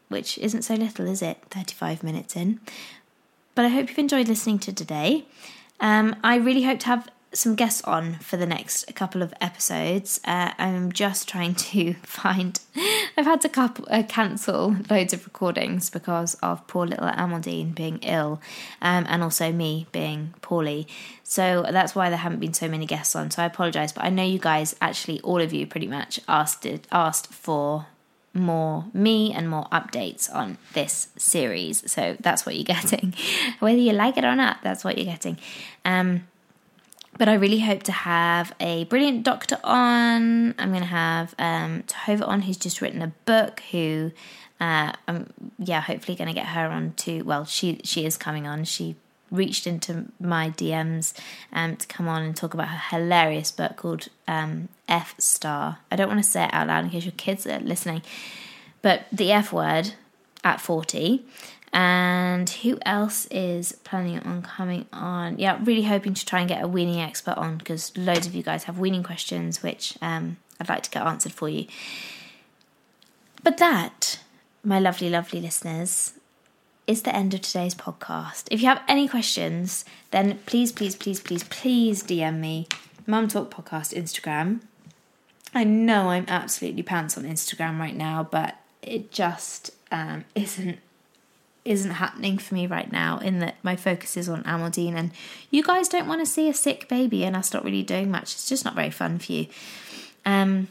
which 0.09 0.37
isn't 0.39 0.63
so 0.63 0.75
little, 0.75 1.07
is 1.07 1.21
it? 1.21 1.37
35 1.49 2.03
minutes 2.03 2.35
in. 2.35 2.59
But 3.57 3.65
I 3.65 3.69
hope 3.69 3.89
you've 3.89 3.97
enjoyed 3.97 4.27
listening 4.27 4.59
to 4.59 4.71
today. 4.71 5.25
Um, 5.79 6.15
I 6.23 6.35
really 6.35 6.61
hope 6.61 6.77
to 6.81 6.85
have 6.85 7.09
some 7.33 7.55
guests 7.55 7.81
on 7.85 8.19
for 8.19 8.37
the 8.37 8.45
next 8.45 8.93
couple 8.93 9.23
of 9.23 9.33
episodes. 9.41 10.19
Uh, 10.23 10.51
I'm 10.59 10.91
just 10.91 11.27
trying 11.27 11.55
to 11.55 11.93
find. 12.03 12.59
I've 13.17 13.25
had 13.25 13.41
to 13.41 13.49
couple, 13.49 13.87
uh, 13.89 14.03
cancel 14.07 14.75
loads 14.91 15.11
of 15.11 15.25
recordings 15.25 15.89
because 15.89 16.35
of 16.35 16.67
poor 16.67 16.85
little 16.85 17.07
Amandine 17.07 17.73
being 17.73 17.97
ill, 18.03 18.39
um, 18.79 19.07
and 19.09 19.23
also 19.23 19.51
me 19.51 19.87
being 19.91 20.35
poorly. 20.43 20.87
So 21.23 21.65
that's 21.67 21.95
why 21.95 22.09
there 22.09 22.19
haven't 22.19 22.39
been 22.39 22.53
so 22.53 22.67
many 22.67 22.85
guests 22.85 23.15
on. 23.15 23.31
So 23.31 23.41
I 23.41 23.47
apologise, 23.47 23.91
but 23.91 24.03
I 24.03 24.09
know 24.09 24.23
you 24.23 24.37
guys 24.37 24.75
actually, 24.81 25.19
all 25.21 25.41
of 25.41 25.51
you, 25.51 25.65
pretty 25.65 25.87
much 25.87 26.19
asked 26.27 26.63
it, 26.67 26.85
asked 26.91 27.33
for 27.33 27.87
more 28.33 28.85
me 28.93 29.33
and 29.33 29.49
more 29.49 29.65
updates 29.71 30.33
on 30.33 30.57
this 30.73 31.09
series. 31.17 31.89
So 31.91 32.17
that's 32.19 32.45
what 32.45 32.55
you're 32.55 32.63
getting. 32.81 33.13
Whether 33.59 33.79
you 33.79 33.93
like 33.93 34.17
it 34.17 34.23
or 34.23 34.35
not, 34.35 34.57
that's 34.63 34.83
what 34.83 34.97
you're 34.97 35.05
getting. 35.05 35.37
Um, 35.85 36.27
but 37.17 37.27
I 37.27 37.33
really 37.33 37.59
hope 37.59 37.83
to 37.83 37.91
have 37.91 38.53
a 38.59 38.83
brilliant 38.85 39.23
doctor 39.23 39.57
on. 39.63 40.53
I'm 40.59 40.69
going 40.69 40.81
to 40.81 40.85
have 40.85 41.33
um, 41.39 41.83
Tova 41.83 42.27
on, 42.27 42.41
who's 42.41 42.57
just 42.57 42.79
written 42.79 43.01
a 43.01 43.11
book. 43.25 43.61
Who, 43.71 44.11
uh, 44.59 44.93
um, 45.07 45.27
yeah, 45.57 45.81
hopefully 45.81 46.15
going 46.15 46.27
to 46.27 46.33
get 46.33 46.47
her 46.47 46.67
on 46.67 46.93
too. 46.93 47.23
Well, 47.23 47.45
she 47.45 47.81
she 47.83 48.05
is 48.05 48.17
coming 48.17 48.45
on. 48.45 48.65
She 48.65 48.95
reached 49.31 49.67
into 49.67 50.05
my 50.19 50.49
DMs 50.49 51.13
um, 51.51 51.75
to 51.75 51.87
come 51.87 52.07
on 52.07 52.23
and 52.23 52.35
talk 52.35 52.53
about 52.53 52.69
her 52.69 52.97
hilarious 52.97 53.51
book 53.51 53.75
called 53.77 54.07
um, 54.27 54.69
F 54.87 55.15
Star. 55.17 55.79
I 55.91 55.95
don't 55.95 56.07
want 56.07 56.23
to 56.23 56.29
say 56.29 56.45
it 56.45 56.53
out 56.53 56.67
loud 56.67 56.85
in 56.85 56.91
case 56.91 57.05
your 57.05 57.13
kids 57.17 57.45
are 57.45 57.59
listening, 57.59 58.01
but 58.81 59.05
the 59.11 59.31
F 59.31 59.51
word 59.51 59.93
at 60.43 60.61
40. 60.61 61.25
And 61.73 62.49
who 62.49 62.79
else 62.85 63.27
is 63.27 63.73
planning 63.83 64.19
on 64.19 64.41
coming 64.41 64.85
on? 64.93 65.37
Yeah, 65.37 65.59
really 65.61 65.83
hoping 65.83 66.13
to 66.13 66.25
try 66.25 66.39
and 66.39 66.49
get 66.49 66.63
a 66.63 66.67
weaning 66.67 67.01
expert 67.01 67.37
on 67.37 67.57
because 67.57 67.95
loads 67.97 68.25
of 68.25 68.33
you 68.33 68.41
guys 68.41 68.63
have 68.63 68.79
weaning 68.79 69.03
questions, 69.03 69.61
which 69.61 69.97
um, 70.01 70.37
I'd 70.59 70.69
like 70.69 70.83
to 70.83 70.89
get 70.89 71.05
answered 71.05 71.33
for 71.33 71.49
you. 71.49 71.67
But 73.43 73.57
that, 73.57 74.19
my 74.63 74.79
lovely, 74.79 75.09
lovely 75.09 75.41
listeners, 75.41 76.13
is 76.87 77.01
the 77.01 77.13
end 77.15 77.33
of 77.33 77.41
today's 77.41 77.75
podcast. 77.75 78.45
If 78.49 78.61
you 78.61 78.67
have 78.67 78.81
any 78.87 79.07
questions, 79.07 79.83
then 80.11 80.39
please, 80.45 80.71
please, 80.71 80.95
please, 80.95 81.19
please, 81.19 81.43
please 81.43 82.01
DM 82.01 82.39
me, 82.39 82.67
Mum 83.05 83.27
Talk 83.27 83.51
Podcast 83.53 83.93
Instagram. 83.93 84.61
I 85.53 85.65
know 85.65 86.09
I'm 86.09 86.25
absolutely 86.29 86.83
pants 86.83 87.17
on 87.17 87.25
Instagram 87.25 87.77
right 87.79 87.95
now, 87.95 88.27
but 88.29 88.55
it 88.81 89.11
just 89.11 89.71
um, 89.91 90.25
isn't 90.35 90.79
isn't 91.65 91.91
happening 91.91 92.37
for 92.37 92.53
me 92.53 92.65
right 92.65 92.93
now 92.93 93.17
in 93.17 93.39
that 93.39 93.55
my 93.61 93.75
focus 93.75 94.15
is 94.15 94.29
on 94.29 94.41
Amandine 94.43 94.95
and 94.95 95.11
you 95.51 95.61
guys 95.61 95.89
don't 95.89 96.07
want 96.07 96.21
to 96.21 96.25
see 96.25 96.47
a 96.47 96.53
sick 96.53 96.87
baby 96.87 97.25
and 97.25 97.35
us 97.35 97.53
not 97.53 97.65
really 97.65 97.83
doing 97.83 98.09
much. 98.09 98.31
It's 98.31 98.47
just 98.47 98.63
not 98.63 98.73
very 98.73 98.89
fun 98.89 99.19
for 99.19 99.33
you. 99.33 99.47
Um, 100.25 100.69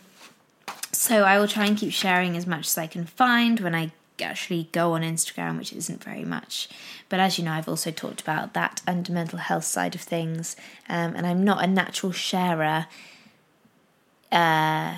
so 0.93 1.25
I 1.25 1.39
will 1.39 1.49
try 1.49 1.67
and 1.67 1.77
keep 1.77 1.93
sharing 1.93 2.35
as 2.35 2.47
much 2.47 2.69
as 2.69 2.79
I 2.79 2.87
can 2.87 3.05
find 3.05 3.61
when 3.61 3.75
I 3.75 3.93
actually 4.25 4.69
go 4.73 4.93
on 4.93 5.03
Instagram, 5.03 5.59
which 5.59 5.73
isn't 5.73 6.03
very 6.03 6.25
much. 6.25 6.69
But 7.09 7.21
as 7.21 7.39
you 7.39 7.45
know, 7.45 7.53
I've 7.53 7.69
also 7.69 7.91
talked 7.91 8.21
about 8.21 8.55
that 8.55 8.83
and 8.87 9.09
mental 9.11 9.39
health 9.39 9.65
side 9.65 9.95
of 9.95 10.01
things, 10.01 10.57
um, 10.89 11.15
and 11.15 11.27
I'm 11.27 11.45
not 11.45 11.63
a 11.63 11.67
natural 11.67 12.13
sharer 12.13 12.87
uh, 14.33 14.97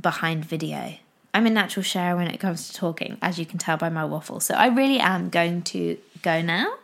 behind 0.00 0.44
video. 0.44 0.94
I'm 1.32 1.46
a 1.46 1.50
natural 1.50 1.82
sharer 1.82 2.16
when 2.16 2.28
it 2.28 2.38
comes 2.38 2.68
to 2.68 2.74
talking, 2.74 3.18
as 3.20 3.40
you 3.40 3.46
can 3.46 3.58
tell 3.58 3.76
by 3.76 3.88
my 3.88 4.04
waffle. 4.04 4.38
So 4.38 4.54
I 4.54 4.68
really 4.68 5.00
am 5.00 5.30
going 5.30 5.62
to 5.62 5.98
go 6.22 6.40
now 6.40 6.74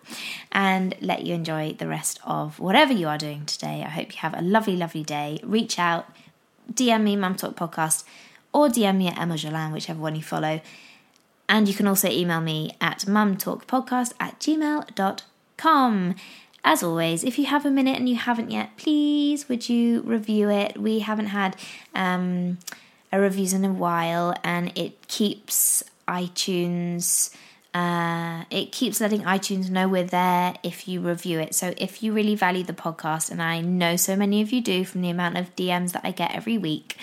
and 0.51 0.94
let 1.01 1.22
you 1.22 1.34
enjoy 1.34 1.74
the 1.78 1.86
rest 1.86 2.18
of 2.24 2.59
whatever 2.59 2.92
you 2.92 3.07
are 3.07 3.16
doing 3.16 3.46
today. 3.46 3.84
I 3.86 3.90
hope 3.90 4.12
you 4.12 4.18
have 4.18 4.34
a 4.34 4.42
lovely, 4.42 4.76
lovely 4.76 5.05
day. 5.05 5.38
Reach 5.44 5.78
out, 5.78 6.12
DM 6.72 7.05
me, 7.05 7.14
Mum 7.14 7.36
Talk 7.36 7.55
Podcast, 7.55 8.03
or 8.53 8.68
DM 8.68 8.98
me 8.98 9.09
at 9.09 9.18
Emma 9.18 9.36
Jolan, 9.36 9.72
whichever 9.72 10.01
one 10.01 10.16
you 10.16 10.22
follow. 10.22 10.61
And 11.51 11.68
you 11.68 11.74
can 11.74 11.88
also 11.88 12.09
email 12.09 12.40
me 12.40 12.76
at 12.80 13.01
mumtalkpodcast 13.01 14.12
at 14.20 14.38
gmail.com. 14.38 16.14
As 16.62 16.82
always, 16.82 17.24
if 17.24 17.38
you 17.40 17.46
have 17.46 17.66
a 17.66 17.70
minute 17.70 17.98
and 17.98 18.09
you 18.09 18.14
haven't 18.14 18.53
yet, 18.53 18.76
please 18.76 19.48
would 19.48 19.68
you 19.68 20.03
review 20.03 20.48
it? 20.48 20.78
We 20.80 21.01
haven't 21.01 21.26
had 21.26 21.57
um, 21.92 22.59
a 23.11 23.18
reviews 23.18 23.53
in 23.53 23.64
a 23.64 23.72
while, 23.72 24.32
and 24.44 24.70
it 24.78 25.09
keeps 25.09 25.82
iTunes. 26.07 27.34
Uh, 27.74 28.44
it 28.51 28.70
keeps 28.70 29.01
letting 29.01 29.22
iTunes 29.22 29.70
know 29.70 29.88
we're 29.88 30.05
there 30.05 30.55
if 30.62 30.86
you 30.86 31.01
review 31.01 31.40
it. 31.40 31.57
So 31.57 31.74
if 31.78 32.01
you 32.01 32.12
really 32.12 32.36
value 32.36 32.62
the 32.62 32.74
podcast, 32.74 33.28
and 33.28 33.42
I 33.42 33.61
know 33.61 33.96
so 33.96 34.14
many 34.14 34.40
of 34.40 34.53
you 34.53 34.61
do 34.61 34.84
from 34.84 35.03
the 35.03 35.11
amount 35.11 35.36
of 35.36 35.57
DMs 35.57 35.92
that 35.92 36.03
I 36.05 36.12
get 36.12 36.32
every 36.32 36.59
week, 36.59 36.96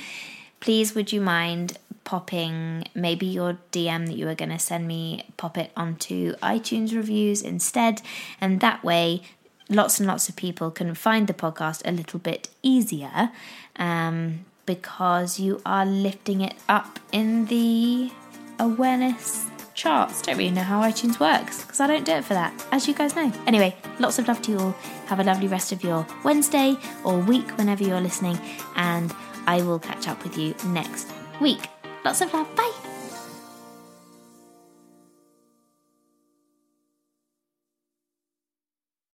please 0.61 0.95
would 0.95 1.11
you 1.11 1.19
mind 1.19 1.77
popping 2.07 2.85
maybe 2.95 3.25
your 3.25 3.57
DM 3.73 4.07
that 4.07 4.15
you 4.15 4.25
were 4.25 4.33
going 4.33 4.49
to 4.49 4.57
send 4.57 4.87
me, 4.87 5.25
pop 5.35 5.57
it 5.57 5.71
onto 5.75 6.35
iTunes 6.37 6.95
reviews 6.95 7.41
instead. 7.41 8.01
And 8.39 8.61
that 8.61 8.81
way, 8.81 9.23
lots 9.69 9.99
and 9.99 10.07
lots 10.07 10.29
of 10.29 10.37
people 10.37 10.71
can 10.71 10.95
find 10.95 11.27
the 11.27 11.33
podcast 11.33 11.81
a 11.83 11.91
little 11.91 12.17
bit 12.17 12.47
easier 12.63 13.31
um, 13.75 14.45
because 14.65 15.37
you 15.37 15.61
are 15.65 15.85
lifting 15.85 16.39
it 16.39 16.53
up 16.69 16.97
in 17.11 17.47
the 17.47 18.09
awareness 18.57 19.45
charts. 19.73 20.21
Don't 20.21 20.37
really 20.37 20.49
know 20.51 20.63
how 20.63 20.79
iTunes 20.83 21.19
works 21.19 21.63
because 21.63 21.81
I 21.81 21.87
don't 21.87 22.05
do 22.05 22.13
it 22.13 22.23
for 22.23 22.35
that, 22.35 22.53
as 22.71 22.87
you 22.87 22.93
guys 22.93 23.17
know. 23.17 23.33
Anyway, 23.45 23.75
lots 23.99 24.17
of 24.17 24.29
love 24.29 24.41
to 24.43 24.51
you 24.51 24.59
all. 24.59 24.71
Have 25.07 25.19
a 25.19 25.25
lovely 25.25 25.49
rest 25.49 25.73
of 25.73 25.83
your 25.83 26.07
Wednesday 26.23 26.77
or 27.03 27.19
week 27.19 27.49
whenever 27.57 27.83
you're 27.83 27.99
listening, 27.99 28.39
and 28.77 29.13
I 29.45 29.61
will 29.61 29.79
catch 29.79 30.07
up 30.07 30.23
with 30.23 30.37
you 30.37 30.55
next 30.67 31.11
week. 31.41 31.67
Lots 32.03 32.21
of 32.21 32.33
love. 32.33 32.55
Bye. 32.55 32.86